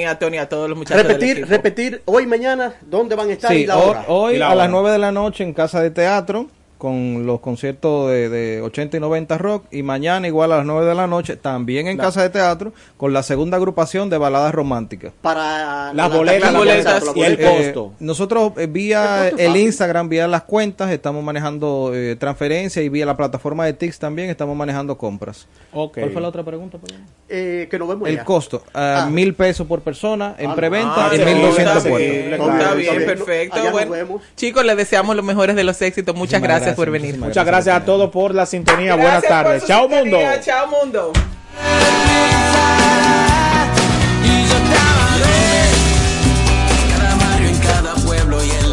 a 0.00 0.18
Tony, 0.18 0.38
a 0.38 0.48
todos 0.48 0.70
los 0.70 0.78
muchachos. 0.78 1.06
Repetir, 1.06 1.46
repetir, 1.46 2.02
hoy, 2.06 2.26
mañana, 2.26 2.74
¿dónde 2.80 3.14
van 3.14 3.28
a 3.28 3.32
estar? 3.34 3.52
Sí, 3.52 3.66
hoy, 4.08 4.40
a 4.40 4.54
las 4.54 4.70
9 4.70 4.90
de 4.90 4.98
la 4.98 5.12
noche 5.12 5.44
en 5.44 5.52
Casa 5.52 5.82
de 5.82 5.90
Teatro 5.90 6.48
con 6.82 7.26
los 7.26 7.38
conciertos 7.38 8.10
de, 8.10 8.60
80 8.60 8.96
y 8.96 9.00
90 9.00 9.38
rock 9.38 9.66
y 9.70 9.84
mañana 9.84 10.26
igual 10.26 10.50
a 10.50 10.56
las 10.56 10.66
9 10.66 10.84
de 10.84 10.96
la 10.96 11.06
noche 11.06 11.36
también 11.36 11.86
en 11.86 11.96
Casa 11.96 12.22
de 12.22 12.30
Teatro 12.30 12.72
con 12.96 13.12
la 13.12 13.22
segunda 13.22 13.56
agrupación 13.56 14.10
de 14.10 14.18
baladas 14.18 14.52
románticas. 14.52 15.12
Para 15.22 15.94
las 15.94 16.12
boletas, 16.12 16.52
y 17.14 17.20
el 17.20 17.38
costo. 17.38 17.92
nosotros 18.00 18.54
eh, 18.56 18.66
vía 18.66 19.28
el, 19.28 19.56
Instagram, 19.56 20.08
vía 20.08 20.26
las 20.26 20.42
cuentas, 20.42 20.90
estamos 20.90 21.22
manejando 21.22 21.92
eh, 21.94 22.16
transferencias 22.16 22.84
y 22.84 22.88
vía 22.88 23.06
la 23.06 23.16
plataforma 23.16 23.64
de 23.64 23.74
TIX 23.74 24.00
también 24.00 24.28
estamos 24.28 24.56
manejando 24.56 24.98
compras. 24.98 25.46
Okay. 25.72 26.02
¿Cuál 26.02 26.12
fue 26.12 26.22
la 26.22 26.28
otra 26.30 26.42
pregunta? 26.42 26.78
Eh, 27.28 27.68
que 27.70 27.78
nos 27.78 27.86
vemos 27.86 28.08
El 28.08 28.24
costo, 28.24 28.64
ah. 28.74 29.08
mil 29.08 29.34
pesos 29.34 29.68
por 29.68 29.82
persona 29.82 30.34
en 30.36 30.50
ah, 30.50 30.56
preventa 30.56 31.10
ah, 31.10 31.14
y 31.14 31.18
mil 31.20 31.42
doscientos 31.42 31.86
Está 31.86 32.74
bien, 32.74 33.06
perfecto. 33.06 33.70
Bueno, 33.70 34.20
chicos, 34.34 34.64
les 34.64 34.76
deseamos 34.76 35.14
los 35.14 35.24
mejores 35.24 35.54
de 35.54 35.62
los 35.62 35.80
éxitos. 35.80 36.16
Muchas 36.16 36.42
gracias 36.42 36.71
por 36.74 36.90
venir. 36.90 37.18
Muchas 37.18 37.44
gracias 37.44 37.76
a 37.76 37.84
todos 37.84 38.10
por 38.10 38.34
la 38.34 38.46
sintonía. 38.46 38.94
Buenas 38.94 39.22
tardes. 39.22 39.64
Chao 39.66 39.88
mundo. 39.88 40.18
Chao 40.42 40.66
mundo. 40.68 41.12
Cada 46.96 47.14
barrio 47.16 47.48
en 47.48 47.58
cada 47.58 47.94
pueblo 47.94 48.44
y 48.44 48.50
en 48.50 48.72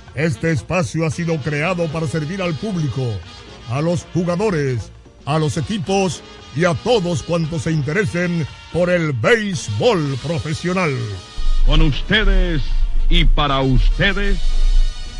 Este 0.15 0.51
espacio 0.51 1.05
ha 1.05 1.09
sido 1.09 1.37
creado 1.37 1.87
para 1.87 2.07
servir 2.07 2.41
al 2.41 2.53
público, 2.55 3.01
a 3.69 3.81
los 3.81 4.05
jugadores, 4.13 4.91
a 5.25 5.39
los 5.39 5.55
equipos 5.57 6.21
y 6.55 6.65
a 6.65 6.73
todos 6.73 7.23
cuantos 7.23 7.63
se 7.63 7.71
interesen 7.71 8.45
por 8.73 8.89
el 8.89 9.13
béisbol 9.13 10.17
profesional. 10.21 10.93
Con 11.65 11.81
ustedes 11.81 12.61
y 13.09 13.23
para 13.25 13.61
ustedes, 13.61 14.39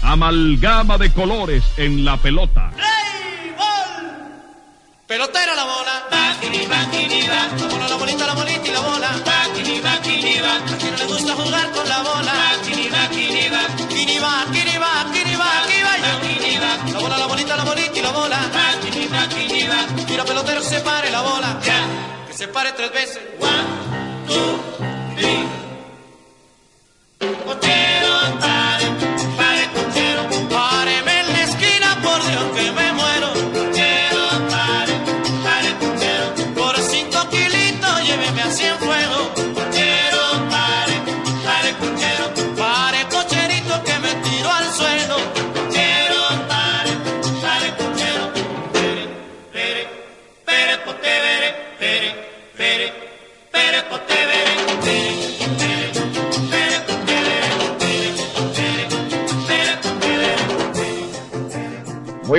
amalgama 0.02 0.98
de 0.98 1.12
colores 1.12 1.64
en 1.78 2.04
la 2.04 2.18
pelota. 2.18 2.72
¡Béisbol! 2.72 4.02
Pelotera 5.08 5.56
la 5.56 5.64
bola. 5.64 6.04
Va, 6.12 6.36
va, 6.72 6.88
La 7.62 7.68
bola, 7.68 7.88
la 7.88 7.96
bolita, 7.96 8.28
la 8.28 8.34
bolita 8.34 8.68
y 8.68 8.72
la 8.72 8.80
bola. 8.80 9.12
Va, 9.28 9.48
va, 9.84 9.94
A 9.94 10.02
quien 10.02 10.92
no 10.92 10.98
le 10.98 11.06
gusta 11.06 11.34
jugar 11.34 11.72
con 11.72 11.88
la 11.88 12.02
bola. 12.02 12.51
Va, 14.22 14.46
va, 14.78 15.04
La 16.92 17.00
bola, 17.00 17.18
la 17.18 17.26
bolita, 17.26 17.56
la 17.56 17.64
bolita 17.64 17.98
y 17.98 18.02
la 18.02 18.12
bola. 18.12 18.38
La 20.16 20.24
pelotero 20.26 20.62
se 20.62 20.80
pare 20.82 21.10
la 21.10 21.22
bola. 21.22 21.60
Que 22.28 22.34
se 22.34 22.48
pare 22.48 22.72
tres 22.74 22.92
veces. 22.92 23.20
One, 23.40 23.66
two, 24.28 24.60
three. 25.16 25.48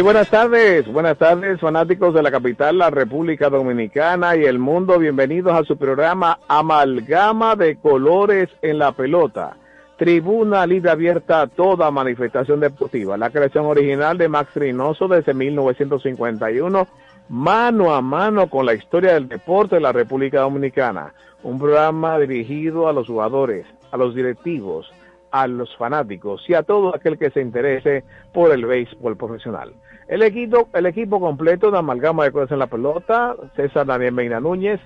Muy 0.03 0.15
buenas 0.15 0.31
tardes, 0.31 0.93
buenas 0.93 1.17
tardes 1.17 1.61
fanáticos 1.61 2.13
de 2.13 2.25
la 2.25 2.33
capital, 2.33 2.77
la 2.77 2.91
República 2.91 3.49
Dominicana 3.49 4.35
y 4.35 4.43
el 4.43 4.59
mundo. 4.59 4.99
Bienvenidos 4.99 5.53
a 5.55 5.63
su 5.63 5.77
programa 5.77 6.41
Amalgama 6.49 7.55
de 7.55 7.77
Colores 7.77 8.49
en 8.63 8.81
la 8.81 8.91
Pelota. 8.91 9.57
Tribuna 9.97 10.67
libre 10.67 10.91
abierta 10.91 11.43
a 11.43 11.47
toda 11.47 11.93
manifestación 11.93 12.59
deportiva. 12.59 13.17
La 13.17 13.31
creación 13.31 13.67
original 13.67 14.19
de 14.19 14.29
Max 14.29 14.53
Reynoso 14.57 15.07
desde 15.07 15.35
1951, 15.35 16.89
mano 17.29 17.95
a 17.95 18.03
mano 18.03 18.51
con 18.51 18.67
la 18.67 18.75
historia 18.75 19.15
del 19.15 19.29
deporte 19.29 19.77
de 19.77 19.83
la 19.83 19.93
República 19.93 20.41
Dominicana. 20.41 21.15
Un 21.45 21.61
programa 21.61 22.19
dirigido 22.19 22.89
a 22.89 22.93
los 22.93 23.07
jugadores, 23.07 23.67
a 23.93 23.97
los 23.97 24.17
directivos, 24.17 24.93
a 25.31 25.47
los 25.47 25.75
fanáticos 25.77 26.43
y 26.49 26.55
a 26.55 26.65
todo 26.65 26.93
aquel 26.93 27.17
que 27.17 27.31
se 27.31 27.41
interese 27.41 28.03
por 28.33 28.51
el 28.51 28.67
béisbol 28.67 29.17
profesional. 29.17 29.73
El 30.13 30.21
equipo, 30.21 31.21
completo 31.21 31.71
de 31.71 31.79
Amalgama 31.79 32.25
de 32.25 32.33
Cosas 32.33 32.53
en 32.53 32.59
la 32.59 32.67
Pelota, 32.67 33.35
César 33.57 33.87
Daniel 33.87 34.13
Meina 34.13 34.41
Núñez, 34.41 34.79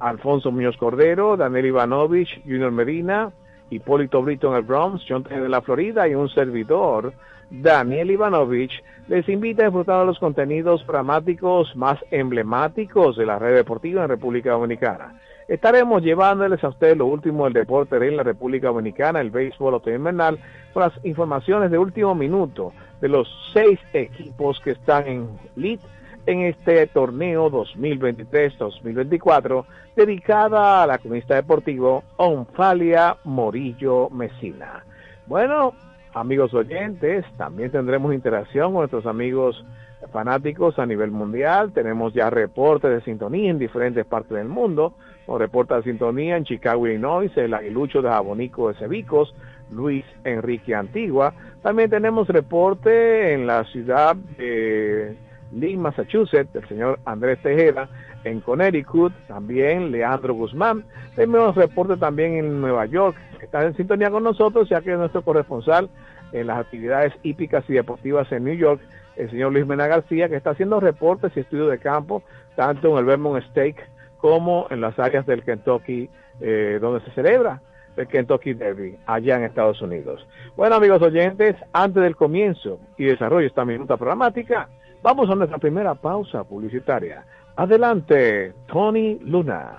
Alfonso 0.00 0.50
Muñoz 0.50 0.76
Cordero, 0.78 1.36
Daniel 1.36 1.66
Ivanovich, 1.66 2.42
Junior 2.42 2.72
Medina, 2.72 3.30
Hipólito 3.70 4.20
Brito 4.20 4.48
en 4.48 4.56
el 4.56 4.62
Bronx, 4.64 5.04
John 5.08 5.22
de 5.22 5.48
la 5.48 5.62
Florida 5.62 6.08
y 6.08 6.16
un 6.16 6.28
servidor, 6.28 7.12
Daniel 7.50 8.10
Ivanovich, 8.10 8.72
les 9.06 9.28
invita 9.28 9.62
a 9.62 9.66
disfrutar 9.66 10.00
de 10.00 10.06
los 10.06 10.18
contenidos 10.18 10.84
dramáticos 10.88 11.76
más 11.76 12.00
emblemáticos 12.10 13.16
de 13.16 13.26
la 13.26 13.38
red 13.38 13.54
deportiva 13.54 14.02
en 14.02 14.08
República 14.08 14.50
Dominicana. 14.50 15.20
Estaremos 15.46 16.02
llevándoles 16.02 16.64
a 16.64 16.70
ustedes 16.70 16.96
lo 16.96 17.06
último 17.06 17.44
del 17.44 17.52
deporte 17.52 17.96
en 17.96 18.16
la 18.16 18.24
República 18.24 18.68
Dominicana, 18.68 19.20
el 19.20 19.30
béisbol 19.30 19.74
otoño-invernal, 19.74 20.40
con 20.72 20.82
las 20.82 21.04
informaciones 21.04 21.70
de 21.70 21.78
último 21.78 22.14
minuto 22.16 22.72
de 23.04 23.10
los 23.10 23.28
seis 23.52 23.78
equipos 23.92 24.58
que 24.60 24.70
están 24.70 25.06
en 25.06 25.28
lead 25.56 25.78
en 26.24 26.40
este 26.40 26.86
torneo 26.86 27.50
2023-2024 27.50 29.66
dedicada 29.94 30.82
a 30.82 30.86
la 30.86 30.96
cronista 30.96 31.34
deportivo 31.34 32.02
Onfalia 32.16 33.18
Morillo 33.24 34.08
Mesina. 34.08 34.86
Bueno, 35.26 35.74
amigos 36.14 36.54
oyentes, 36.54 37.26
también 37.36 37.70
tendremos 37.70 38.14
interacción 38.14 38.72
con 38.72 38.80
nuestros 38.80 39.04
amigos 39.04 39.62
fanáticos 40.10 40.78
a 40.78 40.86
nivel 40.86 41.10
mundial. 41.10 41.72
Tenemos 41.72 42.14
ya 42.14 42.30
reportes 42.30 42.90
de 42.90 43.02
sintonía 43.02 43.50
en 43.50 43.58
diferentes 43.58 44.06
partes 44.06 44.38
del 44.38 44.48
mundo. 44.48 44.94
Nos 45.28 45.38
reporta 45.38 45.76
de 45.76 45.82
sintonía 45.82 46.38
en 46.38 46.44
Chicago, 46.44 46.86
Illinois, 46.86 47.30
el 47.36 47.52
aguilucho 47.52 48.00
de 48.00 48.08
Jabonico 48.08 48.68
de 48.68 48.78
Cebicos, 48.78 49.34
Luis 49.70 50.04
Enrique 50.24 50.74
Antigua. 50.74 51.34
También 51.62 51.90
tenemos 51.90 52.28
reporte 52.28 53.32
en 53.32 53.46
la 53.46 53.64
ciudad 53.64 54.16
de 54.38 55.16
Lynn, 55.52 55.80
Massachusetts, 55.80 56.54
el 56.54 56.68
señor 56.68 56.98
Andrés 57.04 57.40
Tejeda, 57.42 57.88
en 58.24 58.40
Connecticut, 58.40 59.12
también 59.26 59.90
Leandro 59.90 60.34
Guzmán. 60.34 60.84
Tenemos 61.14 61.54
reporte 61.54 61.96
también 61.96 62.34
en 62.34 62.60
Nueva 62.60 62.86
York, 62.86 63.16
que 63.38 63.46
está 63.46 63.64
en 63.64 63.76
sintonía 63.76 64.10
con 64.10 64.24
nosotros, 64.24 64.68
ya 64.68 64.80
que 64.80 64.92
es 64.92 64.98
nuestro 64.98 65.22
corresponsal 65.22 65.88
en 66.32 66.46
las 66.46 66.58
actividades 66.58 67.12
hípicas 67.22 67.64
y 67.68 67.74
deportivas 67.74 68.30
en 68.32 68.44
New 68.44 68.56
York, 68.56 68.80
el 69.16 69.30
señor 69.30 69.52
Luis 69.52 69.66
Mena 69.66 69.86
García, 69.86 70.28
que 70.28 70.36
está 70.36 70.50
haciendo 70.50 70.80
reportes 70.80 71.32
y 71.36 71.40
estudios 71.40 71.70
de 71.70 71.78
campo, 71.78 72.22
tanto 72.56 72.90
en 72.92 72.98
el 72.98 73.04
Vermont 73.04 73.44
Stake 73.50 73.82
como 74.18 74.66
en 74.70 74.80
las 74.80 74.98
áreas 74.98 75.26
del 75.26 75.44
Kentucky, 75.44 76.08
eh, 76.40 76.78
donde 76.80 77.04
se 77.04 77.10
celebra 77.12 77.60
el 77.96 78.08
Kentucky 78.08 78.54
Derby, 78.54 78.96
allá 79.06 79.36
en 79.36 79.44
Estados 79.44 79.80
Unidos. 79.82 80.26
Bueno, 80.56 80.76
amigos 80.76 81.02
oyentes, 81.02 81.56
antes 81.72 82.02
del 82.02 82.16
comienzo 82.16 82.80
y 82.98 83.04
desarrollo 83.04 83.42
de 83.42 83.48
esta 83.48 83.64
minuta 83.64 83.96
programática, 83.96 84.68
vamos 85.02 85.28
a 85.30 85.34
nuestra 85.34 85.58
primera 85.58 85.94
pausa 85.94 86.44
publicitaria. 86.44 87.24
Adelante, 87.56 88.52
Tony 88.66 89.18
Luna. 89.20 89.78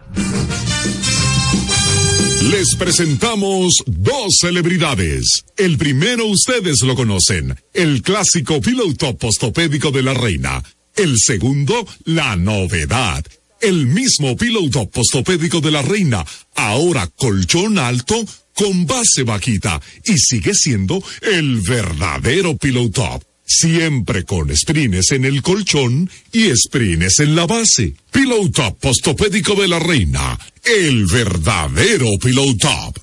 Les 2.51 2.75
presentamos 2.75 3.83
dos 3.87 4.37
celebridades. 4.39 5.45
El 5.57 5.77
primero 5.77 6.25
ustedes 6.25 6.83
lo 6.83 6.95
conocen, 6.95 7.55
el 7.73 8.01
clásico 8.01 8.61
piloto 8.61 9.17
postopédico 9.17 9.89
de 9.91 10.03
la 10.03 10.13
reina. 10.13 10.61
El 10.95 11.17
segundo, 11.17 11.73
la 12.05 12.35
novedad. 12.35 13.25
El 13.61 13.87
mismo 13.87 14.35
piloto 14.35 14.89
postopédico 14.89 15.61
de 15.61 15.71
la 15.71 15.81
reina, 15.81 16.25
ahora 16.55 17.07
colchón 17.07 17.79
alto 17.79 18.25
con 18.53 18.85
base 18.85 19.23
vaquita 19.23 19.81
y 20.05 20.17
sigue 20.17 20.53
siendo 20.53 21.03
el 21.21 21.61
verdadero 21.61 22.55
piloto 22.57 23.21
Siempre 23.47 24.25
con 24.25 24.55
sprines 24.55 25.11
en 25.11 25.23
el 25.23 25.43
colchón 25.43 26.09
y 26.31 26.49
sprines 26.55 27.19
en 27.19 27.35
la 27.35 27.45
base. 27.45 27.93
Pillow 28.11 28.49
Top 28.49 28.79
Postopédico 28.79 29.53
de 29.53 29.67
la 29.67 29.77
Reina. 29.77 30.37
El 30.63 31.05
verdadero 31.05 32.07
Pillow 32.19 32.57
Top. 32.57 32.99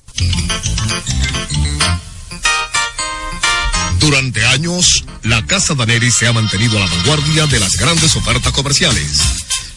Durante 3.99 4.43
años, 4.43 5.05
la 5.23 5.45
Casa 5.45 5.75
Daneri 5.75 6.11
se 6.11 6.27
ha 6.27 6.33
mantenido 6.33 6.77
a 6.77 6.81
la 6.81 6.87
vanguardia 6.87 7.45
de 7.47 7.61
las 7.61 7.77
grandes 7.77 8.13
ofertas 8.17 8.51
comerciales. 8.51 9.42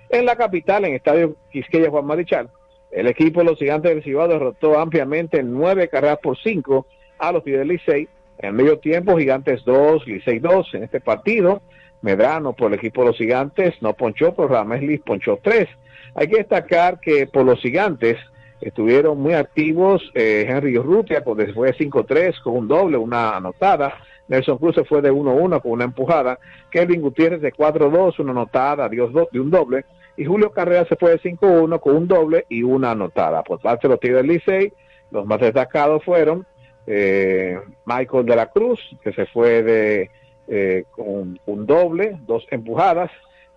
En 0.09 0.25
la 0.25 0.35
capital, 0.35 0.83
en 0.85 0.91
el 0.91 0.97
Estadio 0.97 1.35
Quisqueya 1.51 1.89
Juan 1.89 2.05
Marichal, 2.05 2.49
el 2.91 3.07
equipo 3.07 3.41
de 3.41 3.45
los 3.45 3.59
gigantes 3.59 3.91
del 3.91 4.03
Cibao 4.03 4.27
derrotó 4.27 4.79
ampliamente 4.79 5.43
nueve 5.43 5.87
carreras 5.87 6.19
por 6.21 6.37
cinco 6.37 6.87
a 7.19 7.31
los 7.31 7.43
pies 7.43 7.59
del 7.59 7.67
Licey. 7.67 8.07
En 8.39 8.55
medio 8.55 8.79
tiempo, 8.79 9.17
Gigantes 9.17 9.63
2, 9.65 10.07
Licey 10.07 10.39
2 10.39 10.73
en 10.73 10.83
este 10.83 11.01
partido. 11.01 11.61
Medrano 12.01 12.53
por 12.53 12.71
el 12.71 12.79
equipo 12.79 13.01
de 13.01 13.07
los 13.07 13.17
gigantes 13.17 13.75
no 13.81 13.93
ponchó, 13.93 14.33
pero 14.33 14.47
Rameslis 14.47 15.01
ponchó 15.01 15.37
tres. 15.43 15.67
Hay 16.15 16.27
que 16.27 16.37
destacar 16.37 16.99
que 16.99 17.27
por 17.27 17.45
los 17.45 17.59
gigantes 17.59 18.17
estuvieron 18.61 19.19
muy 19.19 19.33
activos 19.33 20.01
eh, 20.13 20.45
Henry 20.47 20.77
Urrutia, 20.77 21.23
pues 21.23 21.53
fue 21.53 21.73
5-3 21.73 22.41
con 22.41 22.57
un 22.57 22.67
doble, 22.67 22.97
una 22.97 23.37
anotada. 23.37 23.93
Nelson 24.27 24.57
Cruz 24.57 24.75
se 24.75 24.83
fue 24.83 25.01
de 25.01 25.11
1-1 25.11 25.61
con 25.61 25.71
una 25.71 25.85
empujada. 25.85 26.39
Kevin 26.69 27.01
Gutiérrez 27.01 27.41
de 27.41 27.51
4-2, 27.51 28.19
una 28.19 28.31
anotada, 28.31 28.87
Dios 28.89 29.11
de 29.31 29.39
un 29.39 29.49
doble. 29.49 29.85
Y 30.17 30.25
Julio 30.25 30.51
Carrera 30.51 30.85
se 30.85 30.95
fue 30.95 31.11
de 31.11 31.21
5-1 31.21 31.79
con 31.79 31.95
un 31.95 32.07
doble 32.07 32.45
y 32.49 32.63
una 32.63 32.91
anotada. 32.91 33.41
Por 33.43 33.59
parte 33.59 33.87
de 33.87 33.93
los 33.93 33.99
Tigres 33.99 34.25
Licey, 34.25 34.73
los 35.11 35.25
más 35.25 35.39
destacados 35.39 36.03
fueron 36.03 36.45
eh, 36.85 37.59
Michael 37.85 38.25
de 38.25 38.35
la 38.35 38.47
Cruz, 38.47 38.79
que 39.03 39.13
se 39.13 39.25
fue 39.27 39.63
de 39.63 40.11
eh, 40.47 40.85
con 40.91 41.39
un 41.45 41.65
doble, 41.65 42.17
dos 42.25 42.45
empujadas. 42.51 43.11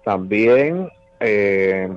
También 0.05 0.89
eh, 1.21 1.89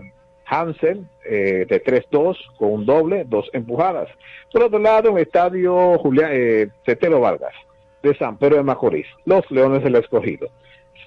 Hansel 0.46 1.08
eh, 1.26 1.66
de 1.68 1.84
3-2 1.84 2.38
con 2.58 2.72
un 2.72 2.86
doble, 2.86 3.26
dos 3.26 3.50
empujadas. 3.54 4.10
Por 4.52 4.64
otro 4.64 4.80
lado, 4.80 5.10
en 5.10 5.18
el 5.18 5.24
estadio 5.24 5.98
Julián 6.00 6.32
eh, 6.34 6.70
Vargas 7.20 7.54
de 8.04 8.16
San 8.16 8.38
Pedro 8.38 8.58
de 8.58 8.64
Macorís, 8.64 9.08
los 9.26 9.50
Leones 9.50 9.84
del 9.84 9.96
Escogido, 9.96 10.50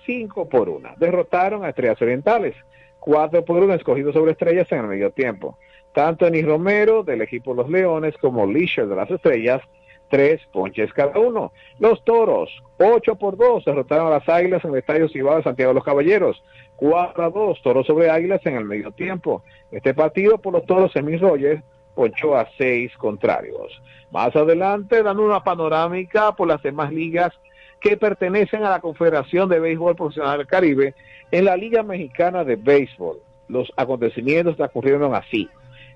5 0.05 0.49
por 0.49 0.69
1. 0.69 0.95
Derrotaron 0.97 1.65
a 1.65 1.69
Estrellas 1.69 2.03
Orientales, 2.03 2.55
4 3.01 3.45
por 3.45 3.63
1 3.63 3.75
escogido 3.75 4.13
sobre 4.13 4.33
Estrellas 4.33 4.71
en 4.73 4.79
el 4.81 4.87
medio 4.87 5.11
tiempo. 5.11 5.57
Tanto 5.93 6.27
Enis 6.27 6.45
Romero 6.45 7.03
del 7.03 7.23
equipo 7.23 7.55
Los 7.55 7.69
Leones 7.69 8.17
como 8.19 8.47
Lisher 8.47 8.87
de 8.87 8.97
las 8.97 9.11
Estrellas, 9.11 9.63
tres 10.11 10.41
ponches 10.53 10.93
cada 10.93 11.19
uno. 11.19 11.53
Los 11.79 12.05
Toros, 12.05 12.51
8 12.79 13.17
por 13.17 13.37
2, 13.37 13.65
derrotaron 13.65 14.09
a 14.09 14.11
las 14.11 14.29
Águilas 14.29 14.65
en 14.65 14.73
el 14.73 14.79
Estadio 14.79 15.09
Cibao 15.09 15.37
de 15.37 15.43
Santiago 15.43 15.71
de 15.71 15.75
los 15.75 15.85
Caballeros. 15.85 16.43
4 16.79 17.25
a 17.25 17.31
2, 17.31 17.61
Toros 17.63 17.87
sobre 17.87 18.09
Águilas 18.09 18.41
en 18.47 18.57
el 18.57 18.65
medio 18.65 18.93
tiempo. 18.93 19.43
Este 19.73 19.95
partido 19.95 20.39
por 20.39 20.53
los 20.53 20.65
Toros 20.65 20.93
Semis 20.93 21.21
Rogers 21.21 21.63
ponchó 21.97 22.37
a 22.37 22.49
seis 22.57 22.97
contrarios. 22.97 23.83
Más 24.13 24.35
adelante, 24.37 25.03
dando 25.03 25.25
una 25.25 25.43
panorámica 25.43 26.31
por 26.37 26.47
las 26.47 26.63
demás 26.63 26.93
ligas 26.93 27.33
que 27.81 27.97
pertenecen 27.97 28.63
a 28.63 28.71
la 28.71 28.81
Confederación 28.81 29.49
de 29.49 29.59
Béisbol 29.59 29.97
Profesional 29.97 30.39
del 30.39 30.47
Caribe 30.47 30.95
en 31.33 31.47
la 31.47 31.57
Liga 31.57 31.83
Mexicana 31.83 32.45
de 32.45 32.55
Béisbol. 32.55 33.19
Los 33.49 33.73
acontecimientos 33.77 34.57
transcurrieron 34.57 35.17
así. 35.17 35.49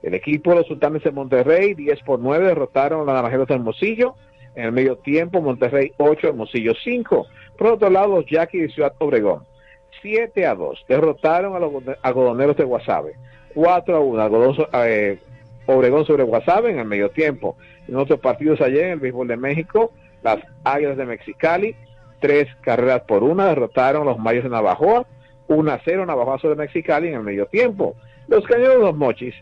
El 0.03 0.15
equipo 0.15 0.51
de 0.51 0.57
los 0.57 0.67
Sultanes 0.67 1.05
de 1.05 1.13
Monterrey, 1.13 1.75
10 1.75 2.01
por 2.03 2.19
9, 2.19 2.45
derrotaron 2.49 3.03
a 3.03 3.05
los 3.05 3.15
Naranjeros 3.15 3.47
de 3.47 3.55
Hermosillo. 3.55 4.17
En 4.57 4.65
el 4.65 4.73
medio 4.73 4.97
tiempo, 4.97 5.41
Monterrey 5.41 5.93
8, 5.99 6.27
Hermosillo 6.27 6.73
5. 6.83 7.27
Por 7.57 7.67
otro 7.69 7.89
lado, 7.89 8.17
los 8.17 8.27
Yaquis 8.27 8.63
de 8.63 8.69
Ciudad 8.71 8.95
Obregón, 8.99 9.45
7 10.01 10.47
a 10.47 10.55
2, 10.55 10.85
derrotaron 10.89 11.55
a 11.55 11.59
los 11.59 11.73
algodoneros 12.03 12.57
de 12.57 12.65
Guasave. 12.65 13.15
4 13.55 13.97
a 13.97 14.01
1, 14.01 14.23
algodón, 14.23 14.67
eh, 14.73 15.19
Obregón 15.67 16.05
sobre 16.07 16.25
Guasave 16.25 16.71
en 16.71 16.79
el 16.79 16.87
medio 16.87 17.11
tiempo. 17.11 17.57
En 17.87 17.97
otros 17.97 18.21
partidos 18.21 18.61
ayer, 18.61 18.87
en 18.87 18.93
el 18.93 19.01
béisbol 19.01 19.29
de 19.29 19.37
México, 19.37 19.93
las 20.23 20.39
Águilas 20.65 20.97
de 20.97 21.07
Mexicali, 21.07 21.77
3 22.21 22.49
carreras 22.63 23.03
por 23.03 23.23
1, 23.23 23.45
derrotaron 23.45 24.03
a 24.03 24.11
los 24.13 24.19
Mayos 24.19 24.45
de 24.45 24.51
Navajoa. 24.51 25.07
1 25.49 25.71
a 25.71 25.81
0, 25.85 26.07
Navajoa 26.07 26.39
sobre 26.39 26.57
Mexicali 26.57 27.09
en 27.09 27.15
el 27.15 27.23
medio 27.23 27.47
tiempo. 27.47 27.95
Los 28.29 28.45
Cañones 28.47 28.79
de 28.79 28.85
los 28.85 28.97
Mochis, 28.97 29.35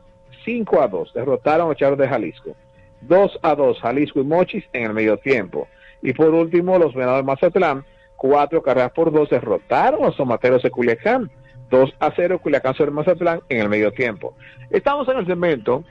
5 0.45 0.83
a 0.83 0.88
2, 0.88 1.12
derrotaron 1.14 1.66
a 1.66 1.69
los 1.71 1.78
Charros 1.78 1.99
de 1.99 2.09
Jalisco. 2.09 2.57
2 3.02 3.38
a 3.42 3.54
2, 3.54 3.80
Jalisco 3.80 4.21
y 4.21 4.25
Mochis 4.25 4.64
en 4.73 4.85
el 4.85 4.95
medio 4.95 5.16
tiempo. 5.19 5.69
Y 6.02 6.12
por 6.12 6.30
último, 6.30 6.78
los 6.78 6.95
Venados 6.95 7.19
de 7.19 7.25
Mazatlán, 7.25 7.85
4 8.21 8.62
carreras 8.62 8.93
por 8.93 9.11
2, 9.11 9.31
derrotaron 9.31 10.03
a 10.03 10.07
los 10.09 10.17
Tomateros 10.17 10.62
de 10.62 10.71
Culiacán. 10.71 11.31
2 11.71 11.95
a 12.00 12.12
0, 12.15 12.39
Culiacán 12.39 12.75
sobre 12.75 12.91
Mazatlán 12.91 13.41
en 13.49 13.61
el 13.62 13.71
medio 13.71 13.93
tiempo. 13.93 14.37
Estamos 14.69 15.09
en 15.09 15.19
el 15.19 15.27
cemento, 15.27 15.85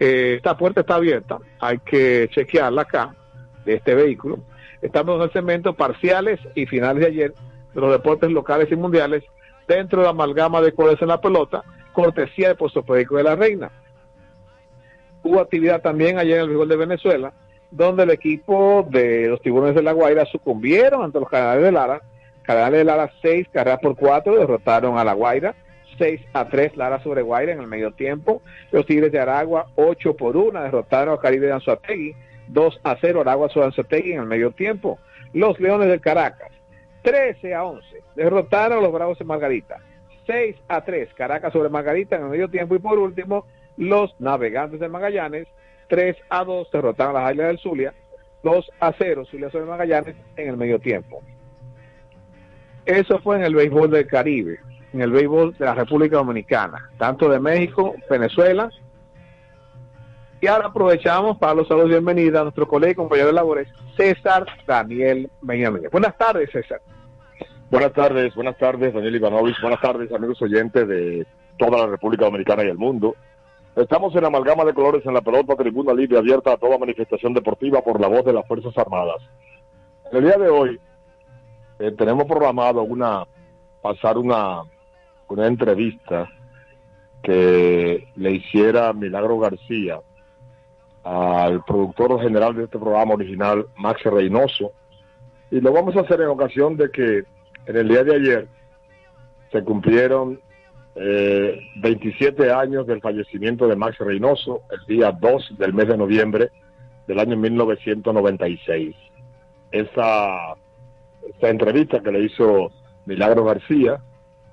eh, 0.00 0.34
esta 0.36 0.56
puerta 0.56 0.80
está 0.80 0.96
abierta, 0.96 1.38
hay 1.60 1.78
que 1.78 2.28
chequearla 2.32 2.82
acá, 2.82 3.14
de 3.64 3.74
este 3.74 3.94
vehículo. 3.94 4.40
Estamos 4.82 5.16
en 5.16 5.22
el 5.22 5.30
cemento 5.30 5.74
parciales 5.74 6.40
y 6.56 6.66
finales 6.66 7.02
de 7.02 7.06
ayer 7.06 7.34
de 7.72 7.80
los 7.80 7.92
deportes 7.92 8.32
locales 8.32 8.72
y 8.72 8.74
mundiales 8.74 9.22
dentro 9.68 10.00
de 10.00 10.06
la 10.06 10.10
amalgama 10.10 10.60
de 10.62 10.72
colores 10.72 11.00
en 11.02 11.08
la 11.08 11.20
pelota, 11.20 11.62
cortesía 11.92 12.48
de 12.48 12.54
Puesto 12.56 12.82
Perico 12.82 13.16
de 13.16 13.22
la 13.22 13.36
Reina. 13.36 13.70
Hubo 15.22 15.38
actividad 15.38 15.82
también 15.82 16.18
ayer 16.18 16.38
en 16.38 16.42
el 16.42 16.48
béisbol 16.48 16.68
de 16.68 16.76
Venezuela, 16.76 17.32
donde 17.76 18.04
el 18.04 18.10
equipo 18.10 18.86
de 18.88 19.28
los 19.28 19.40
tiburones 19.42 19.74
de 19.74 19.82
la 19.82 19.92
Guaira 19.92 20.24
sucumbieron 20.24 21.02
ante 21.02 21.20
los 21.20 21.28
canales 21.28 21.62
de 21.62 21.72
Lara. 21.72 22.00
Canales 22.42 22.78
de 22.78 22.84
Lara 22.84 23.12
6, 23.20 23.48
carreras 23.52 23.80
por 23.80 23.96
4, 23.96 24.34
derrotaron 24.34 24.96
a 24.96 25.04
la 25.04 25.12
Guaira. 25.12 25.54
6 25.98 26.22
a 26.32 26.48
3 26.48 26.76
Lara 26.76 27.02
sobre 27.02 27.22
Guaira 27.22 27.52
en 27.52 27.60
el 27.60 27.66
medio 27.66 27.92
tiempo. 27.92 28.40
Los 28.72 28.86
Tigres 28.86 29.12
de 29.12 29.20
Aragua 29.20 29.66
8 29.76 30.16
por 30.16 30.36
1 30.36 30.62
derrotaron 30.62 31.14
a 31.14 31.20
Caribe 31.20 31.46
de 31.46 31.52
Anzuategui. 31.52 32.14
2 32.48 32.80
a 32.82 32.96
0 32.98 33.20
Aragua 33.20 33.50
sobre 33.50 33.66
Anzuategui 33.66 34.12
en 34.12 34.20
el 34.20 34.26
medio 34.26 34.52
tiempo. 34.52 34.98
Los 35.34 35.60
Leones 35.60 35.88
del 35.88 36.00
Caracas 36.00 36.50
13 37.02 37.54
a 37.54 37.64
11 37.64 37.86
derrotaron 38.14 38.78
a 38.78 38.80
los 38.80 38.92
Bravos 38.92 39.18
de 39.18 39.24
Margarita. 39.26 39.80
6 40.26 40.56
a 40.68 40.82
3 40.82 41.12
Caracas 41.14 41.52
sobre 41.52 41.68
Margarita 41.68 42.16
en 42.16 42.22
el 42.22 42.28
medio 42.30 42.48
tiempo. 42.48 42.74
Y 42.74 42.78
por 42.78 42.98
último, 42.98 43.44
los 43.76 44.18
Navegantes 44.18 44.80
de 44.80 44.88
Magallanes 44.88 45.46
3 45.88 46.16
a 46.28 46.44
2 46.44 46.70
derrotaron 46.70 47.16
a 47.16 47.20
las 47.20 47.30
Águilas 47.30 47.48
del 47.48 47.58
Zulia. 47.58 47.94
2 48.42 48.70
a 48.80 48.92
0 48.96 49.24
Zulia 49.28 49.50
sobre 49.50 49.66
Magallanes 49.66 50.14
en 50.36 50.48
el 50.48 50.56
medio 50.56 50.78
tiempo. 50.78 51.22
Eso 52.84 53.18
fue 53.18 53.36
en 53.36 53.42
el 53.42 53.54
béisbol 53.54 53.90
del 53.90 54.06
Caribe, 54.06 54.60
en 54.92 55.00
el 55.02 55.10
béisbol 55.10 55.56
de 55.58 55.64
la 55.64 55.74
República 55.74 56.16
Dominicana, 56.16 56.90
tanto 56.98 57.28
de 57.28 57.40
México, 57.40 57.94
Venezuela. 58.08 58.70
Y 60.40 60.46
ahora 60.46 60.68
aprovechamos 60.68 61.38
para 61.38 61.54
los 61.54 61.66
saludos 61.66 61.88
bienvenida 61.88 62.40
a 62.40 62.44
nuestro 62.44 62.68
colega 62.68 62.92
y 62.92 62.94
compañero 62.94 63.28
de 63.28 63.32
labores, 63.32 63.68
César 63.96 64.46
Daniel 64.66 65.28
Benjamín. 65.40 65.88
Buenas 65.90 66.16
tardes, 66.16 66.48
César. 66.52 66.80
Buenas 67.68 67.92
tardes, 67.94 68.32
buenas 68.36 68.56
tardes, 68.58 68.94
Daniel 68.94 69.16
Ivanovich. 69.16 69.60
Buenas 69.60 69.80
tardes, 69.80 70.12
amigos 70.12 70.40
oyentes 70.40 70.86
de 70.86 71.26
toda 71.58 71.78
la 71.78 71.86
República 71.88 72.26
Dominicana 72.26 72.62
y 72.62 72.68
el 72.68 72.78
mundo. 72.78 73.16
Estamos 73.76 74.16
en 74.16 74.24
amalgama 74.24 74.64
de 74.64 74.72
colores 74.72 75.04
en 75.04 75.12
la 75.12 75.20
pelota, 75.20 75.54
tribuna 75.54 75.92
libre 75.92 76.16
abierta 76.16 76.54
a 76.54 76.56
toda 76.56 76.78
manifestación 76.78 77.34
deportiva 77.34 77.82
por 77.82 78.00
la 78.00 78.08
voz 78.08 78.24
de 78.24 78.32
las 78.32 78.48
Fuerzas 78.48 78.72
Armadas. 78.78 79.22
En 80.10 80.16
el 80.16 80.24
día 80.24 80.38
de 80.38 80.48
hoy 80.48 80.80
eh, 81.78 81.92
tenemos 81.92 82.24
programado 82.24 82.82
una 82.82 83.24
pasar 83.82 84.16
una, 84.16 84.62
una 85.28 85.46
entrevista 85.46 86.26
que 87.22 88.08
le 88.16 88.30
hiciera 88.30 88.94
Milagro 88.94 89.38
García 89.40 90.00
al 91.04 91.62
productor 91.64 92.18
general 92.22 92.56
de 92.56 92.64
este 92.64 92.78
programa 92.78 93.12
original, 93.12 93.66
Max 93.76 94.02
Reynoso, 94.04 94.72
y 95.50 95.60
lo 95.60 95.70
vamos 95.74 95.94
a 95.96 96.00
hacer 96.00 96.22
en 96.22 96.28
ocasión 96.28 96.78
de 96.78 96.90
que 96.90 97.24
en 97.66 97.76
el 97.76 97.88
día 97.88 98.04
de 98.04 98.16
ayer 98.16 98.48
se 99.52 99.62
cumplieron 99.62 100.40
eh, 100.98 101.60
27 101.76 102.50
años 102.50 102.86
del 102.86 103.02
fallecimiento 103.02 103.68
de 103.68 103.76
Max 103.76 103.98
Reynoso, 103.98 104.62
el 104.70 104.96
día 104.96 105.12
2 105.12 105.58
del 105.58 105.74
mes 105.74 105.88
de 105.88 105.96
noviembre 105.98 106.50
del 107.06 107.18
año 107.18 107.36
1996. 107.36 108.96
Esa, 109.70 110.54
esa 111.36 111.48
entrevista 111.48 112.00
que 112.00 112.12
le 112.12 112.20
hizo 112.20 112.72
Milagro 113.04 113.44
García 113.44 114.00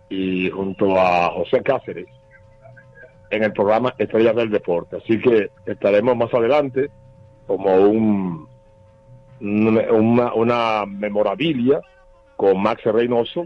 y 0.09 0.49
junto 0.49 0.99
a 0.99 1.31
José 1.31 1.63
Cáceres 1.63 2.07
en 3.29 3.43
el 3.43 3.53
programa 3.53 3.95
Estrellas 3.97 4.35
del 4.35 4.49
Deporte. 4.49 4.97
Así 4.97 5.19
que 5.19 5.49
estaremos 5.65 6.15
más 6.17 6.33
adelante 6.33 6.89
como 7.47 7.75
un, 7.77 8.47
una, 9.39 10.33
una 10.33 10.85
memorabilia 10.85 11.81
con 12.35 12.61
Max 12.61 12.83
Reynoso, 12.83 13.45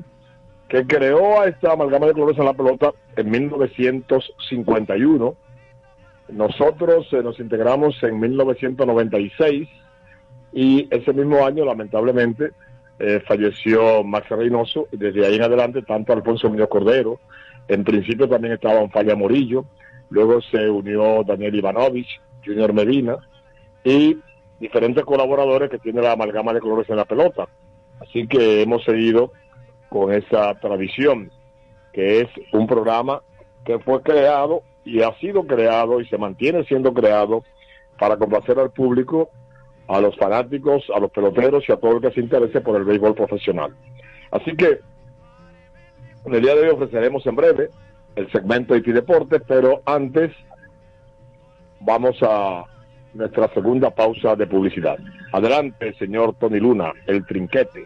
que 0.69 0.85
creó 0.85 1.41
a 1.41 1.47
esta 1.47 1.73
amalgama 1.73 2.07
de 2.07 2.13
colores 2.13 2.37
en 2.37 2.45
la 2.45 2.53
pelota 2.53 2.91
en 3.15 3.29
1951. 3.29 5.35
Nosotros 6.29 7.07
eh, 7.13 7.23
nos 7.23 7.39
integramos 7.39 8.01
en 8.03 8.19
1996 8.19 9.69
y 10.51 10.87
ese 10.91 11.13
mismo 11.13 11.45
año, 11.45 11.63
lamentablemente, 11.63 12.51
eh, 12.99 13.21
falleció 13.25 14.03
Max 14.03 14.27
Reynoso 14.29 14.87
y 14.91 14.97
desde 14.97 15.25
ahí 15.25 15.35
en 15.35 15.43
adelante 15.43 15.81
tanto 15.83 16.13
Alfonso 16.13 16.49
Muñoz 16.49 16.67
Cordero, 16.67 17.19
en 17.67 17.83
principio 17.83 18.27
también 18.27 18.53
estaba 18.53 18.87
Falla 18.89 19.15
Morillo, 19.15 19.65
luego 20.09 20.41
se 20.41 20.69
unió 20.69 21.23
Daniel 21.23 21.55
Ivanovich, 21.55 22.19
Junior 22.45 22.73
Medina 22.73 23.17
y 23.83 24.17
diferentes 24.59 25.05
colaboradores 25.05 25.69
que 25.69 25.79
tiene 25.79 26.01
la 26.01 26.13
amalgama 26.13 26.53
de 26.53 26.59
colores 26.59 26.89
en 26.89 26.97
la 26.97 27.05
pelota. 27.05 27.47
Así 27.99 28.27
que 28.27 28.61
hemos 28.61 28.83
seguido 28.83 29.31
con 29.89 30.13
esa 30.13 30.53
tradición, 30.55 31.31
que 31.93 32.21
es 32.21 32.27
un 32.53 32.67
programa 32.67 33.21
que 33.65 33.79
fue 33.79 34.01
creado 34.01 34.63
y 34.83 35.01
ha 35.01 35.13
sido 35.19 35.45
creado 35.45 35.99
y 35.99 36.07
se 36.07 36.17
mantiene 36.17 36.63
siendo 36.63 36.93
creado 36.93 37.43
para 37.99 38.17
complacer 38.17 38.59
al 38.59 38.71
público, 38.71 39.29
a 39.87 39.99
los 39.99 40.15
fanáticos, 40.17 40.83
a 40.95 40.99
los 40.99 41.11
peloteros 41.11 41.63
y 41.67 41.71
a 41.71 41.77
todo 41.77 41.97
el 41.97 42.01
que 42.01 42.11
se 42.11 42.21
interese 42.21 42.61
por 42.61 42.75
el 42.75 42.83
béisbol 42.83 43.15
profesional. 43.15 43.73
Así 44.31 44.55
que 44.55 44.79
en 46.25 46.35
el 46.35 46.41
día 46.41 46.55
de 46.55 46.61
hoy 46.61 46.69
ofreceremos 46.69 47.25
en 47.25 47.35
breve 47.35 47.69
el 48.15 48.31
segmento 48.31 48.73
de 48.73 48.81
Deportes, 48.81 49.41
pero 49.47 49.81
antes 49.85 50.31
vamos 51.79 52.17
a 52.21 52.65
nuestra 53.13 53.47
segunda 53.53 53.89
pausa 53.89 54.35
de 54.35 54.47
publicidad. 54.47 54.97
Adelante, 55.31 55.93
señor 55.93 56.35
Tony 56.39 56.59
Luna, 56.59 56.91
el 57.05 57.25
trinquete. 57.25 57.85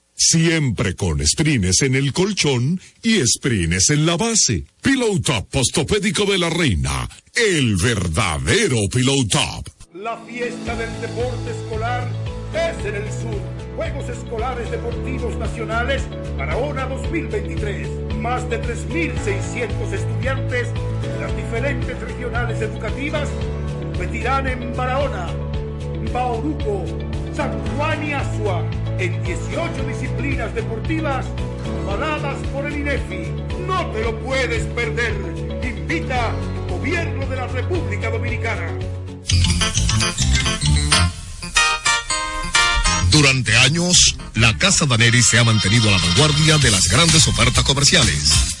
Siempre 0.23 0.95
con 0.95 1.25
sprines 1.25 1.81
en 1.81 1.95
el 1.95 2.13
colchón 2.13 2.79
y 3.01 3.25
sprines 3.25 3.89
en 3.89 4.05
la 4.05 4.17
base. 4.17 4.65
Pillow 4.79 5.19
top 5.19 5.49
postopédico 5.49 6.25
de 6.25 6.37
la 6.37 6.51
reina. 6.51 7.09
El 7.33 7.75
verdadero 7.75 8.77
pillow 8.93 9.27
top. 9.27 9.67
La 9.95 10.15
fiesta 10.19 10.75
del 10.75 11.01
deporte 11.01 11.49
escolar 11.49 12.07
es 12.53 12.85
en 12.85 12.95
el 12.97 13.11
sur. 13.11 13.41
Juegos 13.75 14.09
Escolares 14.09 14.69
Deportivos 14.69 15.35
Nacionales 15.37 16.03
Barahona 16.37 16.85
2023. 16.85 17.87
Más 18.17 18.47
de 18.51 18.61
3.600 18.61 19.91
estudiantes 19.91 20.67
de 21.01 21.19
las 21.19 21.35
diferentes 21.35 21.99
regionales 21.99 22.61
educativas 22.61 23.27
competirán 23.81 24.47
en 24.47 24.77
Barahona, 24.77 25.33
Bauruco, 26.13 26.85
San 27.35 27.51
Juan 27.75 28.03
y 28.03 28.13
Asua 28.13 28.63
en 28.99 29.23
18 29.23 29.83
disciplinas 29.87 30.53
deportivas 30.53 31.25
avaladas 31.83 32.37
por 32.53 32.65
el 32.65 32.77
INEFI. 32.77 33.31
No 33.67 33.85
te 33.91 34.03
lo 34.03 34.19
puedes 34.19 34.65
perder. 34.67 35.15
Invita 35.63 36.31
Gobierno 36.69 37.25
de 37.27 37.35
la 37.35 37.47
República 37.47 38.09
Dominicana. 38.09 38.71
Durante 43.11 43.55
años, 43.57 44.15
la 44.35 44.57
Casa 44.57 44.85
Daneri 44.85 45.21
se 45.21 45.37
ha 45.37 45.43
mantenido 45.43 45.89
a 45.89 45.91
la 45.91 45.97
vanguardia 45.97 46.57
de 46.57 46.71
las 46.71 46.87
grandes 46.87 47.27
ofertas 47.27 47.63
comerciales. 47.63 48.60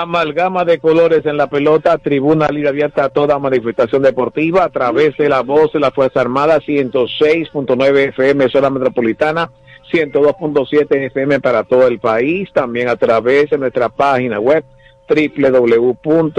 Amalgama 0.00 0.64
de 0.64 0.78
colores 0.78 1.26
en 1.26 1.36
la 1.36 1.48
pelota, 1.48 1.98
tribuna 1.98 2.46
libre 2.48 2.68
abierta 2.68 3.04
a 3.04 3.08
toda 3.08 3.38
manifestación 3.40 4.02
deportiva 4.02 4.62
a 4.62 4.68
través 4.68 5.16
de 5.16 5.28
la 5.28 5.42
voz 5.42 5.72
de 5.72 5.80
la 5.80 5.90
Fuerza 5.90 6.20
Armada 6.20 6.60
106.9 6.60 8.08
FM 8.10 8.48
zona 8.48 8.70
metropolitana, 8.70 9.50
102.7 9.92 11.06
FM 11.06 11.40
para 11.40 11.64
todo 11.64 11.88
el 11.88 11.98
país, 11.98 12.48
también 12.52 12.88
a 12.88 12.94
través 12.94 13.50
de 13.50 13.58
nuestra 13.58 13.88
página 13.88 14.38
web 14.38 14.64
www.hifa.mil.do 15.08 16.36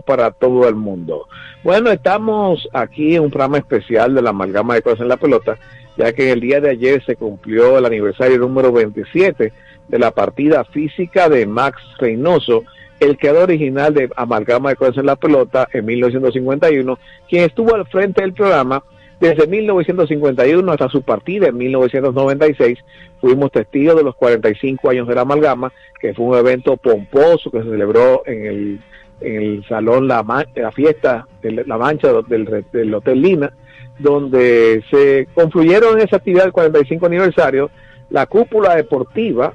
para 0.00 0.30
todo 0.32 0.68
el 0.68 0.74
mundo. 0.74 1.28
Bueno, 1.62 1.92
estamos 1.92 2.68
aquí 2.72 3.14
en 3.14 3.22
un 3.22 3.30
programa 3.30 3.58
especial 3.58 4.14
de 4.14 4.22
la 4.22 4.30
amalgama 4.30 4.74
de 4.74 4.82
colores 4.82 5.02
en 5.02 5.08
la 5.08 5.16
pelota, 5.16 5.58
ya 5.96 6.12
que 6.12 6.32
el 6.32 6.40
día 6.40 6.60
de 6.60 6.70
ayer 6.70 7.04
se 7.04 7.14
cumplió 7.14 7.78
el 7.78 7.86
aniversario 7.86 8.38
número 8.38 8.72
27 8.72 9.52
de 9.88 9.98
la 9.98 10.10
partida 10.10 10.64
física 10.64 11.28
de 11.28 11.46
Max 11.46 11.80
Reynoso, 11.98 12.64
el 13.00 13.18
creador 13.18 13.44
original 13.44 13.92
de 13.94 14.08
Amalgama 14.16 14.70
de 14.70 14.76
Cosas 14.76 14.98
en 14.98 15.06
la 15.06 15.16
Pelota 15.16 15.68
en 15.72 15.84
1951, 15.84 16.98
quien 17.28 17.44
estuvo 17.44 17.74
al 17.74 17.86
frente 17.86 18.22
del 18.22 18.32
programa 18.32 18.82
desde 19.20 19.46
1951 19.46 20.72
hasta 20.72 20.88
su 20.88 21.02
partida 21.02 21.48
en 21.48 21.56
1996. 21.56 22.78
Fuimos 23.20 23.52
testigos 23.52 23.96
de 23.96 24.02
los 24.02 24.16
45 24.16 24.90
años 24.90 25.06
de 25.06 25.14
la 25.14 25.20
Amalgama, 25.20 25.72
que 26.00 26.14
fue 26.14 26.26
un 26.26 26.36
evento 26.36 26.76
pomposo 26.76 27.50
que 27.50 27.62
se 27.62 27.70
celebró 27.70 28.22
en 28.26 28.46
el, 28.46 28.80
en 29.20 29.34
el 29.36 29.64
Salón 29.68 30.08
La, 30.08 30.24
la 30.56 30.72
Fiesta 30.72 31.26
de 31.40 31.64
la 31.64 31.78
Mancha 31.78 32.12
del, 32.28 32.64
del 32.72 32.94
Hotel 32.94 33.22
Lina, 33.22 33.52
donde 33.98 34.82
se 34.90 35.28
confluyeron 35.34 35.98
en 35.98 36.06
esa 36.06 36.16
actividad 36.16 36.44
del 36.44 36.52
45 36.52 37.06
aniversario 37.06 37.70
la 38.10 38.26
cúpula 38.26 38.76
deportiva 38.76 39.54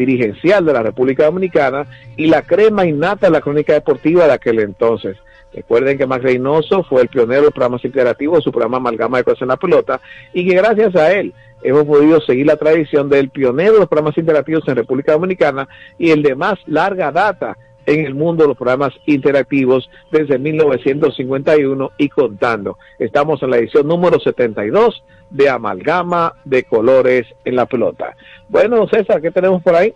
dirigencial 0.00 0.64
de 0.64 0.72
la 0.72 0.82
República 0.82 1.26
Dominicana 1.26 1.86
y 2.16 2.26
la 2.26 2.42
crema 2.42 2.86
innata 2.86 3.26
de 3.26 3.32
la 3.32 3.42
crónica 3.42 3.74
deportiva 3.74 4.26
de 4.26 4.32
aquel 4.32 4.60
entonces. 4.60 5.18
Recuerden 5.52 5.98
que 5.98 6.06
Max 6.06 6.22
Reynoso 6.22 6.84
fue 6.84 7.02
el 7.02 7.08
pionero 7.08 7.42
de 7.42 7.50
programas 7.50 7.84
interactivos 7.84 8.38
de 8.38 8.44
su 8.44 8.52
programa 8.52 8.78
Amalgama 8.78 9.18
de 9.18 9.24
Cosas 9.24 9.42
en 9.42 9.48
la 9.48 9.56
Pelota 9.56 10.00
y 10.32 10.48
que 10.48 10.54
gracias 10.54 10.96
a 10.96 11.12
él 11.12 11.34
hemos 11.62 11.84
podido 11.84 12.20
seguir 12.22 12.46
la 12.46 12.56
tradición 12.56 13.10
del 13.10 13.28
pionero 13.28 13.74
de 13.74 13.78
los 13.80 13.88
programas 13.88 14.16
interactivos 14.16 14.66
en 14.68 14.76
República 14.76 15.12
Dominicana 15.12 15.68
y 15.98 16.10
el 16.10 16.22
de 16.22 16.34
más 16.34 16.58
larga 16.66 17.12
data 17.12 17.58
en 17.86 18.06
el 18.06 18.14
mundo 18.14 18.44
de 18.44 18.48
los 18.48 18.56
programas 18.56 18.92
interactivos 19.06 19.90
desde 20.10 20.38
1951 20.38 21.90
y 21.98 22.08
contando. 22.08 22.78
Estamos 22.98 23.42
en 23.42 23.50
la 23.50 23.58
edición 23.58 23.88
número 23.88 24.18
72 24.20 25.02
de 25.30 25.48
Amalgama 25.48 26.34
de 26.44 26.64
Colores 26.64 27.26
en 27.44 27.56
la 27.56 27.66
Pelota. 27.66 28.16
Bueno, 28.48 28.86
César, 28.88 29.20
¿qué 29.20 29.30
tenemos 29.30 29.62
por 29.62 29.74
ahí? 29.74 29.94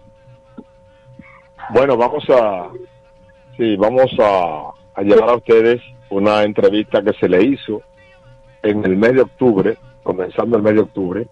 Bueno, 1.70 1.96
vamos 1.96 2.24
a, 2.30 2.68
sí, 3.56 3.76
vamos 3.76 4.10
a, 4.18 4.72
llevar 5.02 5.30
a 5.30 5.36
ustedes 5.36 5.80
una 6.10 6.42
entrevista 6.42 7.02
que 7.02 7.12
se 7.14 7.28
le 7.28 7.42
hizo 7.42 7.82
en 8.62 8.84
el 8.84 8.96
mes 8.96 9.14
de 9.14 9.22
octubre, 9.22 9.76
comenzando 10.02 10.56
el 10.56 10.62
mes 10.62 10.74
de 10.74 10.80
octubre 10.80 11.26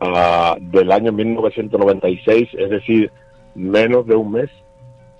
ah, 0.00 0.56
del 0.60 0.92
año 0.92 1.12
1996, 1.12 2.48
es 2.52 2.70
decir, 2.70 3.10
menos 3.54 4.06
de 4.06 4.14
un 4.14 4.32
mes 4.32 4.50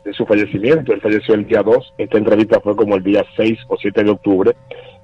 de 0.08 0.14
su 0.14 0.24
fallecimiento. 0.24 0.92
Él 0.92 1.00
falleció 1.02 1.34
el 1.34 1.46
día 1.46 1.62
2. 1.62 1.94
Esta 1.98 2.16
entrevista 2.18 2.60
fue 2.60 2.74
como 2.74 2.96
el 2.96 3.02
día 3.02 3.24
6 3.36 3.58
o 3.68 3.76
7 3.76 4.04
de 4.04 4.10
octubre, 4.10 4.56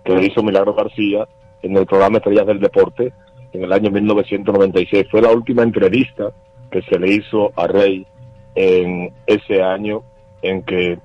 que 0.02 0.24
hizo 0.24 0.42
Milagro 0.42 0.74
García 0.74 1.28
en 1.62 1.76
el 1.76 1.86
programa 1.86 2.18
Estrellas 2.18 2.46
del 2.46 2.60
Deporte 2.60 3.12
en 3.52 3.64
el 3.64 3.72
año 3.72 3.90
1996. 3.90 5.06
Fue 5.10 5.20
la 5.20 5.30
última 5.30 5.62
entrevista 5.62 6.32
que 6.70 6.80
se 6.82 6.98
le 6.98 7.12
hizo 7.12 7.52
a 7.54 7.66
Rey 7.66 8.06
en 8.54 9.12
ese 9.26 9.62
año 9.62 10.02
en 10.40 10.62
que 10.62 10.98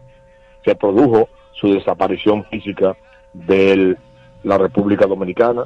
se 0.63 0.75
produjo 0.75 1.27
su 1.51 1.73
desaparición 1.73 2.45
física 2.45 2.95
de 3.33 3.97
la 4.43 4.57
República 4.57 5.07
Dominicana 5.07 5.65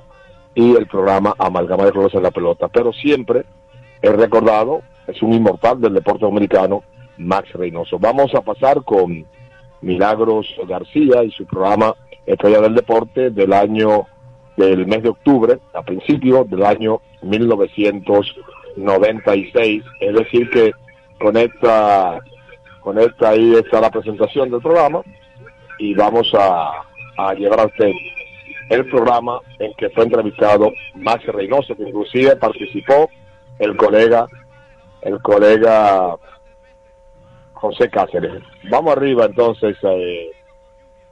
y 0.56 0.76
el 0.76 0.88
programa 0.88 1.36
Amalgama 1.38 1.86
de 1.86 1.91
Colores 1.91 2.15
en 2.15 2.24
la 2.24 2.32
Pelota. 2.32 2.67
Pero 2.67 2.91
siempre 2.93 3.43
he 4.02 4.12
recordado, 4.12 4.82
es 5.08 5.22
un 5.22 5.34
inmortal 5.34 5.80
del 5.80 5.93
deporte 5.93 6.26
dominicano, 6.26 6.84
Max 7.24 7.52
Reynoso. 7.54 7.98
Vamos 8.00 8.34
a 8.36 8.42
pasar 8.42 8.84
con 8.84 9.26
Milagros 9.82 10.54
García 10.68 11.24
y 11.24 11.32
su 11.32 11.46
programa 11.46 11.96
Estrella 12.26 12.62
del 12.62 12.76
Deporte 12.76 13.32
del 13.32 13.54
año, 13.54 14.08
del 14.56 14.88
mes 14.88 15.04
de 15.04 15.10
octubre, 15.10 15.60
a 15.74 15.82
principios 15.82 16.50
del 16.50 16.66
año 16.66 17.02
1996. 17.22 19.84
Es 20.00 20.14
decir 20.14 20.50
que 20.50 20.72
con 21.20 21.36
esta, 21.38 22.22
ahí 23.28 23.56
está 23.56 23.82
la 23.82 23.92
presentación 23.92 24.50
del 24.52 24.62
programa 24.62 25.02
y 25.80 25.94
vamos 25.94 26.34
a, 26.34 26.72
a 27.18 27.34
llevar 27.34 27.60
a 27.62 27.66
usted 27.66 27.92
el 28.70 28.90
programa 28.90 29.40
en 29.60 29.74
que 29.74 29.90
fue 29.90 30.06
entrevistado 30.06 30.72
Max 30.96 31.26
Reynoso, 31.26 31.76
que 31.76 31.84
inclusive 31.84 32.38
participó 32.38 33.10
el 33.60 33.76
colega, 33.76 34.26
el 35.02 35.22
colega 35.22 36.16
José 37.63 37.89
Cáceres. 37.89 38.43
Vamos 38.69 38.97
arriba 38.97 39.23
entonces, 39.23 39.78
eh, 39.84 40.32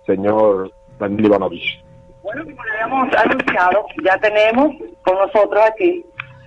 señor 0.05 0.69
Daniel 0.99 1.27
Ivanovich. 1.27 1.81
Bueno, 2.23 2.43
como 2.43 2.65
le 2.65 2.71
habíamos 2.73 3.15
anunciado, 3.15 3.85
ya 4.03 4.17
tenemos 4.17 4.75
con 5.05 5.15
nosotros 5.17 5.63
aquí 5.65 6.05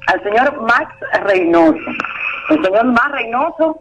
al 0.08 0.22
señor 0.22 0.60
Max 0.60 0.94
Reynoso. 1.22 1.78
El 2.50 2.62
señor 2.62 2.84
Max 2.84 3.12
Reynoso, 3.12 3.80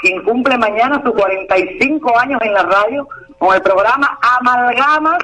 quien 0.00 0.24
cumple 0.24 0.56
mañana 0.56 1.02
sus 1.04 1.12
45 1.12 2.18
años 2.18 2.40
en 2.40 2.54
la 2.54 2.62
radio 2.62 3.06
con 3.38 3.54
el 3.54 3.60
programa 3.60 4.18
Amalgamas 4.40 5.18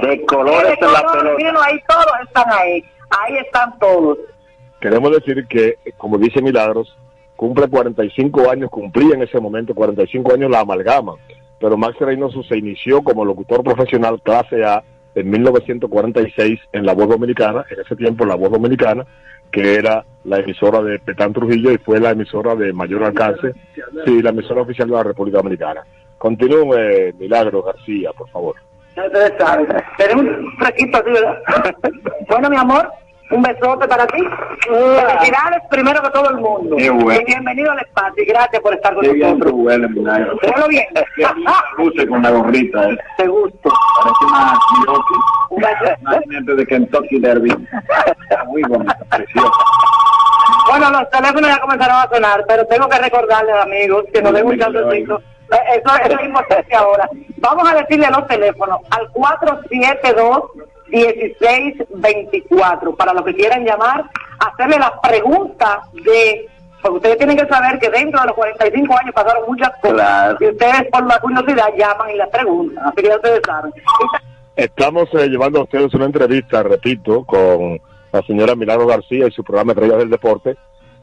de 0.00 0.24
colores 0.24 0.78
en 0.80 0.92
la 0.94 1.02
pelota. 1.02 1.36
Mírenlo 1.36 1.60
ahí, 1.60 1.78
todos 1.86 2.06
están 2.26 2.50
ahí. 2.50 2.82
Ahí 3.10 3.36
están 3.36 3.78
todos. 3.78 4.16
Queremos 4.80 5.10
decir 5.12 5.46
que, 5.46 5.76
como 5.98 6.16
dice 6.16 6.40
Milagros, 6.40 6.96
cumple 7.36 7.68
45 7.68 8.50
años, 8.50 8.70
cumplía 8.70 9.14
en 9.14 9.22
ese 9.22 9.40
momento 9.40 9.74
45 9.74 10.34
años 10.34 10.50
la 10.50 10.60
amalgama. 10.60 11.14
Pero 11.60 11.76
Max 11.76 11.96
Reynoso 12.00 12.42
se 12.42 12.58
inició 12.58 13.02
como 13.02 13.24
locutor 13.24 13.62
profesional 13.62 14.20
clase 14.22 14.64
A 14.64 14.82
en 15.14 15.30
1946 15.30 16.60
en 16.72 16.84
La 16.84 16.92
Voz 16.92 17.08
Dominicana, 17.08 17.64
en 17.70 17.80
ese 17.80 17.96
tiempo 17.96 18.26
La 18.26 18.34
Voz 18.34 18.50
Dominicana, 18.50 19.06
que 19.50 19.76
era 19.76 20.04
la 20.24 20.38
emisora 20.38 20.82
de 20.82 20.98
Petán 20.98 21.32
Trujillo 21.32 21.70
y 21.72 21.78
fue 21.78 22.00
la 22.00 22.10
emisora 22.10 22.54
de 22.54 22.72
mayor 22.72 23.04
alcance, 23.04 23.52
sí, 24.04 24.22
la 24.22 24.30
emisora 24.30 24.62
oficial 24.62 24.88
de 24.88 24.94
la 24.94 25.02
República 25.02 25.38
Dominicana. 25.38 25.82
Continúe, 26.18 27.12
Milagro 27.18 27.62
García, 27.62 28.10
por 28.12 28.28
favor. 28.30 28.56
Tenemos 29.98 30.24
un 30.24 30.56
fresquito 30.58 30.98
así, 30.98 31.90
bueno, 32.28 32.50
mi 32.50 32.56
amor, 32.56 32.90
un 33.30 33.42
besote 33.42 33.88
para 33.88 34.06
ti. 34.06 34.22
Felicidades 34.68 35.62
primero 35.70 36.00
que 36.02 36.10
todo 36.10 36.30
el 36.30 36.36
mundo. 36.36 36.76
Qué 36.76 36.90
bueno. 36.90 37.20
Y 37.20 37.24
bienvenido 37.24 37.72
al 37.72 37.78
espacio 37.80 38.22
y 38.22 38.26
gracias 38.26 38.62
por 38.62 38.74
estar 38.74 38.94
con 38.94 39.02
Qué 39.02 39.12
bien, 39.12 39.28
nosotros. 39.38 39.52
pero 39.52 39.56
huele, 39.64 39.88
Milagro. 39.88 40.38
Huelo 40.42 40.68
bien. 40.68 40.86
Luce 41.78 42.06
con 42.08 42.22
la 42.22 42.30
gorrita, 42.30 42.88
¿eh? 42.90 42.98
Te 43.16 43.26
gusto. 43.26 43.70
Parece 44.02 44.24
una 44.26 44.58
Cherokee. 44.68 45.14
Una 45.50 46.20
jinete 46.22 46.54
de 46.54 46.66
Kentucky 46.66 47.18
Derby. 47.20 47.50
Está 48.22 48.44
muy 48.44 48.62
bonita, 48.62 48.96
preciosa. 49.10 49.50
Bueno, 50.68 50.90
los 50.90 51.10
teléfonos 51.10 51.48
ya 51.50 51.58
comenzaron 51.60 51.96
a 51.96 52.08
sonar, 52.12 52.44
pero 52.48 52.66
tengo 52.66 52.88
que 52.88 52.98
recordarles, 52.98 53.54
amigos, 53.62 54.04
que 54.12 54.20
nos 54.22 54.32
den 54.32 54.46
un 54.46 54.58
chancecito. 54.58 55.18
Eh, 55.52 55.56
Eso, 55.76 55.94
eso 56.04 56.18
es 56.18 56.26
importante 56.26 56.74
ahora. 56.74 57.08
Vamos 57.36 57.70
a 57.70 57.76
decirle 57.76 58.08
los 58.10 58.26
teléfonos 58.26 58.80
al 58.90 59.08
472-1624 60.90 62.96
para 62.96 63.12
los 63.12 63.24
que 63.24 63.34
quieran 63.34 63.64
llamar, 63.64 64.04
hacerle 64.38 64.78
las 64.78 64.92
preguntas 65.02 65.78
de... 65.92 66.48
Porque 66.82 66.98
ustedes 66.98 67.16
tienen 67.18 67.36
que 67.36 67.46
saber 67.46 67.78
que 67.80 67.90
dentro 67.90 68.20
de 68.20 68.26
los 68.26 68.36
45 68.36 68.98
años 68.98 69.14
pasaron 69.14 69.42
muchas 69.48 69.70
cosas. 69.80 69.94
Claro. 69.94 70.36
Y 70.40 70.46
ustedes, 70.46 70.84
por 70.92 71.04
la 71.06 71.18
curiosidad, 71.18 71.68
llaman 71.76 72.10
y 72.10 72.16
las 72.16 72.28
preguntan. 72.28 72.86
Así 72.86 73.02
que 73.02 73.08
ya 73.08 73.16
ustedes 73.16 73.40
saben. 73.44 73.72
Estamos 74.54 75.08
eh, 75.14 75.26
llevando 75.28 75.58
a 75.60 75.64
ustedes 75.64 75.92
una 75.94 76.04
entrevista, 76.04 76.62
repito, 76.62 77.24
con 77.24 77.80
la 78.12 78.22
señora 78.22 78.54
Milagro 78.54 78.86
García 78.86 79.26
y 79.26 79.32
su 79.32 79.42
programa 79.42 79.72
Estrellas 79.72 79.98
del 79.98 80.10
Deporte 80.10 80.56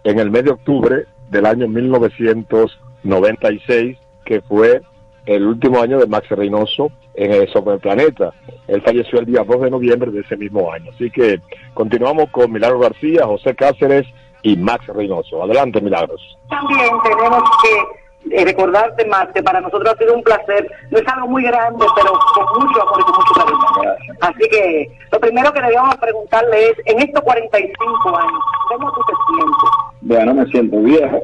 en 0.03 0.19
el 0.19 0.31
mes 0.31 0.45
de 0.45 0.51
octubre 0.51 1.05
del 1.29 1.45
año 1.45 1.67
1996, 1.67 3.97
que 4.25 4.39
fue 4.41 4.81
el 5.25 5.45
último 5.45 5.81
año 5.81 5.99
de 5.99 6.07
Max 6.07 6.27
Reynoso 6.29 6.91
en 7.13 7.31
el, 7.31 7.51
sobre 7.51 7.75
el 7.75 7.79
planeta. 7.79 8.33
Él 8.67 8.81
falleció 8.81 9.19
el 9.19 9.25
día 9.25 9.43
2 9.43 9.61
de 9.61 9.71
noviembre 9.71 10.11
de 10.11 10.21
ese 10.21 10.37
mismo 10.37 10.71
año. 10.71 10.91
Así 10.93 11.09
que 11.09 11.39
continuamos 11.73 12.29
con 12.31 12.51
Milagro 12.51 12.79
García, 12.79 13.25
José 13.25 13.55
Cáceres 13.55 14.05
y 14.41 14.57
Max 14.57 14.85
Reynoso. 14.87 15.43
Adelante, 15.43 15.81
Milagros. 15.81 16.21
También 16.49 16.89
tenemos 17.03 17.43
que 17.61 18.03
eh, 18.31 18.45
recordarte 18.45 19.05
más 19.05 19.27
que 19.33 19.43
para 19.43 19.61
nosotros 19.61 19.93
ha 19.93 19.97
sido 19.97 20.13
un 20.13 20.23
placer. 20.23 20.69
No 20.91 20.97
es 20.97 21.07
algo 21.07 21.27
muy 21.27 21.43
grande, 21.43 21.85
pero 21.95 22.13
con 22.35 22.65
mucho 22.65 22.81
amor 22.81 22.99
y 22.99 23.03
con 23.03 23.15
mucho 23.15 23.33
cariño. 23.35 23.95
Así 24.21 24.49
que 24.49 24.91
lo 25.11 25.19
primero 25.19 25.51
que 25.53 25.61
debíamos 25.61 25.95
preguntarle 25.97 26.69
es, 26.69 26.73
en 26.85 26.99
estos 26.99 27.21
45 27.21 28.17
años, 28.17 28.41
¿cómo 28.69 28.91
tú 28.93 29.01
te 29.07 29.13
sientes? 29.27 29.69
Bueno, 30.01 30.33
me 30.33 30.45
siento 30.47 30.79
viejo. 30.79 31.21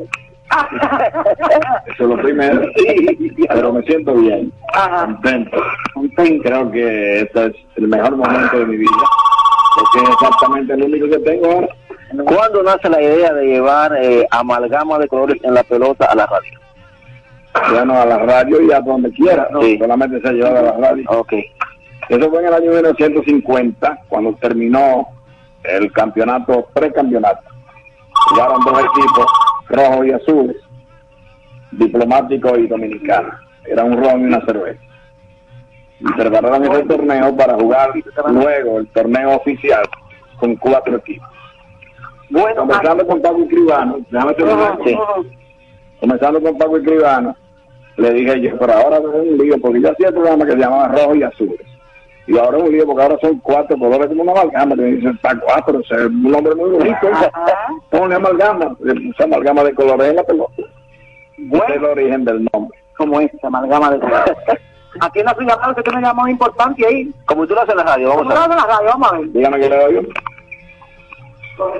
Eso 1.88 2.04
es 2.04 2.10
lo 2.10 2.18
primero. 2.18 2.62
Pero 3.50 3.74
me 3.74 3.84
siento 3.84 4.14
bien. 4.16 4.52
Contento. 5.06 5.58
Creo 6.44 6.72
que 6.72 7.22
este 7.22 7.46
es 7.46 7.56
el 7.76 7.88
mejor 7.88 8.16
momento 8.16 8.58
de 8.58 8.66
mi 8.66 8.78
vida. 8.78 8.92
Porque 9.76 10.00
es 10.00 10.10
exactamente 10.14 10.74
el 10.74 10.84
único 10.84 11.08
que 11.10 11.20
tengo 11.20 11.52
ahora. 11.52 11.68
¿Cuándo 12.26 12.64
nace 12.64 12.90
la 12.90 13.02
idea 13.02 13.34
de 13.34 13.46
llevar 13.46 13.96
eh, 14.02 14.26
amalgama 14.32 14.98
de 14.98 15.08
colores 15.08 15.40
en 15.44 15.54
la 15.54 15.64
pelota 15.64 16.06
a 16.06 16.16
la 16.16 16.26
radio? 16.26 16.60
Bueno, 17.72 17.94
a 18.02 18.06
la 18.06 18.18
radio 18.18 18.62
y 18.62 18.72
a 18.72 18.80
donde 18.80 19.12
quiera, 19.12 19.48
¿no? 19.52 19.62
Solamente 19.78 20.20
se 20.22 20.28
ha 20.28 20.32
llevado 20.32 20.58
a 20.58 20.62
la 20.62 20.90
radio. 20.90 21.06
Ok. 21.10 21.34
Eso 22.10 22.30
fue 22.32 22.40
en 22.40 22.48
el 22.48 22.54
año 22.56 22.72
1950, 22.72 24.00
cuando 24.08 24.34
terminó 24.36 25.08
el 25.64 25.92
campeonato, 25.92 26.68
precampeonato. 26.74 27.44
Jugaron 28.30 28.62
dos 28.66 28.80
equipos, 28.80 29.26
rojo 29.70 30.04
y 30.04 30.12
azules, 30.12 30.58
diplomático 31.72 32.58
y 32.58 32.68
dominicano. 32.68 33.30
Era 33.66 33.84
un 33.84 33.98
ron 34.02 34.22
y 34.22 34.26
una 34.26 34.44
cerveza. 34.46 34.82
Y 36.00 36.14
prepararon 36.14 36.64
ese 36.64 36.84
torneo 36.84 37.36
para 37.36 37.56
jugar 37.56 37.92
luego 38.32 38.80
el 38.80 38.88
torneo 38.88 39.36
oficial 39.36 39.84
con 40.40 40.56
cuatro 40.56 40.98
equipos. 40.98 41.28
Bueno, 42.30 42.62
comenzando 42.62 43.06
con 43.08 43.22
Paco 43.22 43.42
Escribano, 43.44 43.98
déjame 44.10 44.34
terminar. 44.36 44.78
Sí. 44.86 44.98
Comenzando 46.00 46.42
con 46.42 46.58
Paco 46.58 46.78
Escribano, 46.78 47.36
le 47.98 48.14
dije 48.14 48.42
yo, 48.42 48.58
pero 48.58 48.74
ahora 48.74 48.98
es 48.98 49.04
un 49.04 49.38
lío, 49.38 49.56
porque 49.60 49.82
yo 49.82 49.92
hacía 49.92 50.08
el 50.08 50.14
programa 50.14 50.46
que 50.46 50.52
se 50.52 50.58
llamaba 50.58 50.88
Rojo 50.88 51.16
y 51.16 51.24
Azules. 51.24 51.68
Y 52.28 52.38
ahora 52.38 52.60
es 52.60 52.64
un 52.64 52.72
lío, 52.72 52.86
porque 52.86 53.02
ahora 53.02 53.18
son 53.22 53.40
cuatro 53.40 53.78
colores 53.78 54.08
como 54.08 54.22
una 54.22 54.32
amalgama. 54.34 54.76
Me 54.76 54.84
dicen, 54.84 55.16
está 55.16 55.38
cuatro, 55.40 55.80
o 55.80 55.84
sea, 55.84 55.98
es 55.98 56.06
un 56.06 56.24
nombre 56.24 56.56
muy 56.56 56.70
bonito. 56.70 57.08
Ponle 58.00 58.16
amalgama, 58.16 58.76
puse 58.76 59.24
amalgama 59.24 59.64
de 59.66 59.74
colores 59.76 60.10
en 60.10 60.16
la 60.16 60.24
pelota. 60.24 60.54
Ese 61.38 61.66
es 61.68 61.76
el 61.76 61.84
origen 61.86 62.24
del 62.24 62.48
nombre. 62.54 62.80
Como 62.98 63.20
esta 63.20 63.48
amalgama 63.48 63.92
de 63.92 64.00
colores. 64.00 64.38
Atienda 65.02 65.36
su 65.36 65.42
llamado, 65.42 65.76
que 65.76 65.84
tiene 65.84 66.00
una 66.00 66.08
llamada 66.08 66.32
importante 66.32 66.86
ahí. 66.88 67.12
Como 67.26 67.46
tú 67.46 67.54
lo 67.56 67.62
haces 67.62 67.72
en 67.74 67.78
la 67.78 67.84
radio, 67.84 68.08
vamos 68.10 68.24
Como 68.24 68.34
tú 68.34 68.38
a 68.38 68.48
lo 68.48 68.54
haces 68.54 68.64
en 68.64 68.70
la 68.70 68.76
radio, 68.78 68.90
vamos 68.90 69.12
a 69.12 69.18
ver. 69.18 69.32
Dígame 69.32 69.60
qué 69.60 69.70
le 69.70 69.78
doy. 69.78 70.10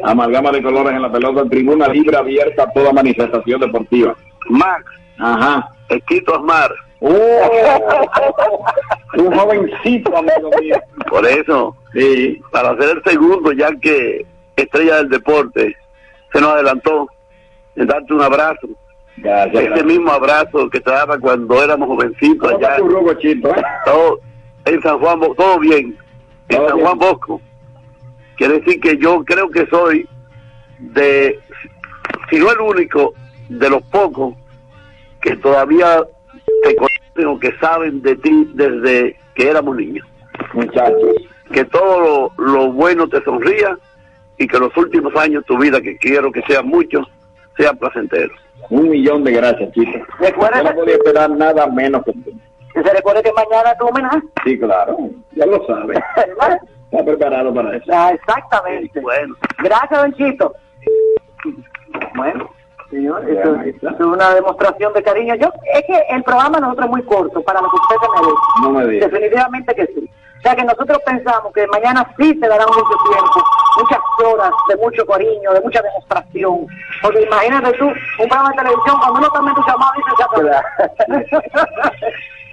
Amalgama 0.04 0.52
de 0.52 0.62
colores 0.62 0.94
en 0.94 1.02
la 1.02 1.12
pelota, 1.12 1.50
tribuna 1.50 1.88
libre 1.88 2.18
abierta 2.18 2.64
a 2.64 2.72
toda 2.74 2.92
manifestación 2.92 3.62
deportiva. 3.62 4.14
Max, 4.50 4.84
Ajá. 5.20 5.70
Esquito 5.88 6.34
Osmar. 6.34 6.70
¡Oh! 7.00 7.12
Un 9.18 9.34
jovencito, 9.38 10.18
amigo 10.18 10.50
mío. 10.60 10.76
Por 11.10 11.26
eso, 11.26 11.76
Sí. 11.94 12.42
para 12.52 12.72
hacer 12.72 12.98
el 12.98 13.04
segundo, 13.04 13.54
ya 13.54 13.70
que 13.82 14.26
Estrella 14.58 14.98
del 14.98 15.10
Deporte 15.10 15.76
se 16.32 16.42
nos 16.42 16.52
adelantó, 16.54 17.08
en 17.76 17.88
darte 17.88 18.14
un 18.14 18.22
abrazo. 18.22 18.68
Gracias. 19.18 19.54
Ese 19.56 19.66
gracias. 19.66 19.86
mismo 19.86 20.12
abrazo 20.12 20.70
que 20.70 20.80
te 20.80 20.92
daba 20.92 21.18
cuando 21.20 21.62
éramos 21.62 21.88
jovencitos 21.90 22.52
¿Cómo 22.52 22.58
allá. 22.66 22.78
eh? 22.78 23.64
Todo, 23.86 24.20
en 24.66 24.82
San 24.82 25.00
Juan, 25.00 25.20
todo 25.36 25.60
bien. 25.60 25.98
En 26.50 26.58
Todo 26.58 26.68
San 26.70 26.78
bien. 26.78 26.88
Juan 26.88 27.00
Bosco. 27.00 27.42
Quiere 28.38 28.60
decir 28.60 28.80
que 28.80 28.98
yo 28.98 29.24
creo 29.26 29.50
que 29.50 29.66
soy 29.68 30.08
de, 30.80 31.38
si 32.30 32.38
no 32.38 32.52
el 32.52 32.60
único, 32.60 33.14
de 33.50 33.70
los 33.70 33.82
pocos 33.84 34.36
que 35.22 35.36
todavía 35.38 36.02
te 36.64 36.76
conocen 36.76 37.28
o 37.28 37.40
que 37.40 37.52
saben 37.60 38.02
de 38.02 38.16
ti 38.16 38.50
desde 38.54 39.18
que 39.36 39.50
éramos 39.50 39.76
niños. 39.76 40.08
Muchachos. 40.54 40.98
Que 41.52 41.66
todo 41.66 42.32
lo, 42.38 42.44
lo 42.46 42.72
bueno 42.72 43.08
te 43.10 43.22
sonría 43.24 43.78
y 44.40 44.48
que 44.48 44.58
los 44.58 44.76
últimos 44.78 45.16
años 45.16 45.44
de 45.44 45.48
tu 45.48 45.58
vida, 45.60 45.80
que 45.82 45.98
quiero 45.98 46.32
que 46.32 46.42
sean 46.44 46.66
muchos, 46.68 47.06
sean 47.58 47.78
placenteros. 47.78 48.38
Un 48.70 48.90
millón 48.90 49.24
de 49.24 49.32
gracias. 49.34 49.70
Recuerda 50.20 50.64
Yo 50.64 50.70
no 50.72 50.76
podía 50.76 50.96
esperar 50.96 51.30
nada 51.30 51.68
menos 51.68 52.04
que 52.06 52.14
tú. 52.14 52.32
se 52.74 52.82
recuerde 52.94 53.22
que 53.24 53.32
mañana 53.34 53.76
tu 53.78 53.86
homenaje. 53.88 54.20
Sí, 54.46 54.58
claro. 54.60 54.98
Ya 55.34 55.46
lo 55.46 55.66
sabe. 55.68 55.96
Está 56.92 57.06
preparado 57.06 57.54
para 57.54 57.78
eso. 57.78 57.86
Ah, 57.94 58.12
exactamente. 58.14 59.00
Bueno, 59.00 59.36
Gracias, 59.60 60.02
Don 60.02 60.14
Chito. 60.14 60.54
Bueno, 62.16 62.50
señor, 62.90 63.26
Ya, 63.28 63.34
esto, 63.42 63.58
ahí 63.60 63.70
está. 63.70 63.90
esto 63.92 64.04
es 64.04 64.10
una 64.10 64.34
demostración 64.34 64.94
de 64.94 65.04
cariño. 65.04 65.36
Yo 65.36 65.52
Es 65.76 65.84
que 65.86 66.00
el 66.10 66.24
programa 66.24 66.60
nosotros 66.60 66.86
es 66.86 66.92
muy 66.92 67.04
corto 67.04 67.42
para 67.44 67.62
lo 67.62 67.70
que 67.70 67.76
usted 67.76 67.96
se 68.02 68.10
merece. 68.22 68.42
No 68.64 68.70
me 68.72 68.88
digas. 68.88 69.12
Definitivamente 69.12 69.76
que 69.76 69.86
sí. 69.88 70.10
O 70.40 70.42
sea 70.42 70.56
que 70.56 70.64
nosotros 70.64 70.98
pensamos 71.06 71.52
que 71.54 71.68
mañana 71.68 72.10
sí 72.18 72.34
se 72.40 72.48
dará 72.48 72.66
mucho 72.68 72.96
tiempo, 73.12 73.44
muchas 73.78 74.00
horas 74.26 74.52
de 74.70 74.78
mucho 74.78 75.06
cariño, 75.06 75.52
de 75.54 75.62
mucha 75.62 75.82
demostración. 75.82 76.66
Porque 77.02 77.24
imagínate 77.24 77.78
tú, 77.78 77.86
un 77.88 78.30
programa 78.30 78.50
de 78.52 78.58
televisión, 78.58 79.00
cuando 79.00 79.20
uno 79.20 79.30
también 79.32 79.56
tu 79.56 79.62
llamado 79.68 79.92
dice 79.98 80.12
ya 80.18 80.28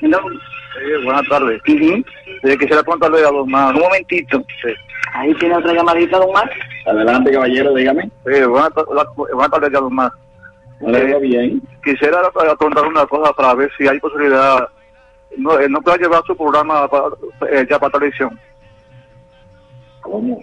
buenas 1.05 1.29
tardes. 1.29 1.63
quisiera 1.63 2.83
contarle 2.83 3.25
a 3.25 3.31
los 3.31 3.47
más. 3.47 3.73
Un 3.73 3.81
momentito. 3.81 4.43
Ahí 5.13 5.33
tiene 5.35 5.57
otra 5.57 5.73
llamadita, 5.73 6.19
don 6.19 6.33
Mar. 6.33 6.51
Adelante, 6.87 7.33
caballero, 7.33 7.73
dígame. 7.73 8.11
buenas, 8.25 8.71
buenas 9.17 9.51
tardes 9.51 9.81
más. 9.91 10.11
Le 10.81 11.07
digo 11.07 11.21
bien. 11.21 11.63
Quisiera 11.85 12.19
preguntar 12.31 12.85
una 12.85 13.07
cosa 13.07 13.33
para 13.33 13.55
ver 13.55 13.71
si 13.79 13.87
hay 13.87 13.99
posibilidad. 14.01 14.69
No, 15.37 15.59
eh, 15.59 15.69
no 15.69 15.81
pueda 15.81 15.97
llevar 15.99 16.23
su 16.27 16.37
programa 16.37 16.89
para, 16.89 17.09
eh, 17.51 17.67
ya 17.69 17.79
para 17.79 17.93
televisión. 17.93 18.39
¿Cómo? 20.01 20.41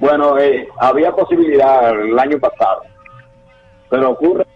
Bueno, 0.00 0.38
eh, 0.38 0.68
había 0.78 1.12
posibilidad 1.12 1.90
el 1.90 2.18
año 2.18 2.38
pasado, 2.38 2.82
pero 3.88 4.10
ocurre. 4.10 4.46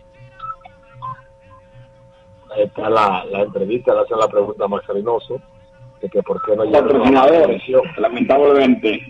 Está 2.57 2.91
la, 2.91 3.25
la 3.31 3.43
entrevista, 3.43 3.95
le 3.95 4.01
hacen 4.01 4.19
la 4.19 4.29
pregunta 4.29 4.65
a 4.65 4.69
Max 4.69 4.87
Reynoso, 4.89 5.41
de 6.01 6.09
que 6.09 6.23
por 6.23 6.43
qué 6.43 6.57
no 6.57 6.65
lleva 6.65 6.83
patrocinadores, 6.83 7.63
lamentablemente, 7.97 9.01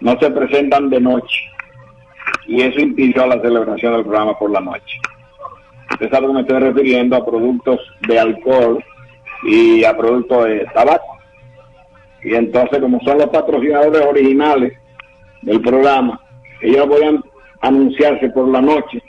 no 0.00 0.16
se 0.20 0.30
presentan 0.30 0.88
de 0.88 1.00
noche. 1.00 1.42
Y 2.46 2.62
eso 2.62 2.80
impidió 2.80 3.26
la 3.26 3.40
celebración 3.40 3.94
del 3.94 4.02
programa 4.04 4.38
por 4.38 4.50
la 4.50 4.60
noche. 4.60 5.00
Usted 5.90 6.10
sabe 6.10 6.26
que 6.26 6.32
me 6.32 6.40
estoy 6.40 6.58
refiriendo 6.58 7.16
a 7.16 7.24
productos 7.24 7.80
de 8.08 8.18
alcohol 8.18 8.84
y 9.44 9.84
a 9.84 9.96
productos 9.96 10.44
de 10.46 10.66
tabaco. 10.74 11.18
Y 12.22 12.34
entonces, 12.34 12.80
como 12.80 13.00
son 13.00 13.18
los 13.18 13.28
patrocinadores 13.28 14.02
originales 14.02 14.72
del 15.42 15.60
programa, 15.60 16.20
ellos 16.60 16.86
podían 16.86 17.22
anunciarse 17.60 18.28
por 18.30 18.48
la 18.48 18.60
noche 18.60 19.02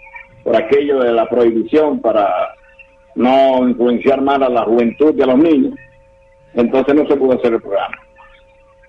por 0.44 0.56
aquello 0.56 1.00
de 1.00 1.12
la 1.12 1.28
prohibición 1.28 2.00
para 2.00 2.56
no 3.16 3.68
influenciar 3.68 4.22
mal 4.22 4.42
a 4.44 4.50
la 4.50 4.64
juventud 4.64 5.14
y 5.18 5.22
a 5.22 5.26
los 5.26 5.38
niños. 5.38 5.74
Entonces 6.54 6.96
no 6.96 7.06
se 7.08 7.18
pudo 7.18 7.38
hacer 7.38 7.54
el 7.54 7.62
programa. 7.62 7.98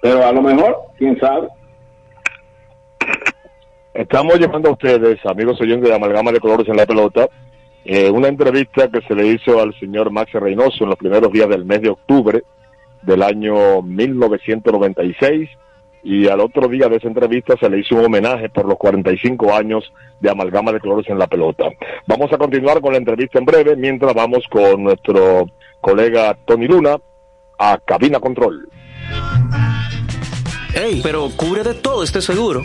Pero 0.01 0.25
a 0.25 0.31
lo 0.31 0.43
mejor, 0.43 0.77
quién 0.97 1.19
sabe. 1.19 1.49
Estamos 3.95 4.39
llevando 4.39 4.69
a 4.69 4.73
ustedes, 4.73 5.19
amigos 5.27 5.61
oyentes 5.61 5.89
de 5.89 5.97
Amalgama 5.97 6.31
de 6.31 6.39
Colores 6.39 6.69
en 6.69 6.77
la 6.77 6.87
Pelota, 6.87 7.29
eh, 7.85 8.11
una 8.11 8.29
entrevista 8.29 8.89
que 8.89 9.01
se 9.03 9.15
le 9.15 9.27
hizo 9.27 9.61
al 9.61 9.79
señor 9.79 10.11
Max 10.11 10.33
Reynoso 10.33 10.85
en 10.85 10.91
los 10.91 10.99
primeros 10.99 11.33
días 11.33 11.49
del 11.49 11.65
mes 11.65 11.83
de 11.83 11.91
octubre 11.91 12.43
del 13.03 13.23
año 13.23 13.83
1996 13.83 15.49
y 16.03 16.29
al 16.29 16.41
otro 16.41 16.69
día 16.69 16.89
de 16.89 16.97
esa 16.97 17.09
entrevista 17.09 17.55
se 17.59 17.69
le 17.69 17.81
hizo 17.81 17.97
un 17.97 18.07
homenaje 18.07 18.49
por 18.49 18.67
los 18.67 18.79
45 18.79 19.55
años 19.55 19.93
de 20.21 20.31
Amalgama 20.31 20.73
de 20.73 20.81
Colores 20.81 21.09
en 21.09 21.19
la 21.19 21.27
Pelota. 21.27 21.65
Vamos 22.07 22.33
a 22.33 22.39
continuar 22.39 22.81
con 22.81 22.93
la 22.93 22.99
entrevista 22.99 23.39
en 23.39 23.45
breve 23.45 23.77
mientras 23.77 24.15
vamos 24.15 24.45
con 24.51 24.85
nuestro 24.85 25.47
colega 25.81 26.37
Tony 26.47 26.67
Luna 26.67 26.97
a 27.59 27.79
Cabina 27.85 28.21
Control. 28.21 28.69
Ey, 30.75 31.01
pero 31.03 31.29
cubre 31.37 31.63
de 31.65 31.75
todo 31.75 32.05
este 32.05 32.21
seguro. 32.21 32.63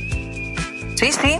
Sí, 0.95 1.11
sí, 1.11 1.39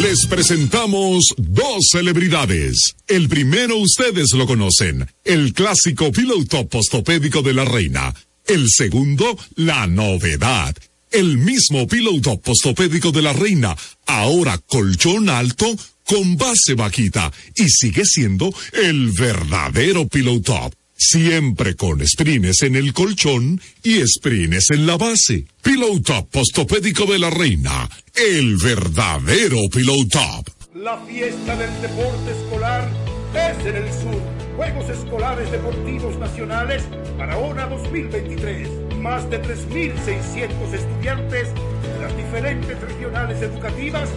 Les 0.00 0.26
presentamos 0.26 1.34
dos 1.36 1.88
celebridades. 1.90 2.94
El 3.08 3.28
primero 3.28 3.76
ustedes 3.78 4.32
lo 4.32 4.46
conocen, 4.46 5.08
el 5.24 5.52
clásico 5.52 6.12
Pillow 6.12 6.44
Top 6.44 6.70
postopédico 6.70 7.42
de 7.42 7.52
la 7.52 7.64
reina. 7.64 8.14
El 8.46 8.70
segundo, 8.70 9.36
la 9.56 9.88
novedad. 9.88 10.76
El 11.10 11.38
mismo 11.38 11.88
Pillow 11.88 12.20
Top 12.20 12.42
postopédico 12.42 13.10
de 13.10 13.22
la 13.22 13.32
reina, 13.32 13.76
ahora 14.06 14.58
colchón 14.58 15.28
alto 15.28 15.66
con 16.04 16.36
base 16.36 16.74
bajita 16.74 17.32
y 17.56 17.68
sigue 17.68 18.04
siendo 18.04 18.54
el 18.72 19.10
verdadero 19.10 20.06
Pillow 20.06 20.40
Top. 20.40 20.77
Siempre 21.00 21.76
con 21.76 22.04
sprines 22.04 22.62
en 22.62 22.74
el 22.74 22.92
colchón 22.92 23.60
y 23.84 24.04
sprines 24.04 24.70
en 24.70 24.84
la 24.84 24.96
base. 24.96 25.44
Pillow 25.62 26.00
Top 26.00 26.28
postopédico 26.28 27.06
de 27.06 27.20
la 27.20 27.30
reina. 27.30 27.88
El 28.16 28.56
verdadero 28.56 29.58
Pillow 29.72 30.08
Top. 30.08 30.48
La 30.74 30.98
fiesta 31.06 31.54
del 31.54 31.70
deporte 31.80 32.32
escolar 32.32 32.90
es 33.32 33.66
en 33.66 33.76
el 33.76 33.92
sur. 33.92 34.20
Juegos 34.56 34.90
Escolares 34.90 35.50
Deportivos 35.52 36.18
Nacionales 36.18 36.82
Barahona 37.16 37.66
2023. 37.66 38.96
Más 38.96 39.30
de 39.30 39.40
3.600 39.40 40.74
estudiantes 40.74 41.48
de 41.54 42.02
las 42.02 42.16
diferentes 42.16 42.80
regionales 42.80 43.40
educativas 43.40 44.10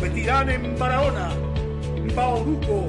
competirán 0.00 0.50
en 0.50 0.78
Barahona, 0.78 1.30
Bauruco, 2.14 2.88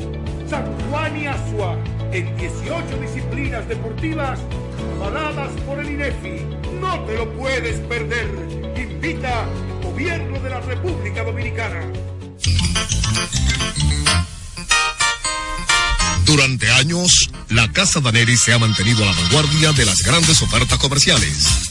San 0.52 0.66
Juan 0.90 1.18
y 1.18 1.28
Asua 1.28 1.78
en 2.12 2.36
18 2.36 2.98
disciplinas 3.00 3.66
deportivas 3.70 4.38
avaladas 4.98 5.50
por 5.66 5.80
el 5.80 5.92
INEFI. 5.92 6.44
No 6.82 7.00
te 7.06 7.16
lo 7.16 7.32
puedes 7.38 7.80
perder. 7.88 8.28
Invita 8.76 9.46
Gobierno 9.82 10.42
de 10.42 10.50
la 10.50 10.60
República 10.60 11.24
Dominicana. 11.24 11.90
Durante 16.26 16.70
años, 16.72 17.30
la 17.48 17.72
Casa 17.72 18.02
Daneri 18.02 18.36
se 18.36 18.52
ha 18.52 18.60
mantenido 18.60 19.04
a 19.04 19.06
la 19.06 19.14
vanguardia 19.14 19.72
de 19.72 19.86
las 19.86 20.00
grandes 20.00 20.42
ofertas 20.42 20.78
comerciales. 20.80 21.71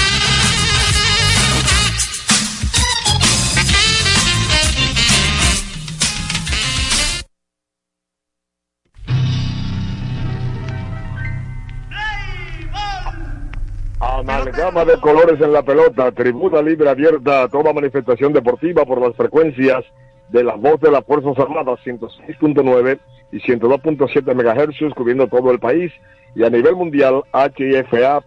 Amalgama 14.21 14.85
de 14.85 14.99
colores 14.99 15.41
en 15.41 15.51
la 15.51 15.63
pelota, 15.63 16.11
tribuna 16.11 16.61
libre 16.61 16.87
abierta 16.87 17.41
a 17.41 17.47
toda 17.47 17.73
manifestación 17.73 18.31
deportiva 18.33 18.85
por 18.85 19.01
las 19.01 19.15
frecuencias 19.15 19.83
de 20.29 20.43
la 20.43 20.53
voz 20.53 20.79
de 20.79 20.91
las 20.91 21.03
Fuerzas 21.05 21.39
Armadas 21.39 21.79
106.9 21.83 22.99
y 23.31 23.39
102.7 23.39 24.35
MHz 24.35 24.93
cubriendo 24.93 25.27
todo 25.27 25.49
el 25.49 25.57
país 25.57 25.91
y 26.35 26.43
a 26.43 26.51
nivel 26.51 26.75
mundial 26.75 27.23
hifa.ml.do 27.57 28.21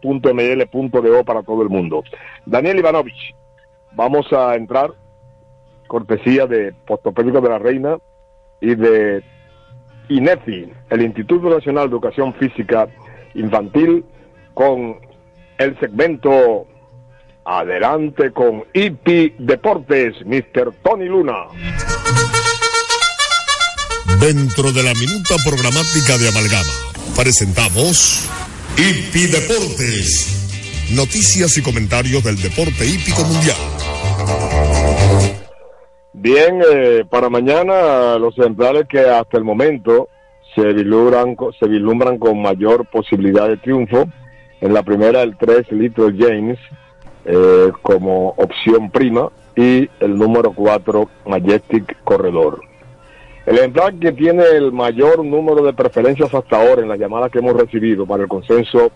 para 1.25 1.45
todo 1.45 1.63
el 1.63 1.69
mundo. 1.69 2.03
Daniel 2.45 2.81
Ivanovich, 2.81 3.37
vamos 3.93 4.27
a 4.33 4.57
entrar, 4.57 4.91
cortesía 5.87 6.49
de 6.49 6.73
Postopédico 6.89 7.41
de 7.41 7.49
la 7.49 7.61
Reina 7.61 7.99
y 8.61 8.75
de 8.75 9.23
INEFI, 10.09 10.73
el 10.91 11.03
Instituto 11.03 11.49
Nacional 11.51 11.85
de 11.85 11.93
Educación 11.93 12.35
Física 12.35 12.89
Infantil, 13.35 14.05
con 14.55 15.14
el 15.59 15.79
segmento 15.79 16.67
Adelante 17.47 18.33
con 18.33 18.65
IP 18.73 19.37
Deportes, 19.39 20.15
Mr. 20.25 20.73
Tony 20.83 21.07
Luna. 21.07 21.45
Dentro 24.19 24.73
de 24.73 24.83
la 24.83 24.95
minuta 24.95 25.35
programática 25.45 26.17
de 26.17 26.29
Amalgama, 26.29 26.73
presentamos 27.15 28.31
IP 28.79 29.31
Deportes. 29.31 30.91
Noticias 30.97 31.59
y 31.59 31.63
comentarios 31.63 32.25
del 32.25 32.41
deporte 32.41 32.87
hípico 32.87 33.23
mundial. 33.25 33.57
Bien, 36.15 36.63
eh, 36.73 37.05
para 37.11 37.29
mañana 37.29 38.17
los 38.19 38.39
ejemplares 38.39 38.85
que 38.89 39.01
hasta 39.01 39.37
el 39.37 39.45
momento 39.45 40.09
se 40.55 40.63
vislumbran, 40.73 41.37
se 41.59 41.69
vislumbran 41.69 42.19
con 42.19 42.41
mayor 42.41 42.87
posibilidad 42.91 43.49
de 43.49 43.59
triunfo 43.59 44.07
en 44.65 44.73
la 44.73 44.83
primera, 44.83 45.23
el 45.23 45.37
3 45.37 45.73
Little 45.73 46.15
James 46.19 46.59
eh, 47.27 47.71
como 47.83 48.31
opción 48.39 48.91
prima 48.91 49.29
y 49.55 49.91
el 50.01 50.17
número 50.17 50.53
4 50.53 51.07
Majestic 51.27 52.03
Corredor. 52.03 52.63
El 53.45 53.59
ejemplar 53.59 53.93
que 53.97 54.13
tiene 54.13 54.43
el 54.43 54.73
mayor 54.73 55.23
número 55.23 55.63
de 55.63 55.75
preferencias 55.75 56.33
hasta 56.33 56.57
ahora 56.57 56.81
en 56.81 56.89
la 56.89 56.97
llamada 56.97 57.29
que 57.29 57.41
hemos 57.41 57.55
recibido 57.55 58.07
para 58.07 58.23
el 58.23 58.29
consenso 58.31 58.91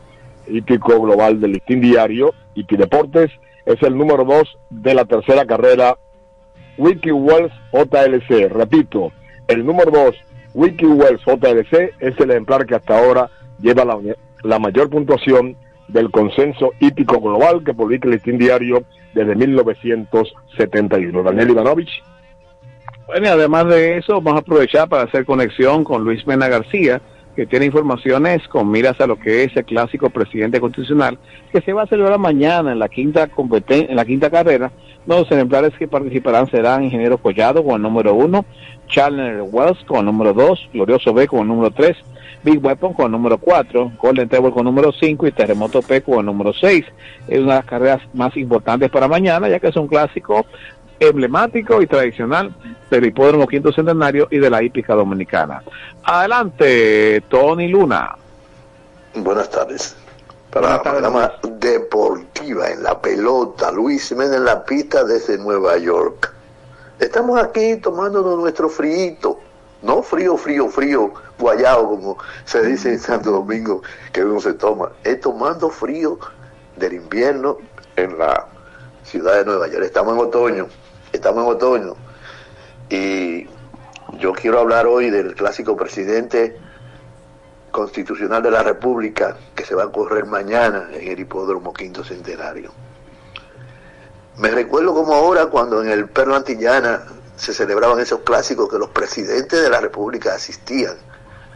hípico 0.46 0.98
global 1.02 1.38
del 1.38 1.52
listín 1.52 1.83
diario 1.83 2.33
y 2.54 2.64
Deportes 2.64 3.31
es 3.66 3.83
el 3.83 3.94
número 3.94 4.24
2 4.24 4.59
de 4.70 4.94
la 4.94 5.04
tercera 5.04 5.44
carrera 5.44 5.98
Wiki 6.78 7.12
Wells 7.12 7.52
JLC. 7.74 8.50
Repito, 8.50 9.12
el 9.46 9.66
número 9.66 9.90
2 9.90 10.14
Wiki 10.54 10.87
Wells 10.87 11.20
JLC 11.26 11.92
es 12.00 12.18
el 12.18 12.31
ejemplar 12.31 12.64
que 12.64 12.76
hasta 12.76 12.98
ahora 12.98 13.28
lleva 13.61 13.85
la, 13.85 13.98
la 14.42 14.59
mayor 14.59 14.90
puntuación 14.90 15.57
del 15.88 16.11
consenso 16.11 16.72
hípico 16.81 17.20
global 17.20 17.62
que 17.64 17.74
publica 17.74 18.07
el 18.07 18.14
Listín 18.14 18.38
Diario 18.38 18.85
desde 19.14 19.35
1971. 19.35 21.22
Daniel 21.22 21.51
Ivanovich. 21.51 22.03
Bueno, 23.07 23.27
y 23.27 23.31
además 23.31 23.66
de 23.68 23.96
eso, 23.96 24.20
vamos 24.20 24.35
a 24.35 24.38
aprovechar 24.42 24.88
para 24.88 25.05
hacer 25.05 25.24
conexión 25.24 25.83
con 25.83 26.05
Luis 26.05 26.27
Mena 26.27 26.46
García, 26.48 27.01
que 27.35 27.46
tiene 27.46 27.64
informaciones 27.66 28.46
con 28.48 28.70
miras 28.70 29.01
a 29.01 29.07
lo 29.07 29.18
que 29.18 29.44
es 29.44 29.57
el 29.57 29.64
clásico 29.64 30.11
presidente 30.11 30.61
constitucional, 30.61 31.18
que 31.51 31.62
se 31.62 31.72
va 31.72 31.85
a 31.85 31.87
celebrar 31.87 32.18
mañana 32.18 32.72
en 32.72 32.79
la 32.79 32.88
quinta 32.88 33.31
en 33.68 33.96
la 33.96 34.05
quinta 34.05 34.29
carrera. 34.29 34.70
Los 35.07 35.31
ejemplares 35.31 35.72
que 35.79 35.88
participarán 35.88 36.51
serán 36.51 36.85
Ingeniero 36.85 37.16
Collado 37.16 37.64
con 37.64 37.77
el 37.77 37.83
número 37.83 38.12
uno, 38.12 38.44
Challenger 38.88 39.42
Wells 39.51 39.83
con 39.87 40.01
el 40.01 40.05
número 40.05 40.35
dos, 40.35 40.68
Glorioso 40.74 41.14
B 41.14 41.27
con 41.27 41.40
el 41.40 41.48
número 41.48 41.70
tres, 41.70 41.96
Big 42.48 42.64
Weapon 42.64 42.94
con 42.94 43.12
número 43.12 43.37
4, 43.37 43.92
Golden 44.00 44.26
Table 44.26 44.50
con 44.50 44.64
número 44.64 44.90
5 44.90 45.26
y 45.26 45.32
Terremoto 45.32 45.82
P 45.82 46.00
con 46.00 46.24
número 46.24 46.54
6. 46.54 46.82
Es 47.28 47.38
una 47.40 47.52
de 47.52 47.58
las 47.58 47.64
carreras 47.66 48.00
más 48.14 48.34
importantes 48.38 48.90
para 48.90 49.06
mañana, 49.06 49.50
ya 49.50 49.61
que 49.61 49.68
es 49.68 49.76
un 49.76 49.87
clásico 49.87 50.46
emblemático 50.98 51.82
y 51.82 51.87
tradicional 51.87 52.54
del 52.90 53.04
hipódromo 53.04 53.46
quinto 53.46 53.70
centenario 53.70 54.28
y 54.30 54.38
de 54.38 54.48
la 54.48 54.62
hípica 54.62 54.94
dominicana. 54.94 55.62
Adelante, 56.04 57.22
Tony 57.28 57.68
Luna. 57.68 58.16
Buenas 59.14 59.50
tardes. 59.50 59.94
Para 60.50 60.70
la 60.70 60.82
programa 60.82 61.32
deportiva 61.61 62.70
en 62.70 62.82
la 62.82 62.98
pelota, 62.98 63.70
Luis 63.72 64.08
Jiménez 64.08 64.38
en 64.38 64.46
la 64.46 64.64
pista 64.64 65.04
desde 65.04 65.37
Nueva 65.37 65.76
York. 65.76 66.32
Estamos 66.98 67.38
aquí 67.38 67.76
tomándonos 67.76 68.38
nuestro 68.38 68.70
frío 68.70 69.38
no 69.83 70.03
frío, 70.03 70.37
frío, 70.37 70.69
frío, 70.69 71.12
guayado, 71.38 71.88
como 71.88 72.19
se 72.45 72.62
dice 72.62 72.93
en 72.93 72.99
Santo 72.99 73.31
Domingo, 73.31 73.83
que 74.12 74.25
uno 74.25 74.41
se 74.41 74.55
toma, 74.55 74.91
es 75.05 75.21
tomando 75.21 75.71
frío 75.71 76.19
del 76.77 76.95
invierno 76.95 77.59
en 77.97 78.19
la 78.19 78.47
ciudad 79.05 79.37
de 79.37 79.45
Nueva 79.45 79.69
York. 79.69 79.85
Estamos 79.85 80.14
en 80.14 80.21
otoño, 80.21 80.67
estamos 81.12 81.45
en 81.45 81.51
otoño. 81.51 81.95
Y 82.91 83.47
yo 84.19 84.33
quiero 84.33 84.61
hablar 84.61 84.87
hoy 84.87 85.11
del 85.11 85.35
clásico 85.35 85.77
presidente 85.77 86.57
constitucional 87.71 88.43
de 88.43 88.51
la 88.51 88.62
República 88.62 89.37
que 89.55 89.64
se 89.64 89.75
va 89.75 89.85
a 89.85 89.93
correr 89.93 90.25
mañana 90.27 90.88
en 90.93 91.09
el 91.09 91.21
hipódromo 91.21 91.73
Quinto 91.73 92.03
Centenario. 92.03 92.73
Me 94.38 94.51
recuerdo 94.51 94.95
como 94.95 95.14
ahora 95.14 95.47
cuando 95.47 95.83
en 95.83 95.91
el 95.91 96.09
Perro 96.09 96.35
Antillana 96.35 97.05
se 97.38 97.55
celebraban 97.55 98.01
esos 98.01 98.20
clásicos 98.20 98.68
que 98.68 98.79
los 98.79 98.90
presidentes 98.90 99.62
de 99.62 99.70
la 99.70 99.81
República 99.81 100.35
asistían 100.35 100.96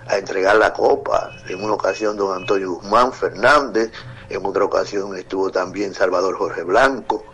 a 0.07 0.17
entregar 0.17 0.57
la 0.57 0.73
copa. 0.73 1.31
En 1.49 1.63
una 1.63 1.75
ocasión 1.75 2.17
don 2.17 2.37
Antonio 2.37 2.75
Guzmán 2.75 3.13
Fernández, 3.13 3.91
en 4.31 4.47
otra 4.47 4.65
ocasión 4.65 5.17
estuvo 5.17 5.51
también 5.51 5.93
Salvador 5.93 6.37
Jorge 6.39 6.63
Blanco, 6.63 7.25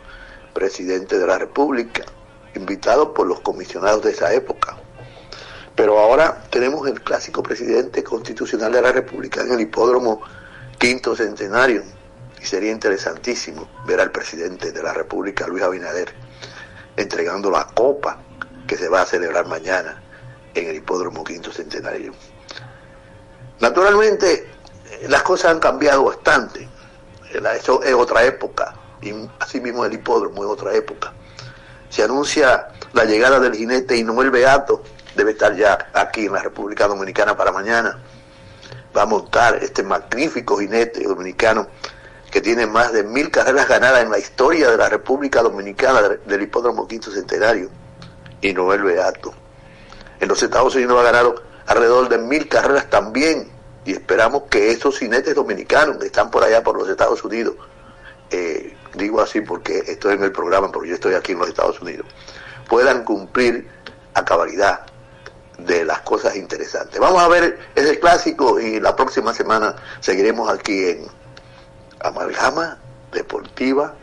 presidente 0.54 1.18
de 1.18 1.26
la 1.26 1.38
República, 1.38 2.04
invitado 2.54 3.12
por 3.12 3.26
los 3.26 3.40
comisionados 3.40 4.02
de 4.02 4.12
esa 4.12 4.32
época. 4.32 4.78
Pero 5.76 5.98
ahora 5.98 6.42
tenemos 6.50 6.88
el 6.88 7.02
clásico 7.02 7.42
presidente 7.42 8.02
constitucional 8.02 8.72
de 8.72 8.82
la 8.82 8.92
República 8.92 9.42
en 9.42 9.52
el 9.52 9.61
hipódromo 9.61 10.22
quinto 10.78 11.14
centenario 11.14 11.82
y 12.40 12.46
sería 12.46 12.72
interesantísimo 12.72 13.68
ver 13.87 14.00
al 14.00 14.11
presidente 14.11 14.72
de 14.72 14.82
la 14.82 14.94
República, 14.94 15.46
Luis 15.46 15.62
Abinader, 15.62 16.14
entregando 16.96 17.50
la 17.50 17.66
copa 17.66 18.18
que 18.68 18.76
se 18.76 18.88
va 18.88 19.02
a 19.02 19.07
celebrar 19.07 19.46
mañana 19.46 20.00
en 20.54 20.68
el 20.68 20.76
Hipódromo 20.76 21.24
Quinto 21.24 21.50
Centenario. 21.50 22.12
Naturalmente, 23.59 24.46
las 25.09 25.22
cosas 25.22 25.52
han 25.52 25.59
cambiado 25.59 26.04
bastante. 26.04 26.68
Eso 27.33 27.83
es 27.83 27.94
otra 27.94 28.22
época. 28.24 28.74
Y 29.00 29.12
así 29.40 29.61
mismo 29.61 29.85
el 29.85 29.94
hipódromo 29.94 30.45
es 30.45 30.51
otra 30.51 30.74
época. 30.74 31.12
Se 31.88 32.03
anuncia 32.03 32.68
la 32.92 33.05
llegada 33.05 33.40
del 33.40 33.55
jinete 33.55 33.97
Inuel 33.97 34.30
Beato, 34.30 34.82
debe 35.16 35.32
estar 35.32 35.57
ya 35.57 35.90
aquí 35.95 36.26
en 36.26 36.32
la 36.34 36.42
República 36.42 36.86
Dominicana 36.86 37.36
para 37.36 37.51
mañana. 37.51 37.99
Va 38.97 39.03
a 39.03 39.07
montar 39.07 39.57
este 39.62 39.82
magnífico 39.82 40.59
jinete 40.59 41.05
dominicano 41.05 41.68
que 42.30 42.40
tiene 42.40 42.66
más 42.66 42.92
de 42.92 43.05
mil 43.05 43.30
carreras 43.30 43.68
ganadas 43.68 44.03
en 44.03 44.11
la 44.11 44.18
historia 44.18 44.70
de 44.70 44.76
la 44.76 44.88
República 44.88 45.42
Dominicana 45.42 46.03
del 46.26 46.42
Hipódromo 46.42 46.86
Quinto 46.86 47.11
Centenario 47.11 47.70
y 48.41 48.53
Noel 48.53 48.82
Beato. 48.82 49.32
En 50.20 50.28
los 50.28 50.43
Estados 50.43 50.74
Unidos 50.74 51.01
ha 51.01 51.05
ganado 51.05 51.43
alrededor 51.66 52.09
de 52.09 52.18
mil 52.18 52.49
carreras 52.49 52.89
también 52.91 53.51
y 53.84 53.93
esperamos 53.93 54.45
que 54.51 54.70
esos 54.70 54.99
cinetes 54.99 55.34
dominicanos 55.34 55.99
que 55.99 56.07
están 56.07 56.30
por 56.30 56.43
allá 56.45 56.62
por 56.62 56.76
los 56.76 56.89
Estados 56.89 57.22
Unidos, 57.24 57.55
eh, 58.30 58.76
digo 58.95 59.20
así 59.20 59.41
porque 59.41 59.78
estoy 59.86 60.14
en 60.14 60.24
el 60.24 60.32
programa, 60.32 60.70
porque 60.70 60.91
yo 60.91 60.95
estoy 60.95 61.14
aquí 61.14 61.32
en 61.32 61.39
los 61.39 61.49
Estados 61.49 61.80
Unidos, 61.80 62.07
puedan 62.68 63.05
cumplir 63.05 63.68
a 64.14 64.24
cabalidad 64.24 64.86
de 65.59 65.84
las 65.84 66.01
cosas 66.01 66.36
interesantes. 66.36 67.01
Vamos 67.01 67.22
a 67.22 67.28
ver 67.28 67.59
ese 67.74 67.99
clásico 67.99 68.61
y 68.61 68.80
la 68.80 68.95
próxima 68.95 69.34
semana 69.34 69.74
seguiremos 70.01 70.51
aquí 70.51 70.84
en 70.84 71.07
Amalgama 72.01 72.78
Deportiva 73.12 73.95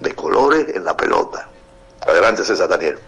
de 0.00 0.14
Colores 0.14 0.74
en 0.74 0.84
la 0.84 0.96
Pelota. 0.96 1.48
Adelante, 2.00 2.44
César 2.44 2.68
Daniel. 2.68 2.98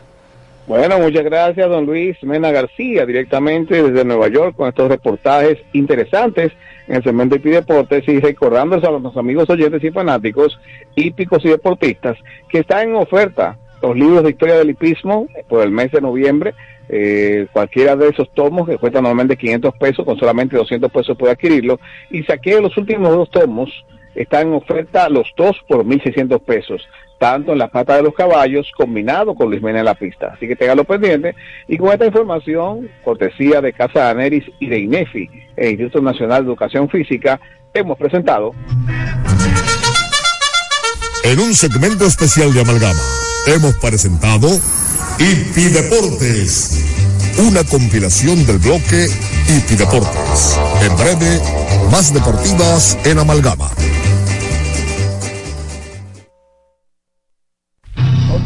Bueno, 0.66 0.98
muchas 0.98 1.22
gracias, 1.22 1.68
don 1.68 1.86
Luis 1.86 2.20
Mena 2.24 2.50
García, 2.50 3.06
directamente 3.06 3.80
desde 3.80 4.04
Nueva 4.04 4.26
York, 4.26 4.56
con 4.56 4.68
estos 4.68 4.88
reportajes 4.88 5.58
interesantes 5.72 6.50
en 6.88 6.96
el 6.96 7.04
segmento 7.04 7.36
de 7.36 7.50
Deportes 7.50 8.02
y 8.08 8.18
recordándose 8.18 8.84
a 8.84 8.90
los 8.90 9.16
amigos 9.16 9.48
oyentes 9.48 9.84
y 9.84 9.92
fanáticos, 9.92 10.58
hípicos 10.96 11.44
y 11.44 11.50
deportistas, 11.50 12.18
que 12.48 12.58
están 12.58 12.88
en 12.88 12.96
oferta 12.96 13.56
los 13.80 13.94
libros 13.94 14.24
de 14.24 14.30
historia 14.30 14.58
del 14.58 14.70
hipismo 14.70 15.28
por 15.48 15.62
el 15.62 15.70
mes 15.70 15.92
de 15.92 16.00
noviembre. 16.00 16.52
Eh, 16.88 17.46
cualquiera 17.52 17.94
de 17.94 18.08
esos 18.08 18.28
tomos 18.34 18.68
que 18.68 18.78
cuesta 18.78 19.00
normalmente 19.00 19.36
500 19.36 19.74
pesos, 19.76 20.04
con 20.04 20.18
solamente 20.18 20.56
200 20.56 20.90
pesos 20.90 21.16
puede 21.16 21.32
adquirirlo. 21.32 21.78
Y 22.10 22.24
saqué 22.24 22.60
los 22.60 22.76
últimos 22.76 23.10
dos 23.10 23.30
tomos, 23.30 23.70
están 24.16 24.48
en 24.48 24.54
oferta 24.54 25.08
los 25.08 25.32
dos 25.36 25.56
por 25.68 25.84
1.600 25.84 26.40
pesos 26.40 26.88
tanto 27.18 27.52
en 27.52 27.58
la 27.58 27.68
pata 27.68 27.96
de 27.96 28.02
los 28.02 28.14
caballos 28.14 28.70
combinado 28.76 29.34
con 29.34 29.50
Luis 29.50 29.62
Mena 29.62 29.80
en 29.80 29.84
la 29.84 29.94
pista. 29.94 30.32
Así 30.34 30.46
que 30.46 30.56
téngalo 30.56 30.84
pendiente. 30.84 31.34
Y 31.68 31.78
con 31.78 31.92
esta 31.92 32.06
información, 32.06 32.88
cortesía 33.04 33.60
de 33.60 33.72
Casa 33.72 34.10
Aneris 34.10 34.44
y 34.60 34.68
de 34.68 34.78
INEFI, 34.80 35.30
el 35.56 35.70
Instituto 35.70 36.02
Nacional 36.02 36.44
de 36.44 36.50
Educación 36.50 36.88
Física, 36.88 37.40
hemos 37.74 37.98
presentado. 37.98 38.52
En 41.24 41.40
un 41.40 41.54
segmento 41.54 42.06
especial 42.06 42.52
de 42.52 42.60
Amalgama, 42.60 43.02
hemos 43.46 43.74
presentado 43.76 44.48
Hipi 45.18 45.64
Deportes, 45.64 46.84
una 47.38 47.64
compilación 47.64 48.46
del 48.46 48.58
bloque 48.58 49.08
Hipi 49.48 49.74
Deportes. 49.74 50.58
En 50.82 50.96
breve, 50.96 51.40
más 51.90 52.14
deportivas 52.14 52.96
en 53.04 53.18
Amalgama. 53.18 53.70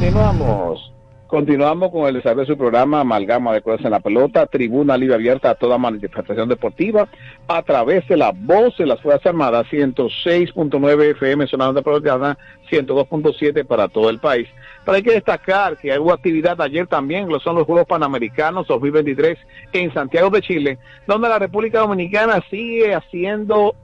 Continuamos. 0.01 0.93
Continuamos 1.27 1.91
con 1.93 2.07
el 2.07 2.15
desarrollo 2.15 2.41
de 2.41 2.47
su 2.47 2.57
programa 2.57 3.01
Amalgama 3.01 3.53
de 3.53 3.61
Cosas 3.61 3.85
en 3.85 3.91
la 3.91 4.01
Pelota, 4.01 4.47
tribuna 4.47 4.97
libre 4.97 5.17
abierta 5.17 5.51
a 5.51 5.55
toda 5.57 5.77
manifestación 5.77 6.49
deportiva 6.49 7.07
a 7.47 7.63
través 7.63 8.09
de 8.09 8.17
la 8.17 8.33
voz 8.35 8.79
de 8.79 8.87
las 8.87 8.99
Fuerzas 9.03 9.27
Armadas, 9.27 9.67
106.9 9.71 11.11
FM 11.11 11.47
sonando 11.49 11.75
de 11.75 11.83
Pelota, 11.83 12.39
102.7 12.71 13.67
para 13.67 13.89
todo 13.89 14.09
el 14.09 14.21
país. 14.21 14.49
Pero 14.87 14.97
hay 14.97 15.03
que 15.03 15.13
destacar 15.13 15.77
que 15.77 15.97
hubo 15.99 16.15
actividad 16.15 16.59
ayer 16.63 16.87
también, 16.87 17.29
lo 17.29 17.39
son 17.39 17.57
los 17.57 17.67
Juegos 17.67 17.87
Panamericanos 17.87 18.67
2023 18.69 19.39
en 19.75 19.93
Santiago 19.93 20.31
de 20.31 20.41
Chile, 20.41 20.79
donde 21.07 21.29
la 21.29 21.39
República 21.39 21.81
Dominicana 21.81 22.43
sigue 22.49 22.95
haciendo 22.95 23.75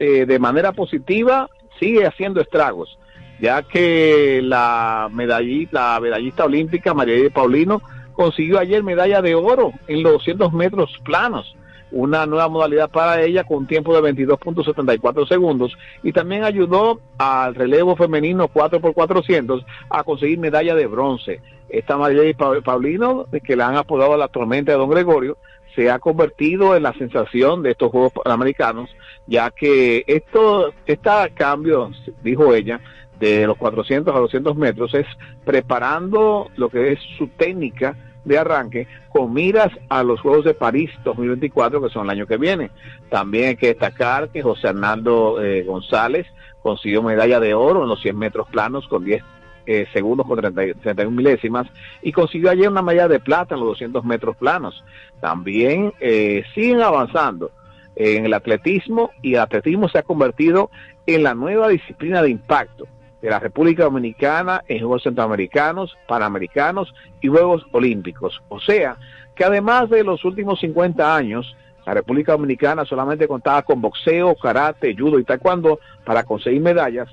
eh, 0.00 0.26
de 0.26 0.38
manera 0.40 0.72
positiva, 0.72 1.48
sigue 1.78 2.04
haciendo 2.04 2.40
estragos 2.40 2.98
ya 3.40 3.62
que 3.62 4.40
la 4.42 5.08
medallista, 5.12 5.94
la 5.94 6.00
medallista 6.00 6.44
olímpica 6.44 6.94
María 6.94 7.16
de 7.16 7.30
Paulino 7.30 7.82
consiguió 8.12 8.58
ayer 8.58 8.82
medalla 8.82 9.22
de 9.22 9.34
oro 9.34 9.72
en 9.86 10.02
los 10.02 10.14
200 10.14 10.52
metros 10.52 10.90
planos, 11.04 11.54
una 11.90 12.26
nueva 12.26 12.48
modalidad 12.48 12.90
para 12.90 13.22
ella 13.22 13.44
con 13.44 13.58
un 13.58 13.66
tiempo 13.66 13.94
de 13.94 14.12
22.74 14.12 15.28
segundos 15.28 15.76
y 16.02 16.12
también 16.12 16.44
ayudó 16.44 17.00
al 17.16 17.54
relevo 17.54 17.96
femenino 17.96 18.48
4x400 18.48 19.64
a 19.88 20.02
conseguir 20.02 20.38
medalla 20.38 20.74
de 20.74 20.86
bronce. 20.86 21.40
Esta 21.68 21.96
María 21.96 22.22
Paulino, 22.64 23.26
que 23.44 23.56
le 23.56 23.62
han 23.62 23.76
apodado 23.76 24.16
la 24.16 24.28
tormenta 24.28 24.72
de 24.72 24.78
Don 24.78 24.90
Gregorio, 24.90 25.36
se 25.74 25.90
ha 25.90 25.98
convertido 25.98 26.74
en 26.74 26.82
la 26.82 26.92
sensación 26.94 27.62
de 27.62 27.70
estos 27.70 27.92
Juegos 27.92 28.12
Panamericanos, 28.12 28.90
ya 29.26 29.50
que 29.50 30.02
esto, 30.08 30.72
este 30.86 31.10
cambio, 31.34 31.92
dijo 32.22 32.52
ella, 32.52 32.80
de 33.18 33.46
los 33.46 33.56
400 33.56 34.14
a 34.14 34.18
200 34.18 34.56
metros 34.56 34.94
es 34.94 35.06
preparando 35.44 36.48
lo 36.56 36.68
que 36.68 36.92
es 36.92 37.00
su 37.16 37.28
técnica 37.28 37.96
de 38.24 38.38
arranque 38.38 38.86
con 39.08 39.32
miras 39.32 39.70
a 39.88 40.02
los 40.02 40.20
Juegos 40.20 40.44
de 40.44 40.54
París 40.54 40.90
2024 41.04 41.82
que 41.82 41.88
son 41.88 42.04
el 42.04 42.10
año 42.10 42.26
que 42.26 42.36
viene. 42.36 42.70
También 43.08 43.48
hay 43.48 43.56
que 43.56 43.68
destacar 43.68 44.28
que 44.28 44.42
José 44.42 44.68
Hernando 44.68 45.42
eh, 45.42 45.64
González 45.64 46.26
consiguió 46.62 47.02
medalla 47.02 47.40
de 47.40 47.54
oro 47.54 47.82
en 47.82 47.88
los 47.88 48.00
100 48.00 48.18
metros 48.18 48.48
planos 48.48 48.86
con 48.88 49.04
10 49.04 49.22
eh, 49.66 49.86
segundos 49.92 50.26
con 50.26 50.38
30, 50.38 50.80
31 50.80 51.14
milésimas 51.14 51.66
y 52.02 52.12
consiguió 52.12 52.50
ayer 52.50 52.68
una 52.68 52.82
medalla 52.82 53.08
de 53.08 53.20
plata 53.20 53.54
en 53.54 53.60
los 53.60 53.70
200 53.70 54.04
metros 54.04 54.36
planos. 54.36 54.84
También 55.20 55.92
eh, 56.00 56.44
siguen 56.54 56.82
avanzando 56.82 57.50
en 57.96 58.26
el 58.26 58.34
atletismo 58.34 59.10
y 59.22 59.34
el 59.34 59.40
atletismo 59.40 59.88
se 59.88 59.98
ha 59.98 60.02
convertido 60.02 60.70
en 61.06 61.22
la 61.22 61.34
nueva 61.34 61.68
disciplina 61.68 62.22
de 62.22 62.30
impacto 62.30 62.86
de 63.20 63.30
la 63.30 63.38
República 63.38 63.84
Dominicana 63.84 64.62
en 64.68 64.78
Juegos 64.78 65.02
Centroamericanos, 65.02 65.96
Panamericanos 66.06 66.94
y 67.20 67.28
Juegos 67.28 67.66
Olímpicos. 67.72 68.40
O 68.48 68.60
sea, 68.60 68.96
que 69.34 69.44
además 69.44 69.90
de 69.90 70.04
los 70.04 70.24
últimos 70.24 70.60
50 70.60 71.16
años, 71.16 71.56
la 71.86 71.94
República 71.94 72.32
Dominicana 72.32 72.84
solamente 72.84 73.26
contaba 73.26 73.62
con 73.62 73.80
boxeo, 73.80 74.34
karate, 74.34 74.94
judo 74.96 75.18
y 75.18 75.24
taekwondo 75.24 75.80
para 76.04 76.22
conseguir 76.22 76.60
medallas, 76.60 77.08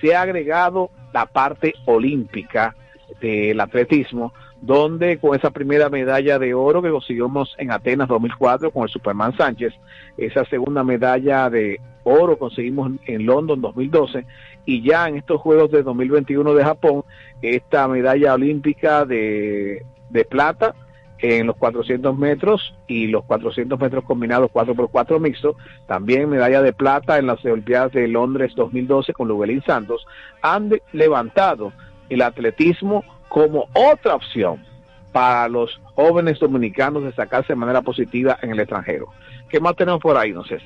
se 0.00 0.14
ha 0.14 0.22
agregado 0.22 0.90
la 1.12 1.26
parte 1.26 1.74
olímpica 1.86 2.74
del 3.20 3.58
atletismo, 3.60 4.32
donde 4.60 5.18
con 5.18 5.36
esa 5.36 5.50
primera 5.50 5.88
medalla 5.88 6.38
de 6.38 6.52
oro 6.52 6.82
que 6.82 6.90
conseguimos 6.90 7.54
en 7.58 7.70
Atenas 7.70 8.08
2004 8.08 8.70
con 8.70 8.82
el 8.82 8.88
Superman 8.88 9.36
Sánchez, 9.36 9.72
esa 10.16 10.44
segunda 10.44 10.84
medalla 10.84 11.48
de 11.48 11.80
oro 12.04 12.38
conseguimos 12.38 12.92
en 13.06 13.26
London 13.26 13.60
2012 13.60 14.26
y 14.64 14.82
ya 14.82 15.08
en 15.08 15.16
estos 15.16 15.40
Juegos 15.40 15.70
de 15.70 15.82
2021 15.82 16.54
de 16.54 16.64
Japón, 16.64 17.04
esta 17.42 17.88
medalla 17.88 18.34
olímpica 18.34 19.04
de, 19.04 19.84
de 20.10 20.24
plata 20.24 20.74
en 21.20 21.46
los 21.46 21.56
400 21.56 22.16
metros 22.16 22.74
y 22.86 23.08
los 23.08 23.24
400 23.24 23.78
metros 23.78 24.04
combinados 24.04 24.50
4x4 24.52 25.18
mixto, 25.18 25.56
también 25.86 26.28
medalla 26.28 26.62
de 26.62 26.72
plata 26.72 27.18
en 27.18 27.26
las 27.26 27.44
Olimpiadas 27.44 27.92
de 27.92 28.06
Londres 28.06 28.52
2012 28.54 29.12
con 29.12 29.28
Lubelín 29.28 29.62
Santos, 29.62 30.06
han 30.42 30.70
levantado 30.92 31.72
el 32.08 32.22
atletismo 32.22 33.04
como 33.28 33.68
otra 33.74 34.14
opción 34.14 34.64
para 35.12 35.48
los 35.48 35.80
jóvenes 35.94 36.38
dominicanos 36.38 37.02
de 37.02 37.12
sacarse 37.12 37.52
de 37.52 37.56
manera 37.56 37.82
positiva 37.82 38.38
en 38.42 38.50
el 38.50 38.60
extranjero. 38.60 39.08
¿Qué 39.48 39.60
más 39.60 39.74
tenemos 39.74 40.00
por 40.00 40.16
ahí, 40.16 40.32
no 40.32 40.44
sé? 40.44 40.58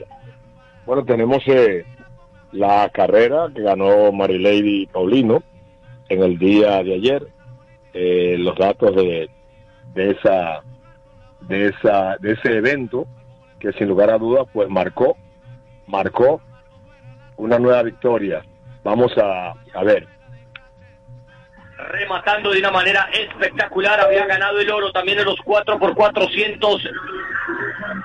Bueno, 0.84 1.04
tenemos 1.04 1.42
eh, 1.46 1.84
la 2.52 2.88
carrera 2.90 3.48
que 3.54 3.62
ganó 3.62 4.12
Marilady 4.12 4.86
Paulino 4.86 5.42
en 6.08 6.22
el 6.22 6.38
día 6.38 6.82
de 6.82 6.94
ayer. 6.94 7.26
Eh, 7.94 8.36
los 8.38 8.56
datos 8.56 8.94
de, 8.94 9.28
de 9.94 10.10
esa 10.10 10.62
de 11.40 11.66
esa 11.66 12.16
de 12.20 12.32
ese 12.32 12.56
evento 12.56 13.06
que 13.58 13.72
sin 13.72 13.88
lugar 13.88 14.10
a 14.10 14.18
dudas 14.18 14.46
pues 14.52 14.68
marcó 14.70 15.16
marcó 15.86 16.40
una 17.36 17.58
nueva 17.58 17.82
victoria. 17.82 18.44
Vamos 18.84 19.12
a, 19.18 19.54
a 19.74 19.84
ver. 19.84 20.06
Rematando 21.76 22.50
de 22.50 22.60
una 22.60 22.70
manera 22.70 23.08
espectacular, 23.12 24.00
había 24.00 24.26
ganado 24.26 24.60
el 24.60 24.70
oro 24.70 24.92
también 24.92 25.18
en 25.18 25.24
los 25.24 25.40
4 25.44 25.78
por 25.78 25.94
400 25.94 26.88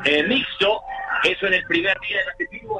eh, 0.05 0.23
mixto, 0.23 0.81
eso 1.23 1.47
en 1.47 1.53
el 1.53 1.63
primer 1.65 1.95
día 1.99 2.17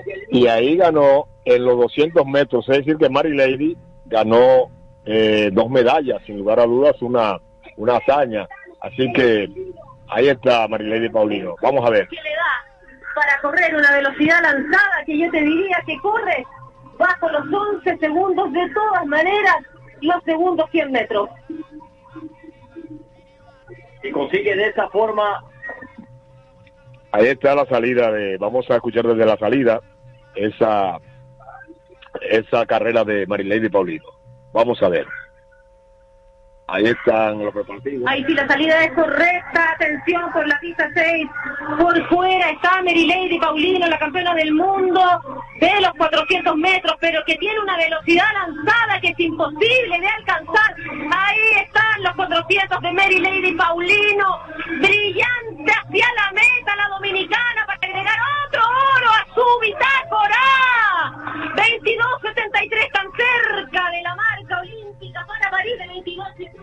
del. 0.03 0.25
Y 0.31 0.47
ahí 0.47 0.77
ganó 0.77 1.27
en 1.47 1.63
los 1.63 1.77
200 1.77 2.25
metros, 2.25 2.67
es 2.67 2.79
decir 2.79 2.97
que 2.97 3.09
Mary 3.09 3.33
Lady 3.33 3.77
ganó 4.05 4.69
eh, 5.05 5.49
dos 5.53 5.69
medallas, 5.69 6.21
sin 6.25 6.39
lugar 6.39 6.59
a 6.59 6.65
dudas, 6.65 7.01
una, 7.01 7.39
una 7.77 7.95
hazaña. 7.95 8.45
Así 8.81 9.09
que 9.13 9.49
ahí 10.09 10.27
está 10.27 10.67
Mary 10.67 10.89
Lady 10.89 11.07
Paulino. 11.07 11.55
Vamos 11.61 11.85
a 11.85 11.89
ver. 11.89 12.07
¿Qué 12.09 12.17
le 12.17 12.31
da 12.31 13.15
para 13.15 13.41
correr 13.41 13.73
una 13.73 13.91
velocidad 13.93 14.41
lanzada 14.41 15.05
que 15.05 15.17
yo 15.17 15.31
te 15.31 15.41
diría 15.41 15.77
que 15.85 15.97
corre 15.99 16.45
bajo 16.97 17.29
los 17.29 17.43
11 17.53 17.97
segundos 17.97 18.51
de 18.51 18.69
todas 18.73 19.05
maneras 19.05 19.55
los 20.01 20.21
segundos 20.25 20.69
100 20.71 20.91
metros? 20.91 21.29
Y 24.03 24.11
consigue 24.11 24.53
de 24.53 24.67
esa 24.67 24.89
forma 24.89 25.43
Ahí 27.13 27.27
está 27.27 27.55
la 27.55 27.65
salida 27.67 28.11
de, 28.11 28.37
vamos 28.37 28.69
a 28.69 28.75
escuchar 28.75 29.07
desde 29.07 29.25
la 29.25 29.37
salida 29.37 29.81
esa 30.35 30.99
esa 32.21 32.65
carrera 32.65 33.03
de 33.03 33.25
Marilady 33.27 33.69
Paulino. 33.69 34.05
Vamos 34.53 34.81
a 34.81 34.89
ver. 34.89 35.05
Ahí 36.69 36.83
están 36.83 37.39
los 37.39 37.53
repartidos. 37.53 38.03
Ahí 38.07 38.25
sí, 38.25 38.33
la 38.33 38.45
salida 38.45 38.83
es 38.83 38.91
correcta. 38.91 39.71
Atención 39.71 40.31
por 40.33 40.45
la 40.45 40.59
pista 40.59 40.89
6. 40.93 41.27
Por 41.79 42.09
fuera 42.09 42.49
está 42.49 42.81
Mary 42.83 43.07
Lady 43.07 43.39
Paulino, 43.39 43.87
la 43.87 43.97
campeona 43.97 44.33
del 44.33 44.53
mundo 44.53 45.01
de 45.61 45.81
los 45.81 45.91
400 45.97 46.57
metros, 46.57 46.93
pero 46.99 47.23
que 47.25 47.35
tiene 47.35 47.57
una 47.61 47.77
velocidad 47.77 48.25
lanzada 48.33 48.99
que 48.99 49.09
es 49.09 49.19
imposible 49.19 49.99
de 49.99 50.07
alcanzar. 50.07 50.75
Ahí 51.09 51.63
están 51.63 52.03
los 52.03 52.13
400 52.15 52.81
de 52.81 52.91
Mary 52.91 53.19
Lady 53.19 53.53
Paulino. 53.53 54.39
Brillante 54.81 55.71
hacia 55.71 56.05
la 56.15 56.31
meta 56.33 56.75
la 56.75 56.89
dominicana 56.89 57.65
para 57.65 57.79
agregar 57.81 58.19
otro 58.47 58.61
oro 58.61 59.09
a 59.09 59.25
su 59.33 59.59
bitácora. 59.61 60.43
22.73 61.55 62.91
tan 62.91 63.07
cerca 63.15 63.89
de 63.91 64.01
la 64.01 64.15
marca 64.15 64.59
olímpica 64.59 65.25
para 65.25 65.49
París 65.49 65.79
de 65.79 65.87
22 65.87 66.27
impresionante. 66.39 66.56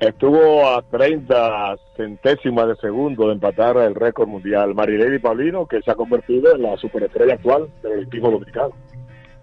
Estuvo 0.00 0.68
a 0.68 0.82
30 0.82 1.76
centésimas 1.96 2.68
de 2.68 2.76
segundo 2.76 3.28
de 3.28 3.34
empatar 3.34 3.76
el 3.78 3.94
récord 3.94 4.28
mundial. 4.28 4.74
Marilady 4.74 5.18
Paulino, 5.18 5.66
que 5.66 5.80
se 5.80 5.90
ha 5.90 5.94
convertido 5.94 6.54
en 6.54 6.62
la 6.62 6.76
superestrella 6.76 7.34
actual 7.34 7.68
del 7.82 8.02
equipo 8.02 8.30
dominicano. 8.30 8.74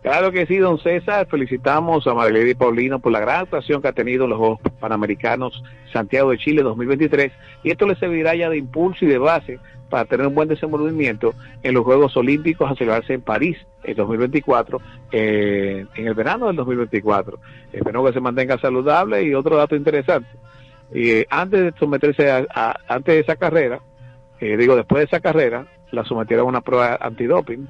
Claro 0.04 0.32
que 0.34 0.46
sí, 0.46 0.58
don 0.58 0.78
César. 0.80 1.28
Felicitamos 1.30 2.06
a 2.08 2.14
Marilady 2.14 2.54
Paulino 2.56 3.00
por 3.00 3.12
la 3.14 3.22
gran 3.22 3.42
actuación 3.44 3.82
que 3.82 3.88
ha 3.88 3.94
tenido 3.94 4.26
en 4.26 4.32
los 4.32 4.40
Juegos 4.40 4.60
Panamericanos 4.80 5.64
Santiago 5.94 6.32
de 6.32 6.38
Chile 6.38 6.62
2023. 6.62 7.32
Y 7.64 7.72
esto 7.72 7.88
le 7.88 7.96
servirá 7.96 8.36
ya 8.36 8.50
de 8.50 8.58
impulso 8.58 9.06
y 9.06 9.08
de 9.08 9.18
base 9.18 9.60
para 9.90 10.04
tener 10.06 10.28
un 10.28 10.36
buen 10.36 10.50
desenvolvimiento 10.50 11.34
en 11.62 11.74
los 11.74 11.86
Juegos 11.86 12.18
Olímpicos 12.18 12.70
a 12.70 12.76
celebrarse 12.76 13.14
en 13.14 13.22
París 13.22 13.58
en 13.84 13.96
2024, 13.96 14.82
eh, 15.12 15.86
en 15.96 16.08
el 16.08 16.14
verano 16.16 16.48
del 16.48 16.58
2024. 16.58 17.40
Espero 17.72 18.04
que 18.04 18.12
se 18.14 18.20
mantenga 18.20 18.58
saludable 18.60 19.24
y 19.24 19.34
otro 19.34 19.56
dato 19.56 19.76
interesante. 19.76 20.28
Eh, 20.94 21.26
antes 21.30 21.62
de 21.62 21.74
someterse 21.80 22.30
a, 22.30 22.46
a- 22.54 22.76
antes 22.90 23.16
de 23.16 23.22
esa 23.22 23.36
carrera, 23.38 23.80
eh, 24.42 24.58
digo 24.58 24.76
después 24.76 25.00
de 25.00 25.06
esa 25.06 25.22
carrera, 25.22 25.66
la 25.92 26.04
sometieron 26.04 26.46
a 26.48 26.50
una 26.50 26.62
prueba 26.62 26.98
antidoping 27.00 27.70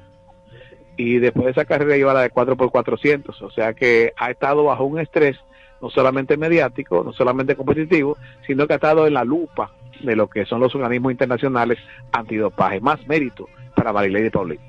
y 0.96 1.18
después 1.18 1.46
de 1.46 1.50
esa 1.52 1.64
carrera 1.64 1.96
iba 1.96 2.14
la 2.14 2.22
de 2.22 2.30
4x400, 2.30 3.40
o 3.42 3.50
sea 3.50 3.74
que 3.74 4.12
ha 4.16 4.30
estado 4.30 4.64
bajo 4.64 4.84
un 4.84 5.00
estrés 5.00 5.36
no 5.80 5.90
solamente 5.90 6.36
mediático, 6.36 7.02
no 7.04 7.12
solamente 7.12 7.56
competitivo, 7.56 8.16
sino 8.46 8.66
que 8.66 8.74
ha 8.74 8.76
estado 8.76 9.06
en 9.06 9.14
la 9.14 9.24
lupa 9.24 9.72
de 10.02 10.16
lo 10.16 10.28
que 10.28 10.44
son 10.46 10.60
los 10.60 10.74
organismos 10.74 11.12
internacionales 11.12 11.78
antidopaje. 12.12 12.80
Más 12.80 13.06
mérito 13.06 13.48
para 13.74 13.92
Marilady 13.92 14.30
Paulino. 14.30 14.62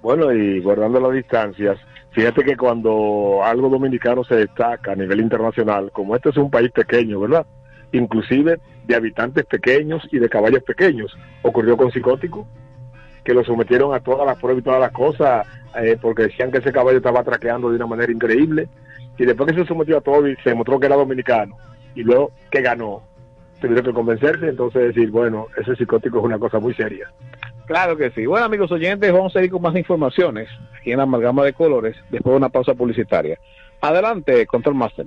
Bueno, 0.00 0.32
y 0.32 0.60
guardando 0.60 1.00
las 1.00 1.12
distancias, 1.12 1.78
fíjate 2.10 2.42
que 2.42 2.56
cuando 2.56 3.40
algo 3.44 3.68
dominicano 3.68 4.24
se 4.24 4.34
destaca 4.34 4.92
a 4.92 4.96
nivel 4.96 5.20
internacional, 5.20 5.90
como 5.92 6.16
este 6.16 6.30
es 6.30 6.36
un 6.36 6.50
país 6.50 6.70
pequeño, 6.72 7.20
¿verdad? 7.20 7.46
Inclusive 7.92 8.58
de 8.84 8.96
habitantes 8.96 9.44
pequeños 9.46 10.02
y 10.10 10.18
de 10.18 10.28
caballos 10.28 10.62
pequeños. 10.62 11.16
Ocurrió 11.42 11.76
con 11.76 11.92
Psicótico, 11.92 12.46
que 13.24 13.34
lo 13.34 13.44
sometieron 13.44 13.94
a 13.94 14.00
todas 14.00 14.26
las 14.26 14.38
pruebas 14.38 14.60
y 14.60 14.64
todas 14.64 14.80
las 14.80 14.92
cosas, 14.92 15.46
eh, 15.76 15.96
porque 16.00 16.24
decían 16.24 16.50
que 16.50 16.58
ese 16.58 16.72
caballo 16.72 16.98
estaba 16.98 17.22
traqueando 17.22 17.70
de 17.70 17.76
una 17.76 17.86
manera 17.86 18.12
increíble. 18.12 18.68
Y 19.18 19.24
después 19.24 19.52
que 19.52 19.60
se 19.60 19.66
sometió 19.66 19.98
a 19.98 20.00
todo 20.00 20.26
y 20.26 20.36
se 20.36 20.50
demostró 20.50 20.80
que 20.80 20.86
era 20.86 20.96
dominicano, 20.96 21.56
y 21.94 22.02
luego 22.02 22.32
que 22.50 22.62
ganó, 22.62 23.02
tuvieron 23.60 23.84
que 23.84 23.92
convencerse, 23.92 24.48
entonces 24.48 24.94
decir, 24.94 25.10
bueno, 25.10 25.46
ese 25.56 25.76
psicótico 25.76 26.18
es 26.18 26.24
una 26.24 26.38
cosa 26.38 26.58
muy 26.58 26.74
seria. 26.74 27.10
Claro 27.66 27.96
que 27.96 28.10
sí. 28.10 28.26
Bueno, 28.26 28.46
amigos 28.46 28.72
oyentes, 28.72 29.12
vamos 29.12 29.34
a 29.36 29.42
ir 29.42 29.50
con 29.50 29.62
más 29.62 29.76
informaciones 29.76 30.48
aquí 30.78 30.90
en 30.90 30.98
la 30.98 31.04
amalgama 31.04 31.44
de 31.44 31.52
colores 31.52 31.96
después 32.10 32.32
de 32.32 32.36
una 32.38 32.48
pausa 32.48 32.74
publicitaria. 32.74 33.38
Adelante, 33.80 34.46
Control 34.46 34.74
Master. 34.74 35.06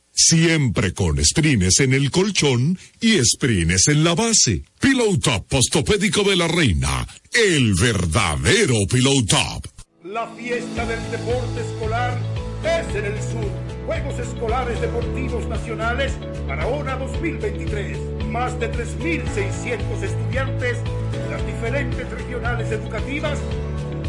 Siempre 0.13 0.93
con 0.93 1.23
sprines 1.23 1.79
en 1.79 1.93
el 1.93 2.11
colchón 2.11 2.77
y 2.99 3.17
sprines 3.23 3.87
en 3.87 4.03
la 4.03 4.13
base. 4.13 4.63
Pillow 4.79 5.17
Top 5.17 5.47
postopédico 5.47 6.23
de 6.23 6.35
la 6.35 6.47
reina. 6.47 7.07
El 7.31 7.73
verdadero 7.75 8.75
Pillow 8.89 9.25
Top. 9.25 9.67
La 10.03 10.27
fiesta 10.35 10.85
del 10.85 11.11
deporte 11.11 11.61
escolar 11.61 12.17
es 12.63 12.95
en 12.95 13.05
el 13.05 13.21
sur. 13.21 13.49
Juegos 13.85 14.19
Escolares 14.19 14.79
Deportivos 14.81 15.47
Nacionales 15.47 16.13
Barahona 16.47 16.97
2023. 16.97 17.97
Más 18.27 18.59
de 18.59 18.71
3.600 18.71 20.03
estudiantes 20.03 20.77
de 21.11 21.29
las 21.29 21.45
diferentes 21.45 22.09
regionales 22.09 22.71
educativas 22.71 23.39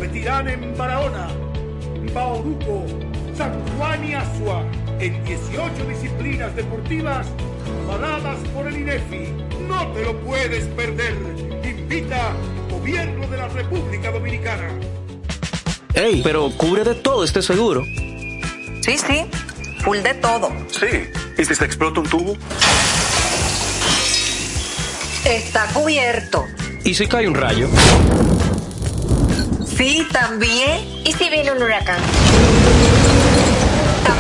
competirán 0.03 0.49
en 0.49 0.77
Barahona, 0.77 1.29
Bauruco, 2.13 2.87
San 3.37 3.53
Juan 3.77 4.05
y 4.05 4.15
Asua 4.15 4.65
en 4.99 5.25
18 5.25 5.85
disciplinas 5.89 6.55
deportivas 6.55 7.27
avaladas 7.89 8.39
por 8.55 8.67
el 8.67 8.79
INEFI. 8.79 9.33
No 9.69 9.87
te 9.93 10.05
lo 10.05 10.19
puedes 10.21 10.65
perder. 10.67 11.17
Invita 11.65 12.33
Gobierno 12.71 13.27
de 13.29 13.37
la 13.37 13.49
República 13.49 14.11
Dominicana. 14.11 14.69
Ey, 15.95 16.23
pero 16.23 16.51
cubre 16.57 16.85
de 16.85 16.95
todo 16.95 17.25
este 17.25 17.43
seguro. 17.43 17.85
Sí, 17.85 18.99
sí, 18.99 19.25
full 19.85 19.99
de 19.99 20.15
todo. 20.15 20.51
Sí. 20.71 21.09
¿Y 21.39 21.45
si 21.45 21.55
se 21.55 21.65
explota 21.65 22.01
un 22.01 22.09
tubo? 22.09 22.37
Está 25.25 25.67
cubierto. 25.73 26.45
¿Y 26.85 26.95
si 26.95 27.07
cae 27.07 27.29
un 27.29 27.35
rayo? 27.35 27.69
Sí, 29.77 30.07
también. 30.13 30.81
¿Y 31.05 31.13
si 31.13 31.29
viene 31.29 31.53
un 31.53 31.63
huracán? 31.63 32.01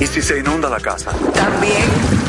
¿Y 0.00 0.06
si 0.06 0.22
se 0.22 0.38
inunda 0.38 0.68
la 0.70 0.78
casa? 0.78 1.10
También. 1.34 2.28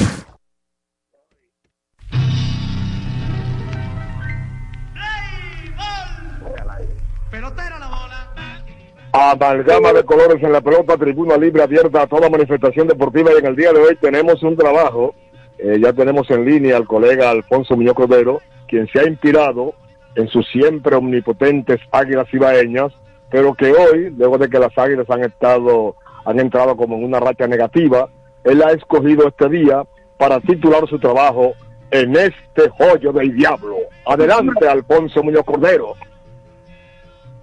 Amalgama 9.12 9.92
de 9.94 10.04
colores 10.04 10.42
en 10.42 10.52
la 10.52 10.62
pelota, 10.62 10.98
tribuna 10.98 11.36
libre 11.36 11.64
abierta 11.64 12.04
a 12.04 12.08
toda 12.08 12.30
manifestación 12.30 12.88
deportiva 12.88 13.32
y 13.34 13.40
en 13.40 13.46
el 13.48 13.56
día 13.56 13.74
de 13.74 13.80
hoy 13.80 13.96
tenemos 13.96 14.42
un 14.44 14.56
trabajo, 14.56 15.16
eh, 15.58 15.80
ya 15.82 15.94
tenemos 15.94 16.30
en 16.30 16.46
línea 16.46 16.78
al 16.78 16.86
colega 16.86 17.30
Alfonso 17.30 17.76
Muñoz 17.76 17.96
Cordero, 17.96 18.40
quien 18.68 18.88
se 18.88 19.00
ha 19.00 19.08
inspirado 19.08 19.74
en 20.16 20.28
sus 20.28 20.48
siempre 20.50 20.96
omnipotentes 20.96 21.80
águilas 21.92 22.32
ibaeñas, 22.34 22.94
pero 23.32 23.54
que 23.56 23.72
hoy, 23.72 24.12
luego 24.16 24.38
de 24.38 24.50
que 24.50 24.60
las 24.60 24.76
águilas 24.78 25.10
han 25.10 25.24
estado, 25.24 25.96
han 26.30 26.40
entrado 26.40 26.78
como 26.78 26.96
en 26.96 27.06
una 27.06 27.20
racha 27.20 27.48
negativa, 27.48 28.08
él 28.44 28.62
ha 28.62 28.72
escogido 28.72 29.28
este 29.28 29.50
día 29.50 29.84
para 30.20 30.40
titular 30.40 30.88
su 30.88 31.00
trabajo 31.00 31.54
en 31.90 32.16
este 32.16 32.70
joyo 32.78 33.12
del 33.12 33.36
diablo. 33.36 33.78
Adelante, 34.06 34.70
Alfonso 34.70 35.24
Muñoz 35.24 35.44
Cordero. 35.44 35.96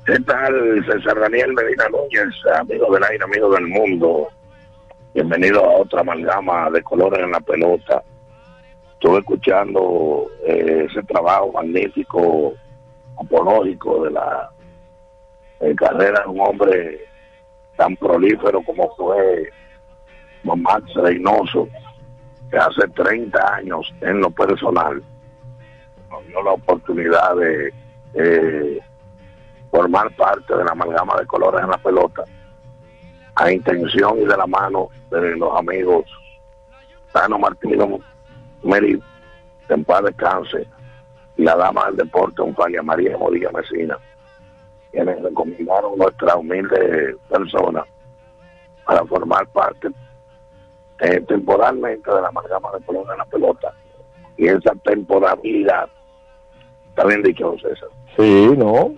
¿Qué 0.05 0.20
tal, 0.20 0.87
César 0.87 1.18
Daniel 1.18 1.53
Medina 1.53 1.89
Núñez, 1.89 2.32
amigo 2.61 2.95
del 2.95 3.03
aire, 3.03 3.24
amigo 3.24 3.51
del 3.51 3.66
mundo? 3.66 4.28
Bienvenido 5.12 5.64
a 5.64 5.78
otra 5.80 6.03
amalgama 6.03 6.70
de 6.70 6.80
colores 6.84 7.24
en 7.24 7.32
la 7.32 7.41
pelota. 7.41 8.05
Estuve 8.93 9.18
escuchando 9.18 10.30
eh, 10.47 10.87
ese 10.89 11.03
trabajo 11.03 11.51
magnífico, 11.51 12.55
apológico 13.20 14.05
de 14.05 14.12
la 14.12 14.49
eh, 15.59 15.74
carrera 15.74 16.22
de 16.22 16.28
un 16.28 16.41
hombre 16.41 17.05
tan 17.76 17.96
prolífero 17.96 18.62
como 18.62 18.94
fue 18.96 19.50
Max 20.44 20.84
Reynoso, 20.94 21.68
que 22.50 22.56
hace 22.56 22.86
30 22.94 23.54
años 23.54 23.92
en 24.00 24.20
lo 24.20 24.30
personal 24.30 25.02
nos 26.10 26.26
dio 26.26 26.42
la 26.42 26.52
oportunidad 26.52 27.36
de 27.36 28.82
formar 29.70 30.14
parte 30.16 30.56
de 30.56 30.64
la 30.64 30.72
amalgama 30.72 31.16
de 31.18 31.26
colores 31.26 31.62
en 31.62 31.70
la 31.70 31.78
pelota 31.78 32.24
a 33.34 33.52
intención 33.52 34.18
y 34.20 34.24
de 34.24 34.36
la 34.36 34.46
mano 34.46 34.88
de 35.10 35.36
los 35.36 35.58
amigos 35.58 36.04
Tano 37.12 37.38
Martino 37.38 37.98
Meri, 38.62 39.00
en 39.68 39.84
paz 39.84 40.02
descanse, 40.04 40.66
y 41.36 41.44
la 41.44 41.56
dama 41.56 41.86
del 41.86 41.96
deporte, 41.96 42.42
Onfalia 42.42 42.82
María 42.82 43.16
Modilla 43.16 43.50
Mesina, 43.52 43.98
quienes 44.97 45.22
recomendaron 45.22 45.99
nuestra 45.99 46.36
humilde 46.36 47.16
persona 47.28 47.84
para 48.86 49.05
formar 49.05 49.47
parte 49.49 49.88
eh, 51.01 51.20
temporalmente 51.28 52.11
de 52.11 52.22
la 52.22 52.28
amalgama 52.28 52.72
de 52.72 52.84
color 52.86 53.07
de 53.07 53.16
la 53.18 53.24
pelota. 53.26 53.74
Y 54.38 54.49
esa 54.49 54.74
temporalidad, 54.84 55.90
está 56.88 57.05
bien 57.05 57.22
dicho, 57.22 57.55
César. 57.61 57.90
Sí, 58.16 58.55
no, 58.57 58.94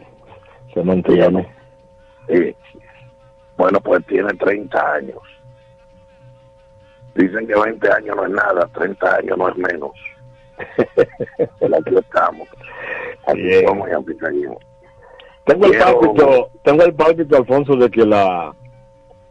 se 0.72 0.84
mantiene. 0.84 1.52
Sí. 2.28 2.54
Bueno, 3.56 3.80
pues 3.80 4.06
tiene 4.06 4.32
30 4.34 4.92
años. 4.92 5.18
Dicen 7.16 7.44
que 7.48 7.58
20 7.58 7.90
años 7.90 8.14
no 8.14 8.24
es 8.24 8.30
nada, 8.30 8.68
30 8.72 9.16
años 9.16 9.36
no 9.36 9.48
es 9.48 9.56
menos. 9.56 9.90
Aquí 11.38 11.96
estamos. 11.96 12.48
Aquí 13.26 13.50
estamos 13.50 13.88
y 13.88 13.92
aquí 13.92 14.18
seguimos. 14.20 14.67
Tengo 15.48 15.66
el 15.66 15.78
pálpito, 15.78 16.48
tengo 16.62 16.82
el 16.84 16.94
pálpito, 16.94 17.36
Alfonso, 17.36 17.76
de 17.76 17.90
que 17.90 18.04
la 18.06 18.54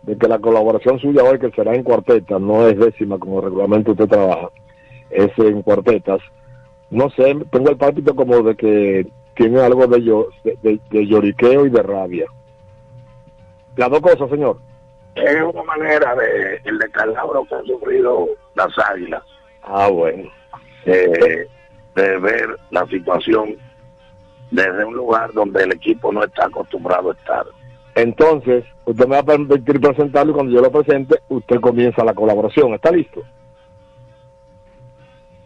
de 0.03 0.17
que 0.17 0.27
la 0.27 0.39
colaboración 0.39 0.99
suya 0.99 1.23
hoy, 1.23 1.37
que 1.37 1.51
será 1.51 1.73
en 1.75 1.83
cuartetas, 1.83 2.39
no 2.39 2.65
es 2.67 2.77
décima 2.79 3.17
como 3.19 3.41
reglamento 3.41 3.91
usted 3.91 4.07
trabaja, 4.07 4.49
es 5.09 5.29
en 5.37 5.61
cuartetas. 5.61 6.19
No 6.89 7.09
sé, 7.09 7.35
tengo 7.51 7.69
el 7.69 7.77
pálpito 7.77 8.15
como 8.15 8.41
de 8.41 8.55
que 8.55 9.07
tiene 9.35 9.59
algo 9.61 9.85
de, 9.87 10.01
yo, 10.03 10.27
de, 10.45 10.57
de- 10.63 10.79
de 10.89 11.05
lloriqueo 11.07 11.65
y 11.65 11.69
de 11.69 11.83
rabia. 11.83 12.25
Las 13.75 13.89
dos 13.89 13.99
cosas, 14.01 14.29
señor. 14.29 14.57
Es 15.15 15.41
una 15.41 15.63
manera 15.63 16.15
de 16.15 16.61
el 16.63 16.77
descalabro 16.79 17.43
que 17.45 17.55
han 17.55 17.65
sufrido 17.65 18.27
las 18.55 18.69
águilas. 18.89 19.23
Ah, 19.63 19.89
bueno. 19.89 20.29
eh, 20.85 21.47
de 21.95 22.17
ver 22.19 22.47
la 22.71 22.85
situación 22.87 23.57
desde 24.51 24.85
un 24.85 24.95
lugar 24.95 25.33
donde 25.33 25.63
el 25.63 25.73
equipo 25.73 26.11
no 26.11 26.23
está 26.23 26.45
acostumbrado 26.45 27.11
a 27.11 27.13
estar. 27.13 27.45
Entonces, 27.95 28.63
usted 28.85 29.07
me 29.07 29.15
va 29.15 29.19
a 29.19 29.23
permitir 29.23 29.81
presentarlo 29.81 30.31
y 30.31 30.35
cuando 30.35 30.53
yo 30.53 30.61
lo 30.61 30.71
presente, 30.71 31.19
usted 31.29 31.59
comienza 31.59 32.03
la 32.03 32.13
colaboración. 32.13 32.73
¿Está 32.73 32.91
listo? 32.91 33.23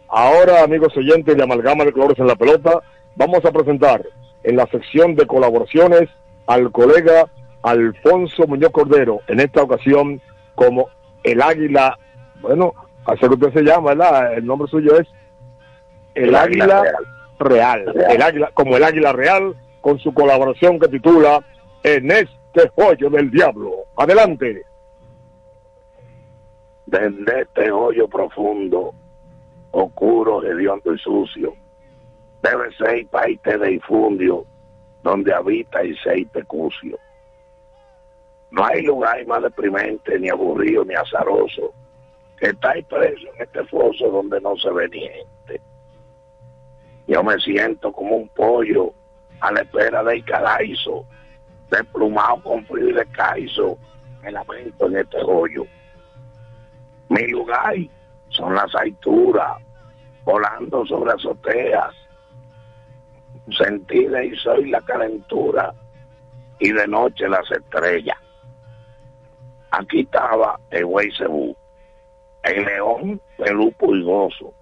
Ahora, 0.08 0.62
amigos 0.62 0.94
oyentes 0.96 1.34
de 1.34 1.42
Amalgama 1.42 1.84
de 1.84 1.92
Colores 1.92 2.18
en 2.18 2.26
la 2.26 2.36
Pelota, 2.36 2.82
vamos 3.16 3.42
a 3.44 3.50
presentar 3.50 4.02
en 4.44 4.56
la 4.56 4.66
sección 4.66 5.14
de 5.14 5.26
colaboraciones 5.26 6.10
al 6.46 6.70
colega 6.70 7.30
Alfonso 7.62 8.46
Muñoz 8.46 8.72
Cordero, 8.72 9.20
en 9.28 9.40
esta 9.40 9.62
ocasión 9.62 10.20
como 10.54 10.88
el 11.22 11.40
Águila, 11.40 11.98
bueno, 12.40 12.74
así 13.06 13.20
que 13.20 13.34
usted 13.34 13.52
se 13.54 13.62
llama, 13.62 13.94
¿verdad? 13.94 14.34
El 14.34 14.44
nombre 14.44 14.68
suyo 14.68 14.96
es 15.00 15.08
el, 16.14 16.28
El 16.28 16.34
Águila 16.34 16.64
Águila 16.64 16.82
Real. 16.82 17.21
Real. 17.42 17.92
El 18.08 18.22
Águila, 18.22 18.50
como 18.54 18.76
el 18.76 18.84
Águila 18.84 19.12
Real, 19.12 19.54
con 19.80 19.98
su 19.98 20.12
colaboración 20.14 20.78
que 20.78 20.88
titula 20.88 21.44
En 21.82 22.10
este 22.10 22.68
joyo 22.74 23.10
del 23.10 23.30
diablo. 23.30 23.70
Adelante. 23.96 24.62
Desde 26.86 27.42
este 27.42 27.70
hoyo 27.70 28.08
profundo, 28.08 28.94
oscuro, 29.70 30.42
hediondo 30.44 30.92
y 30.94 30.98
sucio, 30.98 31.54
debe 32.42 32.72
ser 32.76 33.06
paite 33.06 33.56
de 33.56 33.72
infundio, 33.72 34.44
donde 35.02 35.32
habita 35.32 35.82
y 35.84 35.96
sei 35.98 36.24
pecucio. 36.26 36.98
No 38.50 38.64
hay 38.66 38.82
lugar 38.82 39.26
más 39.26 39.42
deprimente, 39.42 40.18
ni 40.18 40.28
aburrido, 40.28 40.84
ni 40.84 40.94
azaroso, 40.94 41.72
que 42.38 42.46
estar 42.50 42.84
preso 42.84 43.26
en 43.34 43.42
este 43.42 43.64
foso 43.64 44.08
donde 44.10 44.40
no 44.40 44.54
se 44.56 44.70
ve 44.70 44.88
ni 44.90 45.00
gente. 45.00 45.60
Yo 47.06 47.22
me 47.22 47.38
siento 47.38 47.92
como 47.92 48.16
un 48.16 48.28
pollo 48.28 48.92
a 49.40 49.52
la 49.52 49.60
espera 49.62 50.04
del 50.04 50.24
calaizo, 50.24 51.04
desplumado 51.70 52.42
con 52.42 52.64
frío 52.66 52.90
y 52.90 52.92
descaizo, 52.92 53.76
me 54.22 54.30
lamento 54.30 54.86
en 54.86 54.98
este 54.98 55.18
hoyo. 55.24 55.64
Mi 57.08 57.26
lugar 57.28 57.74
son 58.28 58.54
las 58.54 58.74
alturas, 58.74 59.58
volando 60.24 60.86
sobre 60.86 61.12
azoteas. 61.12 61.94
Sentida 63.58 64.22
y 64.22 64.36
soy 64.36 64.70
la 64.70 64.80
calentura 64.82 65.74
y 66.60 66.70
de 66.72 66.86
noche 66.86 67.28
las 67.28 67.50
estrellas. 67.50 68.16
Aquí 69.72 70.00
estaba 70.00 70.60
el 70.70 70.86
güey 70.86 71.10
cebú, 71.12 71.56
el 72.44 72.64
león 72.64 73.20
pelú 73.36 73.72
pulgoso, 73.72 74.54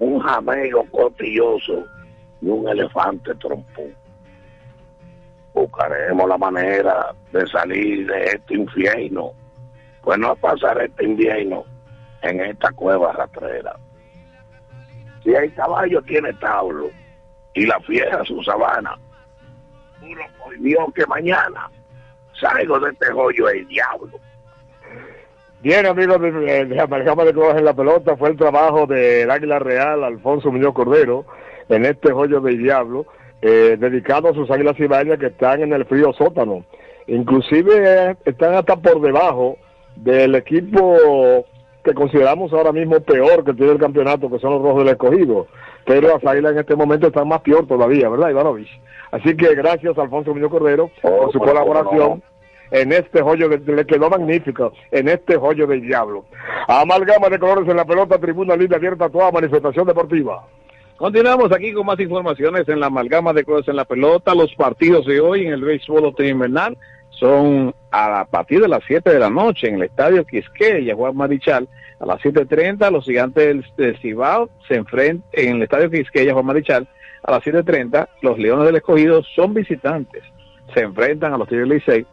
un 0.00 0.18
jamego 0.18 0.84
cotilloso 0.90 1.84
y 2.40 2.48
un 2.48 2.68
elefante 2.68 3.34
trompú. 3.36 3.92
Buscaremos 5.52 6.28
la 6.28 6.38
manera 6.38 7.14
de 7.32 7.46
salir 7.46 8.06
de 8.06 8.24
este 8.24 8.54
infierno, 8.54 9.32
pues 10.02 10.18
no 10.18 10.34
pasar 10.36 10.80
este 10.82 11.04
invierno 11.04 11.64
en 12.22 12.40
esta 12.40 12.72
cueva 12.72 13.12
rastrera. 13.12 13.76
Si 15.22 15.30
el 15.30 15.52
caballo 15.54 16.00
tiene 16.02 16.32
tablo 16.34 16.88
y 17.54 17.66
la 17.66 17.78
fiera 17.80 18.24
su 18.24 18.42
sabana, 18.42 18.98
juro 20.00 20.22
por 20.38 20.94
que 20.94 21.06
mañana 21.06 21.70
salgo 22.40 22.80
de 22.80 22.90
este 22.90 23.12
hoyo 23.12 23.50
el 23.50 23.68
diablo. 23.68 24.18
Bien, 25.62 25.84
amigos 25.84 26.18
de, 26.22 26.32
de, 26.32 26.64
de 26.64 26.80
Amalgama 26.80 27.22
de 27.22 27.32
en 27.32 27.64
la 27.66 27.74
Pelota, 27.74 28.16
fue 28.16 28.30
el 28.30 28.36
trabajo 28.38 28.86
del 28.86 29.30
Águila 29.30 29.58
Real, 29.58 30.02
Alfonso 30.04 30.50
Muñoz 30.50 30.72
Cordero, 30.72 31.26
en 31.68 31.84
este 31.84 32.12
joyo 32.12 32.40
del 32.40 32.56
diablo, 32.56 33.04
eh, 33.42 33.76
dedicado 33.78 34.28
a 34.28 34.32
sus 34.32 34.50
águilas 34.50 34.78
cibaeñas 34.78 35.18
que 35.18 35.26
están 35.26 35.60
en 35.60 35.74
el 35.74 35.84
frío 35.84 36.14
sótano. 36.14 36.64
Inclusive 37.08 37.72
eh, 37.74 38.16
están 38.24 38.54
hasta 38.54 38.76
por 38.76 39.02
debajo 39.02 39.58
del 39.96 40.34
equipo 40.34 40.96
que 41.84 41.92
consideramos 41.92 42.50
ahora 42.54 42.72
mismo 42.72 42.98
peor 43.00 43.44
que 43.44 43.52
tiene 43.52 43.72
el 43.72 43.78
campeonato, 43.78 44.30
que 44.30 44.38
son 44.38 44.52
los 44.52 44.62
rojos 44.62 44.84
del 44.84 44.94
escogido. 44.94 45.46
Pero 45.84 46.08
las 46.08 46.24
águilas 46.24 46.52
en 46.52 46.60
este 46.60 46.74
momento 46.74 47.08
están 47.08 47.28
más 47.28 47.42
peor 47.42 47.66
todavía, 47.66 48.08
¿verdad, 48.08 48.30
Ivanovich? 48.30 48.80
Así 49.10 49.36
que 49.36 49.54
gracias, 49.54 49.98
Alfonso 49.98 50.32
Muñoz 50.32 50.50
Cordero, 50.50 50.90
por 51.02 51.30
su 51.32 51.38
colaboración 51.38 52.22
en 52.70 52.92
este 52.92 53.22
joyo, 53.22 53.48
de, 53.48 53.58
le 53.58 53.84
quedó 53.84 54.08
magnífico, 54.10 54.72
en 54.90 55.08
este 55.08 55.36
joyo 55.36 55.66
del 55.66 55.82
diablo. 55.82 56.24
Amalgama 56.68 57.28
de 57.28 57.38
colores 57.38 57.68
en 57.68 57.76
la 57.76 57.84
pelota, 57.84 58.18
tribuna 58.18 58.56
libre 58.56 58.76
abierta 58.76 59.06
a 59.06 59.10
toda 59.10 59.32
manifestación 59.32 59.86
deportiva. 59.86 60.46
Continuamos 61.00 61.50
aquí 61.50 61.72
con 61.72 61.86
más 61.86 61.98
informaciones 61.98 62.68
en 62.68 62.78
la 62.78 62.88
amalgama 62.88 63.32
de 63.32 63.42
cosas 63.42 63.68
en 63.68 63.76
la 63.76 63.86
pelota. 63.86 64.34
Los 64.34 64.54
partidos 64.54 65.06
de 65.06 65.18
hoy 65.18 65.46
en 65.46 65.54
el 65.54 65.62
béisbol 65.62 66.04
otoño 66.04 66.28
invernal 66.28 66.76
son 67.20 67.74
a 67.90 68.26
partir 68.26 68.60
de 68.60 68.68
las 68.68 68.82
7 68.86 69.10
de 69.10 69.18
la 69.18 69.30
noche 69.30 69.68
en 69.68 69.76
el 69.76 69.84
estadio 69.84 70.26
Quisqueya, 70.26 70.94
Juan 70.94 71.16
Marichal. 71.16 71.68
A 72.00 72.06
las 72.06 72.20
7.30 72.20 72.90
los 72.90 73.06
gigantes 73.06 73.64
del, 73.76 73.98
Cibao 74.00 74.50
se 74.68 74.74
enfrentan 74.74 75.26
en 75.32 75.56
el 75.56 75.62
estadio 75.62 75.90
Quisqueya, 75.90 76.34
Juan 76.34 76.44
Marichal. 76.44 76.86
A 77.22 77.32
las 77.32 77.42
7.30 77.44 78.06
los 78.20 78.38
Leones 78.38 78.66
del 78.66 78.76
Escogido 78.76 79.22
son 79.34 79.54
visitantes. 79.54 80.22
Se 80.74 80.80
enfrentan 80.80 81.32
a 81.32 81.38
los 81.38 81.48
Tigres 81.48 81.68
Licey. 81.68 82.06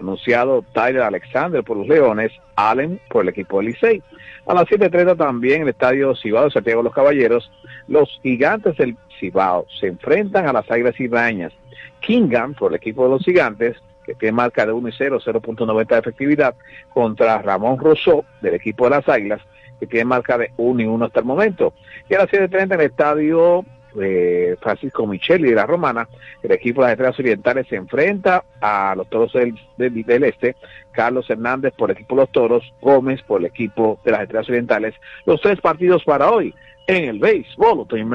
Anunciado 0.00 0.64
Tyler 0.72 1.02
Alexander 1.02 1.62
por 1.62 1.76
los 1.76 1.86
Leones, 1.86 2.32
Allen 2.56 3.00
por 3.08 3.22
el 3.22 3.28
equipo 3.28 3.58
del 3.58 3.66
Licey. 3.66 4.02
A 4.46 4.54
las 4.54 4.64
7.30 4.66 5.16
también 5.16 5.56
en 5.56 5.62
el 5.62 5.68
estadio 5.70 6.14
Cibao 6.14 6.44
de 6.44 6.50
Santiago 6.50 6.80
de 6.80 6.84
los 6.84 6.94
Caballeros, 6.94 7.50
los 7.88 8.20
gigantes 8.22 8.76
del 8.76 8.96
Cibao 9.18 9.66
se 9.80 9.86
enfrentan 9.86 10.46
a 10.46 10.52
las 10.52 10.70
Águilas 10.70 10.98
Ibañas. 10.98 11.52
Kingham 12.00 12.54
por 12.54 12.72
el 12.72 12.76
equipo 12.76 13.04
de 13.04 13.10
los 13.10 13.24
gigantes, 13.24 13.76
que 14.04 14.14
tiene 14.14 14.32
marca 14.32 14.66
de 14.66 14.72
1 14.72 14.88
y 14.88 14.92
0, 14.96 15.18
0.90 15.24 15.86
de 15.86 15.98
efectividad, 15.98 16.54
contra 16.92 17.40
Ramón 17.40 17.78
Rousseau 17.78 18.24
del 18.42 18.54
equipo 18.54 18.84
de 18.84 18.90
las 18.90 19.08
Águilas, 19.08 19.40
que 19.80 19.86
tiene 19.86 20.04
marca 20.04 20.36
de 20.36 20.50
1 20.56 20.82
y 20.82 20.86
1 20.86 21.04
hasta 21.06 21.20
el 21.20 21.26
momento. 21.26 21.72
Y 22.10 22.14
a 22.14 22.18
las 22.18 22.28
7.30 22.28 22.62
en 22.62 22.72
el 22.72 22.80
estadio 22.82 23.64
eh, 24.00 24.56
Francisco 24.60 25.06
Micheli 25.06 25.50
de 25.50 25.54
la 25.54 25.66
Romana, 25.66 26.08
el 26.42 26.52
equipo 26.52 26.80
de 26.80 26.86
las 26.86 26.92
Estrellas 26.92 27.18
Orientales 27.18 27.66
se 27.68 27.76
enfrenta 27.76 28.44
a 28.60 28.94
los 28.96 29.08
Toros 29.08 29.32
del, 29.32 29.54
del, 29.76 30.02
del 30.04 30.24
Este, 30.24 30.56
Carlos 30.92 31.28
Hernández 31.28 31.74
por 31.76 31.90
el 31.90 31.96
equipo 31.96 32.14
de 32.14 32.22
los 32.22 32.32
Toros, 32.32 32.74
Gómez 32.80 33.22
por 33.22 33.40
el 33.40 33.46
equipo 33.46 33.98
de 34.04 34.12
las 34.12 34.22
Estrellas 34.22 34.48
Orientales, 34.48 34.94
los 35.26 35.40
tres 35.40 35.60
partidos 35.60 36.04
para 36.04 36.30
hoy 36.30 36.54
en 36.86 37.04
el 37.04 37.18
béisbol 37.18 37.80
otoño. 37.80 38.06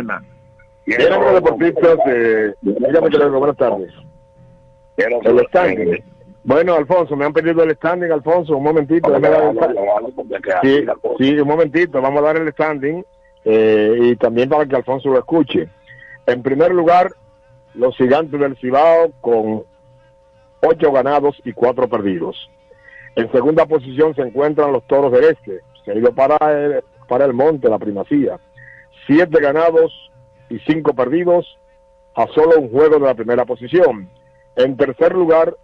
Bien, 0.86 1.14
amigos 1.14 1.34
deportistas, 1.36 1.98
eh, 2.08 2.54
buenas 2.62 3.58
tardes. 3.58 3.94
El 4.98 5.46
standing. 5.48 6.04
Bueno, 6.44 6.74
Alfonso, 6.76 7.16
me 7.16 7.26
han 7.26 7.34
pedido 7.34 7.64
el 7.64 7.76
standing, 7.76 8.12
Alfonso, 8.12 8.58
un 8.58 8.64
momentito. 8.64 9.08
sí, 11.18 11.40
un 11.40 11.48
momentito, 11.48 12.02
vamos 12.02 12.24
a 12.24 12.26
dar 12.26 12.38
el 12.38 12.52
standing 12.52 13.04
eh, 13.46 13.98
y 14.02 14.16
también 14.16 14.50
para 14.50 14.66
que 14.66 14.76
Alfonso 14.76 15.10
lo 15.10 15.20
escuche. 15.20 15.70
En 16.26 16.44
primer 16.44 16.74
lugar, 16.74 17.12
los 17.74 17.96
gigantes 17.96 18.40
del 18.40 18.58
Cibao 18.58 19.12
con 19.22 19.64
ocho 20.62 20.92
ganados 20.92 21.42
y 21.46 21.54
cuatro 21.54 21.88
perdidos. 21.88 22.50
En 23.16 23.32
segunda 23.32 23.66
posición 23.66 24.14
se 24.16 24.22
encuentran 24.22 24.72
los 24.72 24.86
toros 24.88 25.12
del 25.12 25.26
este. 25.26 25.62
Se 25.86 25.94
para 26.12 26.38
el, 26.52 26.84
para 27.08 27.26
el 27.26 27.34
monte 27.34 27.70
la 27.70 27.80
primacía. 27.80 28.40
Siete 29.08 29.42
ganados 29.42 30.12
y 30.50 30.60
cinco 30.60 30.94
perdidos 30.94 31.58
a 32.16 32.28
solo 32.28 32.60
un 32.60 32.70
juego 32.70 33.00
de 33.00 33.06
la 33.06 33.16
primera 33.16 33.46
posición. 33.46 34.10
En 34.56 34.78
tercer 34.78 35.14
lugar, 35.14 35.56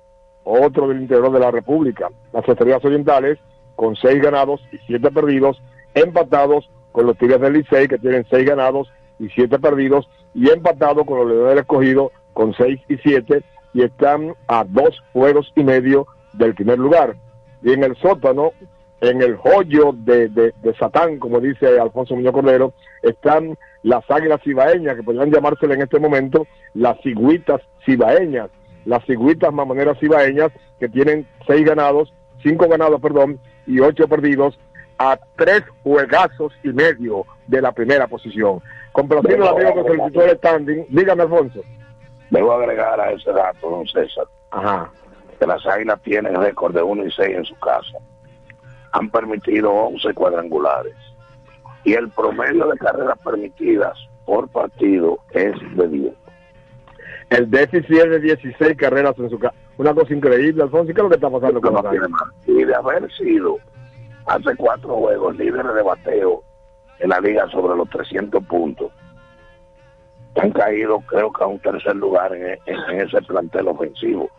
otro 0.44 0.88
del 0.88 1.02
interior 1.02 1.32
de 1.32 1.40
la 1.40 1.52
República, 1.52 2.10
las 2.32 2.48
Estrellas 2.48 2.84
Orientales, 2.84 3.38
con 3.76 3.96
seis 3.96 4.22
ganados 4.22 4.62
y 4.72 4.78
siete 4.88 5.12
perdidos, 5.12 5.62
empatados 5.94 6.70
con 6.96 7.08
los 7.08 7.18
Tigres 7.18 7.42
del 7.42 7.52
Licey, 7.52 7.90
que 7.90 7.98
tienen 7.98 8.26
seis 8.30 8.46
ganados 8.46 8.90
y 9.20 9.28
siete 9.28 9.60
perdidos, 9.60 10.08
y 10.34 10.50
empatado 10.50 11.04
con 11.04 11.18
los 11.18 11.28
Leones 11.28 11.50
del 11.50 11.58
Escogido, 11.60 12.14
con 12.32 12.54
seis 12.54 12.80
y 12.88 12.96
siete, 13.00 13.44
y 13.74 13.84
están 13.84 14.34
a 14.48 14.64
dos 14.64 15.04
juegos 15.12 15.52
y 15.58 15.64
medio 15.66 16.08
del 16.32 16.56
primer 16.56 16.80
lugar. 16.80 17.18
Y 17.62 17.74
en 17.74 17.84
el 17.84 17.98
sótano, 17.98 18.54
en 19.02 19.22
el 19.22 19.36
joyo 19.36 19.92
de, 19.94 20.30
de, 20.30 20.54
Satán, 20.80 21.20
como 21.20 21.42
dice 21.42 21.78
Alfonso 21.78 22.16
Muñoz 22.16 22.32
Cordero, 22.32 22.74
están 23.04 23.58
las 23.84 24.10
águilas 24.10 24.40
cibaeñas, 24.42 24.96
que 24.96 25.04
podrían 25.04 25.32
llamársele 25.32 25.74
en 25.74 25.82
este 25.82 26.00
momento 26.00 26.48
las 26.76 26.98
cigüitas 27.02 27.60
cibaeñas, 27.86 28.50
las 28.86 29.04
cigüitas 29.06 29.52
mamoneras 29.52 30.00
cibaeñas, 30.00 30.50
que 30.80 30.88
tienen 30.88 31.28
seis 31.46 31.66
ganados, 31.66 32.14
cinco 32.42 32.70
ganados, 32.70 33.02
perdón, 33.02 33.38
y 33.68 33.82
ocho 33.82 34.08
perdidos, 34.08 34.58
a 34.98 35.18
tres 35.36 35.64
juegazos 35.84 36.54
y 36.64 36.70
medio 36.70 37.26
de 37.48 37.62
la 37.62 37.72
primera 37.72 38.08
posición. 38.08 38.62
Complaciendo 38.92 39.50
al 39.50 39.56
amigo 39.56 39.84
que 39.84 39.96
solicitó 39.96 40.22
el 40.24 40.38
standing, 40.38 40.86
dígame 40.90 41.24
Alfonso. 41.24 41.62
Debo 42.30 42.54
agregar 42.54 43.00
a 43.00 43.12
ese 43.12 43.32
dato, 43.32 43.70
don 43.70 43.86
César, 43.88 44.26
Ajá. 44.52 44.90
que 45.40 45.46
las 45.46 45.66
águilas 45.66 46.02
tienen 46.02 46.36
récord 46.36 46.74
de 46.74 46.82
1 46.82 47.06
y 47.06 47.12
6 47.12 47.38
en 47.38 47.46
su 47.46 47.56
casa. 47.60 47.98
Han 48.94 49.10
permitido 49.10 49.72
11 49.72 50.14
cuadrangulares. 50.14 50.96
Y 51.84 51.94
el 51.94 52.10
promedio 52.10 52.68
de 52.68 52.78
carreras 52.78 53.18
permitidas 53.24 53.98
por 54.26 54.48
partido 54.50 55.20
es 55.32 55.54
de 55.76 55.88
10. 55.88 56.14
El 57.30 57.52
déficit 57.52 57.92
es 57.92 58.10
de 58.10 58.20
16 58.20 58.78
carreras 58.78 59.18
en 59.20 59.30
su 59.30 59.38
casa. 59.38 59.56
Una 59.78 59.94
cosa 59.94 60.14
increíble, 60.14 60.64
Alfonso, 60.64 60.92
¿y 60.92 60.94
qué 60.94 61.02
es 61.02 61.04
lo 61.04 61.10
que 61.10 61.16
está 61.16 61.30
pasando 61.30 61.60
con 61.60 61.74
No 61.74 61.82
las 61.82 61.92
águilas? 61.92 62.10
Y 62.48 62.64
de 62.64 62.74
haber 62.76 63.12
sido 63.12 63.58
hace 64.26 64.56
cuatro 64.58 64.96
juegos 64.96 65.36
líderes 65.38 65.74
de 65.74 65.82
bateo 65.82 66.44
en 67.00 67.10
la 67.10 67.20
liga 67.20 67.48
sobre 67.50 67.76
los 67.76 67.90
300 67.90 68.44
puntos, 68.46 68.92
han 70.36 70.52
caído 70.52 71.00
creo 71.02 71.32
que 71.32 71.44
a 71.44 71.48
un 71.48 71.60
tercer 71.60 71.96
lugar 71.96 72.34
en, 72.34 72.58
ese 73.00 73.22
plantel 73.22 73.68
ofensivo. 73.68 74.30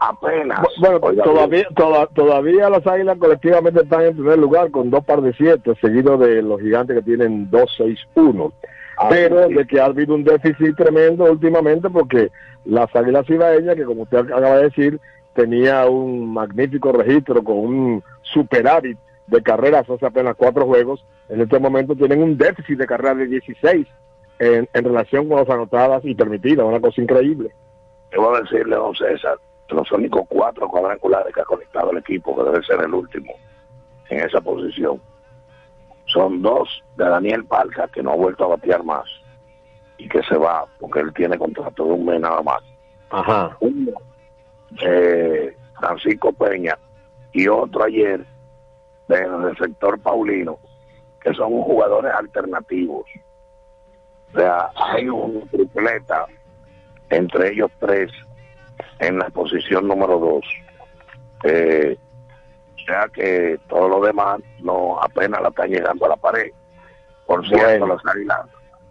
Apenas. 0.00 0.60
Bueno, 0.78 1.00
todavía, 1.00 1.66
toda- 1.74 2.06
todavía 2.08 2.70
las 2.70 2.86
águilas 2.86 3.18
colectivamente 3.18 3.82
están 3.82 4.02
en 4.02 4.14
primer 4.14 4.38
lugar 4.38 4.70
con 4.70 4.90
dos 4.90 5.04
par 5.04 5.20
de 5.22 5.32
siete, 5.32 5.74
seguido 5.80 6.16
de 6.16 6.40
los 6.42 6.60
gigantes 6.60 6.96
que 6.96 7.02
tienen 7.02 7.50
2-6-1. 7.50 8.52
Pero 9.10 9.48
de 9.48 9.66
que 9.66 9.80
ha 9.80 9.86
habido 9.86 10.14
un 10.14 10.24
déficit 10.24 10.76
tremendo 10.76 11.24
últimamente 11.24 11.88
porque 11.88 12.30
las 12.64 12.94
águilas 12.94 13.26
cibaeñas, 13.26 13.74
que 13.76 13.84
como 13.84 14.02
usted 14.02 14.18
acaba 14.18 14.56
de 14.56 14.64
decir, 14.64 15.00
tenía 15.34 15.86
un 15.88 16.32
magnífico 16.32 16.92
registro 16.92 17.42
con 17.42 17.56
un 17.58 18.02
superávit 18.22 18.98
de 19.28 19.42
carreras 19.42 19.88
hace 19.88 20.06
apenas 20.06 20.36
cuatro 20.36 20.66
juegos, 20.66 21.04
en 21.28 21.40
este 21.40 21.58
momento 21.58 21.94
tienen 21.94 22.22
un 22.22 22.36
déficit 22.36 22.78
de 22.78 22.86
carreras 22.86 23.18
de 23.18 23.26
16 23.26 23.86
en, 24.38 24.68
en 24.72 24.84
relación 24.84 25.28
con 25.28 25.38
las 25.38 25.50
anotadas 25.50 26.04
y 26.04 26.14
permitidas, 26.14 26.66
una 26.66 26.80
cosa 26.80 27.00
increíble. 27.00 27.50
Debo 28.10 28.36
decirle, 28.38 28.76
don 28.76 28.94
César, 28.94 29.38
que 29.68 29.74
los 29.74 29.90
únicos 29.92 30.22
cuatro 30.28 30.68
cuadrangulares 30.68 31.34
que 31.34 31.40
ha 31.40 31.44
conectado 31.44 31.90
el 31.90 31.98
equipo, 31.98 32.34
que 32.36 32.50
debe 32.50 32.64
ser 32.64 32.80
el 32.80 32.94
último 32.94 33.32
en 34.08 34.20
esa 34.20 34.40
posición, 34.40 35.00
son 36.06 36.40
dos 36.40 36.82
de 36.96 37.04
Daniel 37.04 37.44
Palca, 37.44 37.86
que 37.88 38.02
no 38.02 38.12
ha 38.12 38.16
vuelto 38.16 38.44
a 38.44 38.56
batear 38.56 38.82
más 38.82 39.04
y 39.98 40.08
que 40.08 40.22
se 40.22 40.36
va 40.38 40.64
porque 40.78 41.00
él 41.00 41.12
tiene 41.12 41.36
contrato 41.36 41.84
de 41.84 41.92
un 41.92 42.06
mes 42.06 42.20
nada 42.20 42.40
más. 42.42 42.62
Ajá. 43.10 43.56
Uno, 43.60 43.92
eh, 44.80 45.54
Francisco 45.78 46.32
Peña, 46.32 46.78
y 47.32 47.46
otro 47.48 47.84
ayer 47.84 48.24
del, 49.08 49.56
sector 49.58 49.98
Paulino, 50.00 50.58
que 51.20 51.32
son 51.34 51.62
jugadores 51.62 52.12
alternativos. 52.14 53.06
O 54.28 54.38
sea, 54.38 54.70
hay 54.76 55.08
un 55.08 55.48
tripleta 55.48 56.26
entre 57.10 57.52
ellos 57.52 57.70
tres 57.80 58.12
en 58.98 59.18
la 59.18 59.28
posición 59.30 59.88
número 59.88 60.18
dos. 60.18 60.44
Eh, 61.44 61.96
o 62.76 62.78
sea 62.84 63.08
que 63.12 63.58
todo 63.68 63.88
lo 63.88 64.00
demás 64.00 64.40
no 64.60 65.00
apenas 65.00 65.40
la 65.42 65.48
están 65.48 65.70
llegando 65.70 66.06
a 66.06 66.10
la 66.10 66.16
pared. 66.16 66.50
Por 67.26 67.46
cierto, 67.46 67.86
Bueno. 67.86 67.94
las 67.94 68.14
águilas 68.14 68.46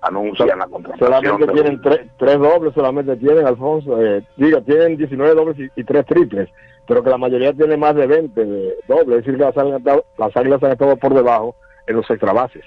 anuncian 0.08 0.60
la 0.60 0.68
contratación 0.68 1.08
Solamente 1.10 1.48
tienen 1.54 1.82
tres, 1.82 2.08
tres 2.18 2.40
dobles, 2.40 2.74
solamente 2.74 3.16
tienen, 3.18 3.46
Alfonso. 3.48 4.02
eh, 4.02 4.24
diga, 4.36 4.62
tienen 4.62 4.98
19 4.98 5.34
dobles 5.36 5.60
y, 5.60 5.80
y 5.80 5.84
tres 5.84 6.06
triples, 6.06 6.50
pero 6.88 7.04
que 7.04 7.10
la 7.10 7.18
mayoría 7.18 7.54
tiene 7.54 7.78
más 7.78 7.96
de 7.96 8.08
20 8.08 8.46
de 8.46 8.76
dobles. 8.88 9.20
Es 9.20 9.26
decir, 9.26 9.38
que 9.38 9.44
las 9.46 9.58
águilas, 9.58 9.76
han 9.76 9.80
estado- 9.80 10.06
las 10.18 10.38
águilas 10.38 10.64
han 10.64 10.72
estado 10.72 10.98
por 10.98 11.14
debajo 11.14 11.56
en 11.88 11.96
los 11.96 12.10
extrabases. 12.10 12.64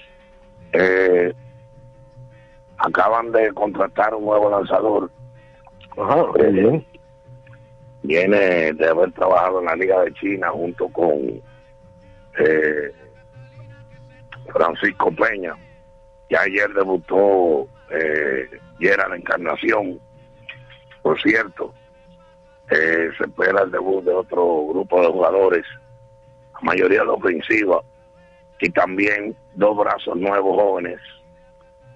eh, 0.73 1.33
acaban 2.77 3.31
de 3.31 3.51
contratar 3.53 4.15
un 4.15 4.25
nuevo 4.25 4.49
lanzador. 4.49 5.11
Ajá, 5.97 6.25
Eh, 6.39 6.47
bien. 6.51 6.85
Viene 8.03 8.73
de 8.73 8.87
haber 8.89 9.11
trabajado 9.11 9.59
en 9.59 9.65
la 9.65 9.75
Liga 9.75 10.01
de 10.01 10.11
China 10.13 10.49
junto 10.49 10.87
con 10.89 11.11
eh, 12.39 12.91
Francisco 14.51 15.11
Peña. 15.11 15.55
Ya 16.31 16.41
ayer 16.43 16.73
debutó 16.73 17.67
eh, 17.89 18.49
Gerard 18.79 19.13
Encarnación. 19.15 19.99
Por 21.01 21.21
cierto, 21.21 21.73
eh, 22.69 23.09
se 23.17 23.23
espera 23.25 23.63
el 23.63 23.71
debut 23.71 24.01
de 24.05 24.13
otro 24.13 24.65
grupo 24.67 25.01
de 25.01 25.07
jugadores, 25.07 25.65
la 26.53 26.59
mayoría 26.61 27.01
de 27.03 27.09
ofensiva, 27.09 27.81
y 28.61 28.69
también 28.69 29.35
dos 29.55 29.75
brazos 29.77 30.15
nuevos 30.15 30.55
jóvenes 30.55 30.99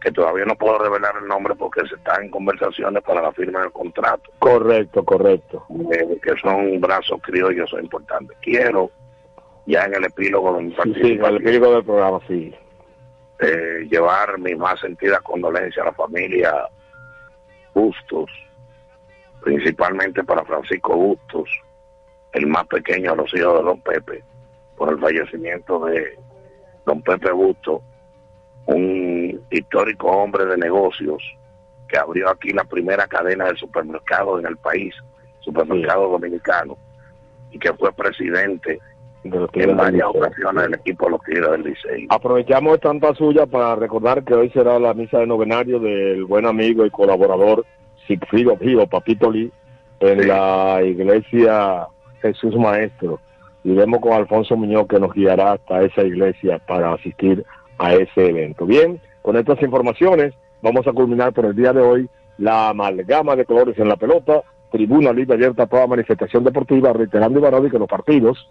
que 0.02 0.12
todavía 0.12 0.44
no 0.46 0.56
puedo 0.56 0.78
revelar 0.80 1.14
el 1.22 1.28
nombre 1.28 1.56
porque 1.56 1.88
se 1.88 1.96
están 1.96 2.26
en 2.26 2.30
conversaciones 2.30 3.02
para 3.04 3.22
la 3.22 3.32
firma 3.32 3.62
del 3.62 3.72
contrato, 3.72 4.30
Correcto, 4.40 5.04
correcto. 5.06 5.66
eh, 5.92 6.20
que 6.22 6.34
son 6.42 6.80
brazos 6.82 7.22
criollos 7.24 7.70
son 7.70 7.84
importantes. 7.86 8.38
Quiero, 8.42 8.92
ya 9.66 9.86
en 9.86 9.96
el 9.96 10.06
epílogo 10.06 10.58
de 10.58 10.64
mi 10.64 10.70
Sí, 10.72 10.76
sí, 10.76 10.78
participación, 10.78 11.26
el 11.30 11.38
espíritu 11.38 11.72
del 11.72 11.84
programa, 11.86 12.20
sí. 12.28 12.54
Eh, 13.40 13.88
llevar 13.90 14.40
mi 14.40 14.56
más 14.56 14.80
sentida 14.80 15.20
condolencia 15.20 15.84
a 15.84 15.88
la 15.88 15.94
familia 15.94 16.54
Bustos, 17.74 18.30
principalmente 19.42 20.24
para 20.24 20.46
Francisco 20.46 20.96
Bustos, 20.96 21.50
el 22.32 22.48
más 22.48 22.66
pequeño 22.68 23.12
de 23.12 23.18
los 23.18 23.34
hijos 23.34 23.58
de 23.58 23.64
Don 23.64 23.82
Pepe, 23.82 24.24
por 24.78 24.90
el 24.90 25.00
fallecimiento 25.00 25.86
de 25.86 26.18
Don 26.86 27.02
Pepe 27.02 27.32
Bustos, 27.32 27.82
un 28.68 29.46
histórico 29.50 30.08
hombre 30.08 30.46
de 30.46 30.58
negocios 30.58 31.22
que 31.88 31.98
abrió 31.98 32.30
aquí 32.30 32.52
la 32.52 32.64
primera 32.64 33.08
cadena 33.08 33.46
de 33.46 33.58
supermercados 33.58 34.40
en 34.40 34.48
el 34.48 34.58
país, 34.58 34.96
supermercado 35.42 36.10
dominicano, 36.10 36.78
y 37.52 37.60
que 37.60 37.74
fue 37.74 37.92
presidente 37.94 38.80
De 39.26 39.40
los 39.40 39.50
en 39.54 39.68
del 39.70 39.76
varias 39.76 40.08
ocasiones 40.08 40.64
del 40.66 40.74
equipo 40.76 41.10
los 41.10 41.20
Tigres 41.24 41.50
del 41.50 41.64
Licey. 41.64 42.06
Aprovechamos 42.10 42.80
tanta 42.80 43.12
suya 43.16 43.48
para 43.48 43.76
recordar 43.76 44.24
que 44.24 44.36
hoy 44.36 44.52
será 44.52 44.78
la 44.78 44.94
misa 44.94 45.18
de 45.18 45.26
novenario 45.26 45.80
del 45.80 46.26
buen 46.26 46.46
amigo 46.46 46.86
y 46.86 46.92
colaborador 46.92 47.66
Sigfrido 48.08 48.56
Pío, 48.56 48.86
Papito 48.86 49.32
Lee, 49.32 49.52
en 50.00 50.28
la 50.28 50.80
iglesia 50.84 51.88
Jesús 52.22 52.56
Maestro. 52.56 53.20
Iremos 53.64 54.00
con 54.00 54.14
Alfonso 54.14 54.56
Muñoz 54.56 54.88
que 54.88 55.00
nos 55.00 55.12
guiará 55.12 55.54
hasta 55.54 55.82
esa 55.82 56.04
iglesia 56.04 56.60
para 56.60 56.94
asistir 56.94 57.44
a 57.80 57.96
ese 57.96 58.30
evento. 58.30 58.68
Bien, 58.68 59.02
con 59.24 59.38
estas 59.38 59.60
informaciones 59.64 60.36
vamos 60.62 60.86
a 60.86 60.94
culminar 60.94 61.34
por 61.34 61.46
el 61.46 61.56
día 61.56 61.74
de 61.74 61.82
hoy 61.82 62.08
la 62.38 62.70
amalgama 62.70 63.36
de 63.36 63.46
colores 63.46 63.80
en 63.80 63.90
la 63.90 63.96
pelota, 63.96 64.44
tribuna 64.72 65.12
libre 65.12 65.34
abierta 65.34 65.64
a 65.64 65.68
toda 65.68 65.88
manifestación 65.88 66.44
deportiva, 66.44 66.94
reiterando 66.94 67.40
Ivanovi 67.40 67.72
que 67.72 67.80
los 67.80 67.90
partidos 67.90 68.48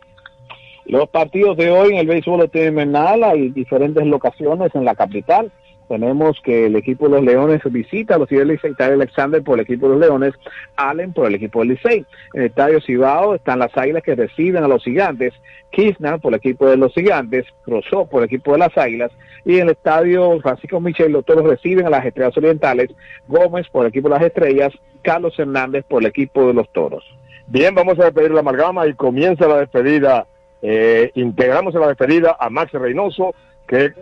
Los 0.87 1.09
partidos 1.09 1.57
de 1.57 1.71
hoy 1.71 1.95
en 1.95 1.99
el 1.99 2.07
béisbol 2.07 2.51
de 2.53 2.67
invernal 2.67 3.25
hay 3.25 3.49
diferentes 3.51 4.05
locaciones 4.07 4.75
en 4.75 4.85
la 4.85 4.95
capital. 4.95 5.51
Tenemos 5.89 6.41
que 6.43 6.67
el 6.67 6.77
equipo 6.77 7.09
de 7.09 7.17
los 7.17 7.25
Leones 7.25 7.61
visita 7.65 8.15
a 8.15 8.19
los 8.19 8.29
Tigres 8.29 8.47
Licey, 8.47 8.75
Tyler 8.75 8.95
Alexander 8.95 9.43
por 9.43 9.59
el 9.59 9.65
equipo 9.65 9.87
de 9.87 9.97
los 9.97 10.01
Leones, 10.01 10.35
Allen 10.77 11.13
por 11.13 11.27
el 11.27 11.35
equipo 11.35 11.61
del 11.61 11.69
Licey. 11.69 12.07
En 12.33 12.41
el 12.41 12.47
estadio 12.47 12.81
Cibao 12.81 13.35
están 13.35 13.59
las 13.59 13.77
Águilas 13.77 14.03
que 14.03 14.15
reciben 14.15 14.65
a 14.65 14.69
los 14.69 14.83
Gigantes, 14.83 15.35
Kirchner 15.71 16.21
por 16.21 16.33
el 16.33 16.39
equipo 16.39 16.69
de 16.69 16.77
los 16.77 16.93
Gigantes, 16.93 17.45
Rousseau 17.67 18.09
por 18.09 18.23
el 18.23 18.27
equipo 18.27 18.53
de 18.53 18.59
las 18.59 18.77
Águilas 18.77 19.11
y 19.45 19.57
en 19.57 19.69
el 19.69 19.71
estadio 19.71 20.41
Francisco 20.41 20.81
Michel 20.81 21.13
los 21.13 21.25
Toros 21.25 21.45
reciben 21.45 21.87
a 21.87 21.91
las 21.91 22.05
Estrellas 22.05 22.37
Orientales, 22.37 22.91
Gómez 23.29 23.69
por 23.71 23.85
el 23.85 23.91
equipo 23.91 24.09
de 24.09 24.15
las 24.15 24.25
Estrellas, 24.25 24.73
Carlos 25.03 25.39
Hernández 25.39 25.85
por 25.87 26.03
el 26.03 26.09
equipo 26.09 26.47
de 26.47 26.55
los 26.55 26.71
Toros. 26.73 27.05
Bien, 27.47 27.75
vamos 27.75 27.99
a 27.99 28.05
despedir 28.05 28.31
la 28.31 28.41
amalgama 28.41 28.87
y 28.87 28.95
comienza 28.95 29.47
la 29.47 29.59
despedida. 29.59 30.27
Eh, 30.67 31.11
integramos 31.15 31.75
en 31.75 31.83
la 31.83 31.89
despedida 31.89 32.37
a 32.41 32.49
Max 32.49 32.73
Reynoso, 32.73 33.35
que 33.69 33.93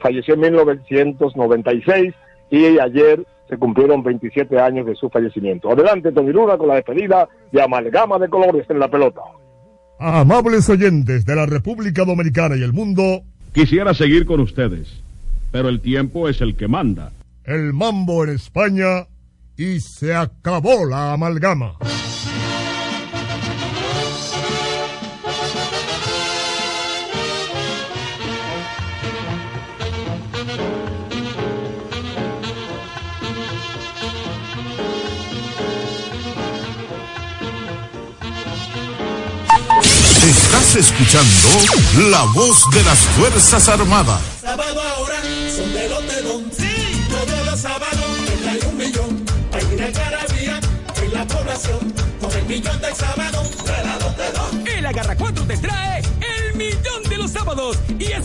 falleció 0.00 0.32
en 0.34 0.40
1996 0.40 2.14
y 2.50 2.78
ayer 2.78 3.22
se 3.48 3.58
cumplieron 3.58 4.02
27 4.02 4.58
años 4.58 4.86
de 4.86 4.94
su 4.94 5.10
fallecimiento. 5.10 5.70
Adelante, 5.70 6.10
Tony 6.12 6.32
Luna, 6.32 6.56
con 6.56 6.68
la 6.68 6.76
despedida 6.76 7.28
de 7.52 7.62
Amalgama 7.62 8.18
de 8.18 8.28
Colores 8.28 8.64
en 8.70 8.78
la 8.78 8.88
pelota. 8.88 9.20
Amables 9.98 10.68
oyentes 10.70 11.26
de 11.26 11.36
la 11.36 11.44
República 11.46 12.04
Dominicana 12.04 12.56
y 12.56 12.62
el 12.62 12.72
mundo, 12.72 13.22
Quisiera 13.52 13.94
seguir 13.94 14.26
con 14.26 14.40
ustedes, 14.40 15.02
pero 15.50 15.68
el 15.70 15.80
tiempo 15.80 16.28
es 16.28 16.40
el 16.42 16.56
que 16.56 16.68
manda. 16.68 17.12
el 17.44 17.72
mambo 17.72 18.24
en 18.24 18.30
España 18.30 19.06
y 19.56 19.80
se 19.80 20.14
acabó 20.14 20.84
la 20.84 21.12
amalgama. 21.14 21.76
Escuchando 40.76 42.10
la 42.10 42.22
voz 42.34 42.68
de 42.70 42.82
las 42.82 42.98
Fuerzas 42.98 43.68
Armadas. 43.68 44.35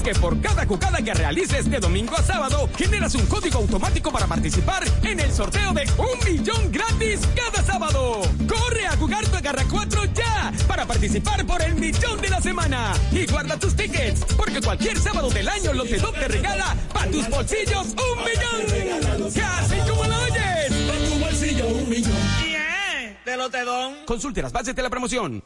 Es 0.02 0.14
que 0.14 0.20
por 0.20 0.40
cada 0.42 0.66
jugada 0.66 1.02
que 1.02 1.14
realices 1.14 1.70
de 1.70 1.80
domingo 1.80 2.16
a 2.16 2.24
sábado, 2.24 2.70
generas 2.78 3.16
un 3.16 3.26
código 3.26 3.60
automático 3.60 4.12
para 4.12 4.28
participar 4.28 4.84
en 5.04 5.20
el 5.20 5.32
sorteo 5.32 5.74
de 5.74 5.88
un 5.98 6.34
millón 6.34 6.72
gratis 6.72 7.20
cada 7.36 7.64
sábado. 7.64 8.22
Corre 8.48 8.86
a 8.88 8.96
jugar 8.98 9.26
tu 9.28 9.38
Agarra 9.38 9.64
4 9.70 10.06
ya 10.14 10.52
para 10.68 10.86
participar 10.86 11.46
por 11.46 11.62
el 11.62 11.76
millón 11.76 12.22
de 12.22 12.30
la 12.30 12.42
semana. 12.42 12.94
Y 13.12 13.26
guarda 13.26 13.58
tus 13.58 13.76
tickets, 13.76 14.24
porque 14.36 14.62
cualquier 14.62 14.98
sábado 14.98 15.30
del 15.30 15.48
año 15.48 15.74
Lotedom 15.74 16.14
te 16.14 16.28
regala 16.28 16.76
para 16.94 17.12
tus 17.12 17.30
bolsillos 17.30 17.88
un 17.88 18.24
millón. 18.24 19.34
Casi 19.34 19.78
como 19.90 20.04
lo 20.04 20.22
oyes. 20.24 20.74
Para 20.88 21.06
tu 21.10 21.20
bolsillo 21.20 21.68
un 21.68 21.90
millón. 21.90 22.14
Bien, 22.44 23.18
de 23.26 23.38
Lotedom. 23.38 23.94
Consulte 24.06 24.42
las 24.42 24.52
bases 24.52 24.76
de 24.76 24.82
la 24.82 24.90
promoción. 24.90 25.44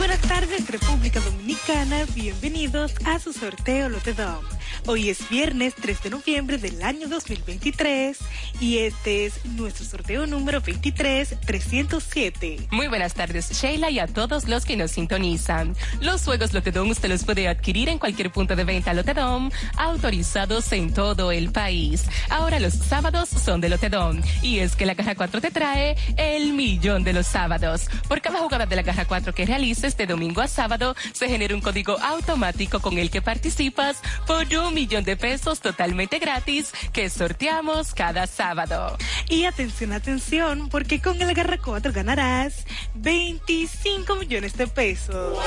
Buenas 0.00 0.20
tardes, 0.22 0.66
República 0.66 1.20
Dominicana. 1.20 2.06
Bienvenidos 2.14 2.94
a 3.04 3.18
su 3.18 3.34
sorteo 3.34 3.90
Lotedom. 3.90 4.42
Hoy 4.90 5.08
es 5.08 5.28
viernes 5.28 5.74
3 5.80 6.02
de 6.02 6.10
noviembre 6.10 6.58
del 6.58 6.82
año 6.82 7.06
2023 7.06 8.18
y 8.58 8.78
este 8.78 9.26
es 9.26 9.44
nuestro 9.44 9.86
sorteo 9.86 10.26
número 10.26 10.60
23307. 10.60 12.66
Muy 12.72 12.88
buenas 12.88 13.14
tardes, 13.14 13.52
Sheila, 13.52 13.90
y 13.90 14.00
a 14.00 14.08
todos 14.08 14.48
los 14.48 14.64
que 14.64 14.76
nos 14.76 14.90
sintonizan. 14.90 15.76
Los 16.00 16.24
juegos 16.24 16.52
Lotedom 16.52 16.90
usted 16.90 17.08
los 17.08 17.22
puede 17.22 17.46
adquirir 17.46 17.88
en 17.88 18.00
cualquier 18.00 18.32
punto 18.32 18.56
de 18.56 18.64
venta 18.64 18.92
Lotedom, 18.92 19.52
autorizados 19.76 20.72
en 20.72 20.92
todo 20.92 21.30
el 21.30 21.52
país. 21.52 22.06
Ahora 22.28 22.58
los 22.58 22.74
sábados 22.74 23.28
son 23.28 23.60
de 23.60 23.68
Lotedom, 23.68 24.20
y 24.42 24.58
es 24.58 24.74
que 24.74 24.86
la 24.86 24.96
caja 24.96 25.14
4 25.14 25.40
te 25.40 25.52
trae 25.52 25.96
el 26.16 26.52
millón 26.52 27.04
de 27.04 27.12
los 27.12 27.28
sábados. 27.28 27.86
Por 28.08 28.20
cada 28.20 28.40
jugada 28.40 28.66
de 28.66 28.74
la 28.74 28.82
caja 28.82 29.04
4 29.04 29.32
que 29.34 29.46
realices 29.46 29.96
de 29.96 30.08
domingo 30.08 30.40
a 30.40 30.48
sábado, 30.48 30.96
se 31.12 31.28
genera 31.28 31.54
un 31.54 31.60
código 31.60 31.96
automático 32.00 32.80
con 32.80 32.98
el 32.98 33.08
que 33.08 33.22
participas 33.22 33.98
por 34.26 34.52
un 34.52 34.79
millón 34.80 35.04
de 35.04 35.14
pesos 35.14 35.60
totalmente 35.60 36.18
gratis 36.18 36.72
que 36.94 37.10
sorteamos 37.10 37.92
cada 37.92 38.26
sábado. 38.26 38.96
Y 39.28 39.44
atención, 39.44 39.92
atención, 39.92 40.70
porque 40.70 41.02
con 41.02 41.20
el 41.20 41.34
Garra 41.34 41.58
4 41.58 41.92
ganarás 41.92 42.64
25 42.94 44.16
millones 44.16 44.56
de 44.56 44.66
pesos. 44.66 45.38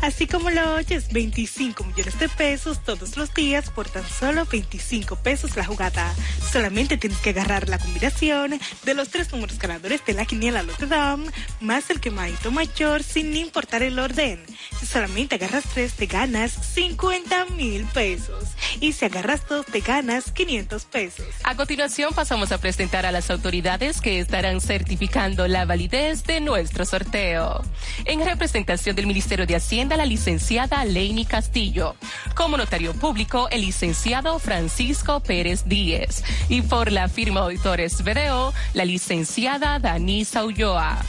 Así 0.00 0.26
como 0.26 0.50
lo 0.50 0.74
oyes, 0.74 1.12
25 1.12 1.84
millones 1.84 2.18
de 2.18 2.28
pesos 2.28 2.82
todos 2.84 3.16
los 3.16 3.32
días 3.34 3.70
por 3.70 3.88
tan 3.88 4.08
solo 4.08 4.44
25 4.44 5.16
pesos 5.16 5.56
la 5.56 5.64
jugada. 5.64 6.14
Solamente 6.52 6.96
tienes 6.96 7.18
que 7.18 7.30
agarrar 7.30 7.68
la 7.68 7.78
combinación 7.78 8.58
de 8.84 8.94
los 8.94 9.08
tres 9.08 9.32
números 9.32 9.58
ganadores 9.58 10.04
de 10.04 10.14
la 10.14 10.24
quiniela 10.24 10.62
Lotedom 10.62 11.24
más 11.60 11.90
el 11.90 12.00
quemadito 12.00 12.50
mayor 12.50 13.02
sin 13.02 13.36
importar 13.36 13.82
el 13.82 13.98
orden. 13.98 14.44
Si 14.78 14.86
solamente 14.86 15.36
agarras 15.36 15.64
tres 15.72 15.94
te 15.94 16.06
ganas 16.06 16.52
50 16.52 17.46
mil 17.58 17.84
pesos 17.86 18.44
y 18.80 18.92
si 18.92 19.04
agarras 19.04 19.46
dos 19.48 19.66
te 19.66 19.80
ganas 19.80 20.30
500 20.30 20.84
pesos. 20.84 21.26
A 21.42 21.56
continuación 21.56 22.14
pasamos 22.14 22.52
a 22.52 22.58
presentar 22.58 23.04
a 23.04 23.10
las 23.10 23.30
autoridades 23.30 24.00
que 24.00 24.20
estarán 24.20 24.60
certificando 24.60 25.48
la 25.48 25.64
validez 25.64 26.22
de 26.22 26.40
nuestro 26.40 26.84
sorteo. 26.84 27.60
En 28.04 28.24
representación 28.24 28.94
del 28.94 29.08
Ministerio 29.08 29.44
de 29.44 29.56
Hacienda, 29.56 29.96
la 29.96 30.06
licenciada 30.06 30.84
Leini 30.84 31.26
Castillo. 31.26 31.96
Como 32.36 32.56
notario 32.56 32.94
público, 32.94 33.48
el 33.50 33.62
licenciado 33.62 34.38
Francisco 34.38 35.20
Pérez 35.20 35.64
Díez. 35.66 36.22
Y 36.48 36.62
por 36.62 36.92
la 36.92 37.08
firma 37.08 37.40
Auditores 37.40 38.04
BDO, 38.04 38.54
la 38.74 38.84
licenciada 38.84 39.80
Danisa 39.80 40.44
Ulloa. 40.44 41.02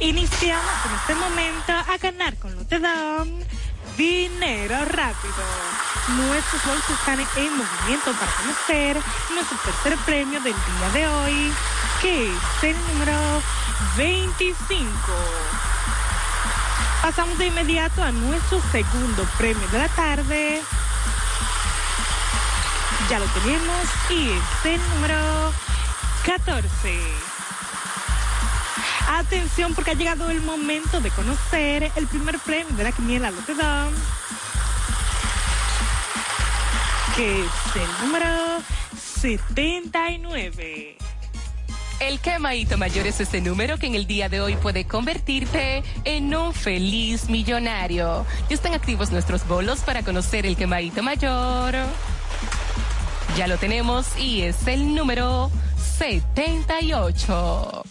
Iniciamos 0.00 0.86
en 0.86 0.94
este 0.94 1.14
momento 1.14 1.72
a 1.72 1.96
ganar 1.98 2.36
con 2.36 2.54
Lotedom 2.54 3.28
dinero 3.98 4.76
rápido. 4.84 5.44
Nuestros 6.16 6.64
bolsos 6.64 6.90
están 6.90 7.18
en 7.18 7.56
movimiento 7.56 8.12
para 8.12 8.32
conocer 8.32 8.96
nuestro 9.34 9.58
tercer 9.58 9.98
premio 10.06 10.40
del 10.40 10.54
día 10.54 10.90
de 10.94 11.08
hoy, 11.08 11.52
que 12.00 12.28
es 12.28 12.62
el 12.62 12.76
número 12.92 13.42
25. 13.96 14.86
Pasamos 17.02 17.36
de 17.38 17.46
inmediato 17.46 18.02
a 18.02 18.12
nuestro 18.12 18.62
segundo 18.70 19.24
premio 19.36 19.66
de 19.68 19.78
la 19.78 19.88
tarde. 19.88 20.62
Ya 23.10 23.18
lo 23.18 23.26
tenemos 23.26 23.84
y 24.10 24.30
es 24.30 24.64
el 24.64 24.80
número 24.94 25.52
14. 26.24 27.37
Atención 29.10 29.74
porque 29.74 29.92
ha 29.92 29.94
llegado 29.94 30.28
el 30.28 30.42
momento 30.42 31.00
de 31.00 31.10
conocer 31.10 31.90
el 31.96 32.06
primer 32.06 32.38
premio 32.40 32.76
de 32.76 32.84
la 32.84 32.92
quiniela 32.92 33.30
Lotedom, 33.30 33.90
que 37.16 37.40
es 37.40 37.46
el 37.74 38.06
número 38.06 38.26
79. 38.98 40.98
El 42.00 42.20
quemadito 42.20 42.76
mayor 42.76 43.06
es 43.06 43.18
ese 43.20 43.40
número 43.40 43.78
que 43.78 43.86
en 43.86 43.94
el 43.94 44.06
día 44.06 44.28
de 44.28 44.42
hoy 44.42 44.56
puede 44.56 44.84
convertirte 44.84 45.82
en 46.04 46.34
un 46.34 46.52
feliz 46.52 47.30
millonario. 47.30 48.26
Ya 48.50 48.54
están 48.54 48.74
activos 48.74 49.10
nuestros 49.10 49.48
bolos 49.48 49.80
para 49.80 50.02
conocer 50.02 50.44
el 50.44 50.54
quemadito 50.54 51.02
mayor. 51.02 51.74
Ya 53.38 53.46
lo 53.46 53.56
tenemos 53.56 54.18
y 54.18 54.42
es 54.42 54.66
el 54.66 54.94
número 54.94 55.50
78. 55.98 57.84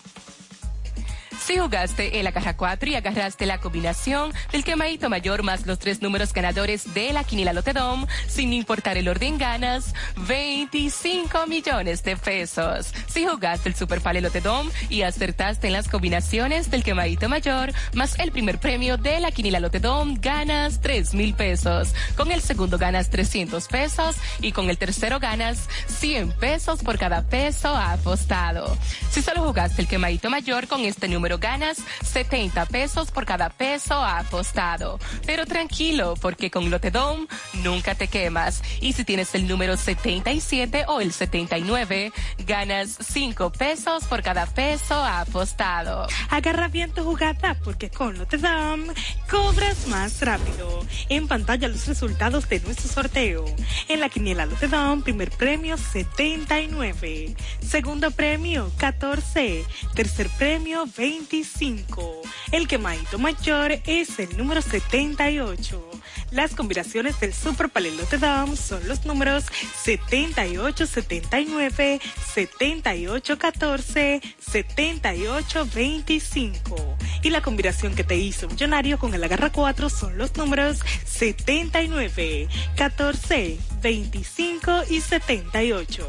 Si 1.40 1.58
jugaste 1.58 2.18
en 2.18 2.24
la 2.24 2.32
caja 2.32 2.58
4 2.58 2.90
y 2.90 2.96
agarraste 2.96 3.46
la 3.46 3.60
combinación 3.60 4.34
del 4.52 4.64
quemadito 4.64 5.10
mayor 5.10 5.44
más 5.44 5.66
los 5.66 5.80
tres 5.80 6.02
números 6.02 6.34
ganadores 6.34 6.94
de 6.94 7.14
la 7.14 7.24
quinila 7.24 7.54
Lotedom, 7.54 8.06
sin 8.28 8.52
importar 8.54 8.98
el 8.98 9.08
orden, 9.08 9.38
ganas 9.38 9.94
25 10.28 11.48
millones 11.48 12.04
de 12.04 12.18
pesos. 12.18 12.94
Si 13.08 13.26
jugaste 13.26 13.70
el 13.70 13.76
Super 13.76 14.02
Pale 14.02 14.22
Lotedom 14.22 14.70
y 14.90 15.04
acertaste 15.04 15.68
en 15.68 15.74
las 15.74 15.88
combinaciones 15.88 16.72
del 16.72 16.84
quemadito 16.84 17.30
mayor 17.30 17.72
más 17.94 18.18
el 18.20 18.32
primer 18.32 18.60
premio 18.60 18.98
de 18.98 19.20
la 19.20 19.32
quinila 19.32 19.60
Lotedom, 19.60 20.16
ganas 20.20 20.82
3 20.82 21.14
mil 21.14 21.34
pesos. 21.34 21.94
Con 22.16 22.32
el 22.32 22.42
segundo 22.42 22.78
ganas 22.78 23.10
300 23.10 23.68
pesos 23.68 24.16
y 24.42 24.52
con 24.52 24.70
el 24.70 24.78
tercero 24.78 25.20
ganas 25.20 25.70
100 25.88 26.32
pesos 26.34 26.84
por 26.84 26.98
cada 26.98 27.22
peso 27.24 27.70
apostado. 27.76 28.78
Si 29.12 29.22
solo 29.22 29.44
jugaste 29.44 29.82
el 29.82 29.88
quemadito 29.88 30.30
mayor 30.30 30.68
con 30.68 30.82
este 30.82 31.08
número 31.08 31.27
ganas 31.36 31.80
70 32.04 32.66
pesos 32.68 33.12
por 33.12 33.26
cada 33.26 33.50
peso 33.50 33.96
apostado. 33.96 35.00
Pero 35.26 35.46
tranquilo, 35.46 36.14
porque 36.22 36.50
con 36.50 36.70
Lotedom 36.70 37.28
nunca 37.64 37.96
te 37.96 38.08
quemas. 38.08 38.64
Y 38.80 38.94
si 38.94 39.04
tienes 39.04 39.36
el 39.36 39.48
número 39.48 39.76
77 39.76 40.86
o 40.88 41.02
el 41.02 41.12
79, 41.12 42.14
ganas 42.46 42.98
5 43.02 43.52
pesos 43.52 44.06
por 44.06 44.24
cada 44.24 44.46
peso 44.46 44.96
apostado. 44.96 46.08
Agarra 46.30 46.70
bien 46.70 46.92
tu 46.92 47.04
jugada 47.04 47.58
porque 47.64 47.90
con 47.90 48.18
Lotedom 48.18 48.86
cobras 49.30 49.88
más 49.88 50.22
rápido. 50.22 50.86
En 51.10 51.28
pantalla 51.28 51.68
los 51.68 51.88
resultados 51.88 52.48
de 52.48 52.62
nuestro 52.62 52.88
sorteo. 52.88 53.46
En 53.90 54.00
la 54.00 54.10
quiniela 54.10 54.46
Lotedom, 54.46 55.02
primer 55.02 55.32
premio 55.32 55.78
79. 55.78 57.36
Segundo 57.60 58.12
premio 58.12 58.72
14. 58.78 59.66
Tercer 59.94 60.30
premio 60.38 60.86
20. 60.96 61.17
25. 61.18 62.22
El 62.52 62.68
quemadito 62.68 63.18
mayor 63.18 63.72
es 63.86 64.20
el 64.20 64.38
número 64.38 64.62
78. 64.62 65.90
Las 66.32 66.54
combinaciones 66.54 67.20
del 67.20 67.34
Super 67.34 67.70
Palelote 67.70 68.20
Dom 68.20 68.56
son 68.56 68.88
los 68.88 69.04
números 69.06 69.46
7879, 69.84 72.00
7814, 72.34 74.22
7825. 74.40 76.98
Y 77.24 77.32
la 77.32 77.42
combinación 77.42 77.96
que 77.96 78.04
te 78.04 78.16
hizo 78.16 78.48
millonario 78.48 79.00
con 79.00 79.16
el 79.16 79.24
agarra 79.24 79.52
4 79.52 79.90
son 79.90 80.20
los 80.20 80.38
números 80.38 80.82
79, 81.06 82.48
14, 82.76 83.58
25 83.82 84.84
y 84.92 85.02
78. 85.02 86.08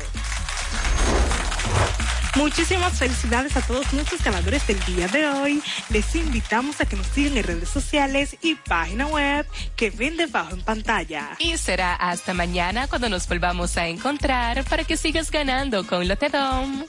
Muchísimas 2.39 2.93
felicidades 2.93 3.57
a 3.57 3.63
todos 3.63 3.93
nuestros 3.93 4.23
ganadores 4.23 4.65
del 4.67 4.79
día 4.85 5.09
de 5.09 5.27
hoy. 5.27 5.63
Les 5.91 6.15
invitamos 6.15 6.81
a 6.81 6.87
que 6.87 6.95
nos 6.95 7.09
sigan 7.09 7.37
en 7.37 7.43
redes 7.43 7.69
sociales 7.69 8.37
y 8.41 8.55
página 8.55 9.07
web 9.09 9.45
que 9.75 9.91
ven 9.91 10.17
debajo 10.17 10.55
en 10.55 10.63
pantalla. 10.63 11.31
Y 11.41 11.57
será 11.57 11.97
hasta 11.97 12.35
mañana 12.35 12.87
cuando 12.87 13.09
nos 13.09 13.27
volvamos 13.27 13.77
a 13.77 13.89
encontrar 13.89 14.65
para 14.65 14.85
que 14.85 14.97
sigas 14.97 15.33
ganando 15.33 15.85
con 15.85 16.07
Lotedom. 16.07 16.85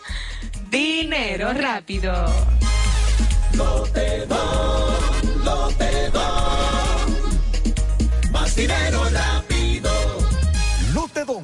Dinero 0.70 1.52
rápido. 1.54 2.14
Lotedom, 3.54 5.44
Lotedom. 5.44 7.10
Más 8.32 8.56
dinero 8.56 9.10
rápido. 9.10 9.92
Lotedom, 10.94 11.44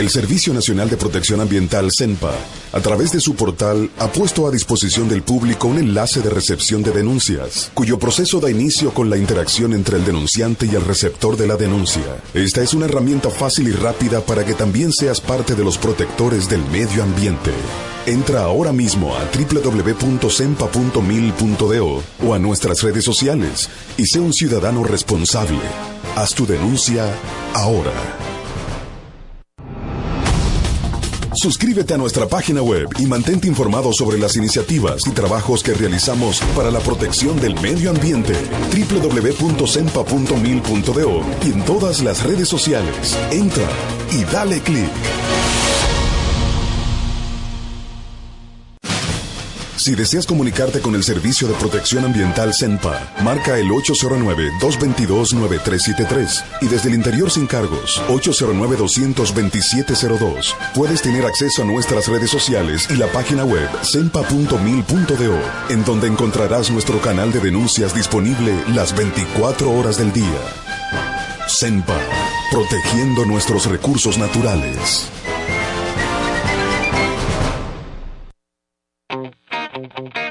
El 0.00 0.08
Servicio 0.08 0.54
Nacional 0.54 0.88
de 0.88 0.96
Protección 0.96 1.42
Ambiental, 1.42 1.92
CENPA, 1.92 2.32
a 2.72 2.80
través 2.80 3.12
de 3.12 3.20
su 3.20 3.34
portal, 3.34 3.90
ha 3.98 4.10
puesto 4.10 4.46
a 4.46 4.50
disposición 4.50 5.10
del 5.10 5.20
público 5.20 5.68
un 5.68 5.76
enlace 5.76 6.22
de 6.22 6.30
recepción 6.30 6.82
de 6.82 6.90
denuncias, 6.90 7.70
cuyo 7.74 7.98
proceso 7.98 8.40
da 8.40 8.50
inicio 8.50 8.94
con 8.94 9.10
la 9.10 9.18
interacción 9.18 9.74
entre 9.74 9.98
el 9.98 10.06
denunciante 10.06 10.64
y 10.64 10.74
el 10.74 10.86
receptor 10.86 11.36
de 11.36 11.46
la 11.46 11.56
denuncia. 11.56 12.16
Esta 12.32 12.62
es 12.62 12.72
una 12.72 12.86
herramienta 12.86 13.28
fácil 13.28 13.68
y 13.68 13.72
rápida 13.72 14.22
para 14.22 14.42
que 14.42 14.54
también 14.54 14.90
seas 14.90 15.20
parte 15.20 15.54
de 15.54 15.64
los 15.64 15.76
protectores 15.76 16.48
del 16.48 16.64
medio 16.70 17.02
ambiente. 17.02 17.50
Entra 18.06 18.44
ahora 18.44 18.72
mismo 18.72 19.14
a 19.14 19.26
www.sempa.mil.do 19.26 22.02
o 22.26 22.34
a 22.34 22.38
nuestras 22.38 22.82
redes 22.82 23.04
sociales 23.04 23.68
y 23.98 24.06
sé 24.06 24.18
un 24.18 24.32
ciudadano 24.32 24.82
responsable. 24.82 25.60
Haz 26.16 26.34
tu 26.34 26.46
denuncia 26.46 27.04
ahora. 27.52 28.19
Suscríbete 31.40 31.94
a 31.94 31.96
nuestra 31.96 32.28
página 32.28 32.60
web 32.60 32.86
y 32.98 33.06
mantente 33.06 33.48
informado 33.48 33.94
sobre 33.94 34.18
las 34.18 34.36
iniciativas 34.36 35.06
y 35.06 35.12
trabajos 35.12 35.62
que 35.62 35.72
realizamos 35.72 36.42
para 36.54 36.70
la 36.70 36.80
protección 36.80 37.40
del 37.40 37.54
medio 37.62 37.88
ambiente. 37.88 38.34
www.sempa.mil.do 38.70 41.22
y 41.42 41.46
en 41.46 41.64
todas 41.64 42.02
las 42.02 42.22
redes 42.24 42.46
sociales. 42.46 43.16
Entra 43.30 43.70
y 44.12 44.22
dale 44.24 44.60
clic. 44.60 44.90
Si 49.80 49.94
deseas 49.94 50.26
comunicarte 50.26 50.82
con 50.82 50.94
el 50.94 51.02
Servicio 51.02 51.48
de 51.48 51.54
Protección 51.54 52.04
Ambiental 52.04 52.52
CENPA, 52.52 53.14
marca 53.24 53.56
el 53.56 53.70
809-222-9373 53.70 56.44
y 56.60 56.66
desde 56.66 56.90
el 56.90 56.96
interior 56.96 57.30
sin 57.30 57.46
cargos, 57.46 58.02
809-22702. 58.08 60.54
Puedes 60.74 61.00
tener 61.00 61.24
acceso 61.24 61.62
a 61.62 61.64
nuestras 61.64 62.08
redes 62.08 62.28
sociales 62.28 62.90
y 62.90 62.96
la 62.96 63.06
página 63.06 63.46
web 63.46 63.70
cenpa.mil.do, 63.82 65.38
en 65.70 65.84
donde 65.86 66.08
encontrarás 66.08 66.70
nuestro 66.70 67.00
canal 67.00 67.32
de 67.32 67.40
denuncias 67.40 67.94
disponible 67.94 68.52
las 68.74 68.94
24 68.94 69.72
horas 69.72 69.96
del 69.96 70.12
día. 70.12 70.42
CENPA, 71.48 71.98
protegiendo 72.52 73.24
nuestros 73.24 73.64
recursos 73.64 74.18
naturales. 74.18 75.08
thank 79.88 80.16
you 80.16 80.29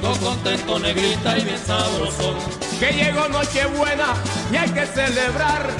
vengo 0.00 0.18
contento, 0.18 0.78
negrita 0.78 1.38
y 1.38 1.44
bien 1.44 1.58
sabrosón. 1.58 2.36
Que 2.78 2.92
llegó 2.92 3.28
Nochebuena 3.28 4.14
y 4.52 4.56
hay 4.56 4.70
que 4.70 4.86
celebrar. 4.86 5.70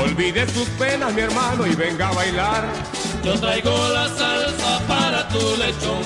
Olvide 0.00 0.46
sus 0.48 0.68
penas, 0.70 1.12
mi 1.12 1.22
hermano, 1.22 1.66
y 1.66 1.74
venga 1.74 2.08
a 2.08 2.12
bailar. 2.12 2.68
Yo 3.22 3.38
traigo 3.38 3.88
la 3.88 4.08
salsa 4.08 4.80
para 4.86 5.28
tu 5.28 5.56
lechón 5.56 6.02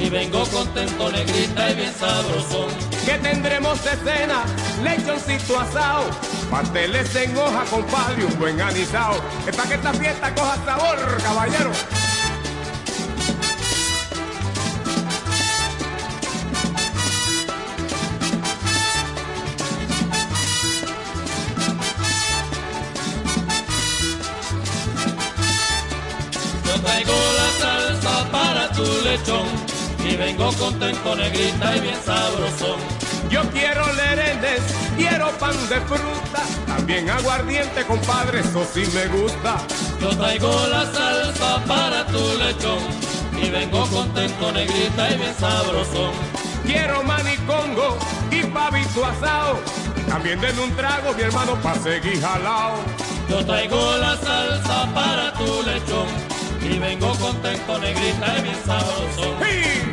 y 0.00 0.10
vengo 0.10 0.44
contento, 0.46 1.10
negrita 1.10 1.70
y 1.70 1.74
bien 1.74 1.94
sabrosón. 1.94 2.68
Que 3.04 3.18
tendremos 3.18 3.82
de 3.84 3.90
cena, 3.90 4.44
lechoncito 4.82 5.60
asado, 5.60 6.10
pasteles 6.50 7.14
en 7.14 7.36
hoja, 7.36 7.64
compadre, 7.70 8.22
y 8.22 8.24
un 8.24 8.38
buen 8.38 8.60
anisado. 8.60 9.22
Es 9.46 9.54
para 9.56 9.68
que 9.68 9.74
esta 9.76 9.92
fiesta 9.94 10.34
coja 10.34 10.56
sabor, 10.64 10.98
caballero. 11.22 11.70
Y 29.28 30.14
vengo 30.14 30.52
contento, 30.52 31.16
negrita 31.16 31.76
y 31.76 31.80
bien 31.80 31.96
sabrosón. 32.04 32.78
Yo 33.28 33.42
quiero 33.50 33.84
lerenes, 33.94 34.60
quiero 34.96 35.30
pan 35.38 35.56
de 35.68 35.80
fruta, 35.80 36.42
también 36.66 37.10
aguardiente, 37.10 37.84
compadre, 37.86 38.40
eso 38.40 38.64
sí 38.72 38.84
me 38.94 39.06
gusta. 39.08 39.56
Yo 40.00 40.10
traigo 40.10 40.52
la 40.68 40.84
salsa 40.92 41.64
para 41.66 42.06
tu 42.06 42.20
lechón 42.38 42.78
y 43.42 43.50
vengo 43.50 43.84
contento, 43.86 44.52
negrita 44.52 45.10
y 45.10 45.18
bien 45.18 45.34
sabrosón. 45.40 46.12
Quiero 46.64 47.02
manicongo 47.02 47.98
y 48.30 48.44
pavito 48.44 49.04
asado, 49.04 49.58
también 50.08 50.40
denme 50.40 50.62
un 50.62 50.76
trago, 50.76 51.12
mi 51.14 51.22
hermano, 51.22 51.56
pa' 51.62 51.74
seguir 51.74 52.20
jalao. 52.20 52.76
Yo 53.28 53.44
traigo 53.44 53.96
la 53.96 54.16
salsa 54.18 54.88
para 54.94 55.32
tu 55.32 55.62
lechón 55.64 56.35
y 56.70 56.78
vengo 56.78 57.12
contento, 57.18 57.78
negrita 57.78 58.38
y 58.38 58.42
bien 58.42 58.56
sabrosón. 58.64 59.34
Oye, 59.40 59.85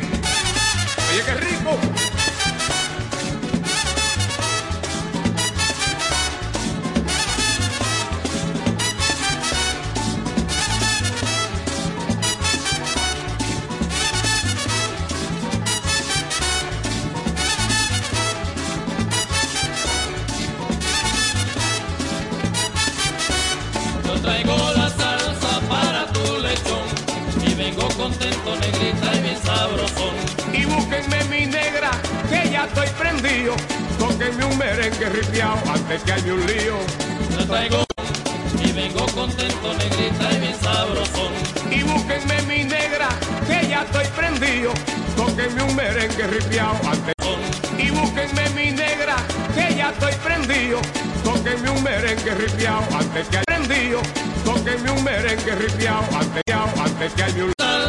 Tóquenme 34.14 34.44
un 34.44 34.58
merengue 34.58 35.08
ripiao 35.08 35.58
antes 35.66 36.02
que 36.04 36.12
haya 36.12 36.34
un 36.34 36.46
lío. 36.46 36.78
Yo 37.36 37.46
traigo 37.48 37.84
y 38.62 38.70
vengo 38.70 39.06
contento, 39.06 39.74
negrita 39.74 40.32
y 40.32 40.38
bien 40.38 40.54
sabrosón. 40.60 41.32
Y 41.68 41.82
búsquenme 41.82 42.40
mi 42.42 42.62
negra, 42.62 43.08
que 43.48 43.66
ya 43.66 43.82
estoy 43.82 44.06
prendido. 44.14 44.72
Tóquenme 45.16 45.64
un 45.64 45.74
merengue 45.74 46.28
ripiao 46.28 46.78
antes. 46.86 47.14
Y 47.76 47.90
búsquenme 47.90 48.48
mi 48.50 48.70
negra, 48.70 49.16
que 49.52 49.74
ya 49.74 49.90
estoy 49.90 50.14
prendido. 50.22 50.80
Tóquenme 51.24 51.70
un 51.70 51.82
merengue 51.82 52.34
ripiao 52.36 52.84
antes 52.96 53.26
que 53.28 53.38
haya 53.38 53.44
prendido. 53.46 54.00
Tóquenme 54.44 54.90
un 54.92 55.02
merengue 55.02 55.56
ripiao 55.56 56.04
antes, 56.14 56.42
antes 56.78 57.12
que 57.14 57.22
haya 57.24 57.44
un 57.46 57.53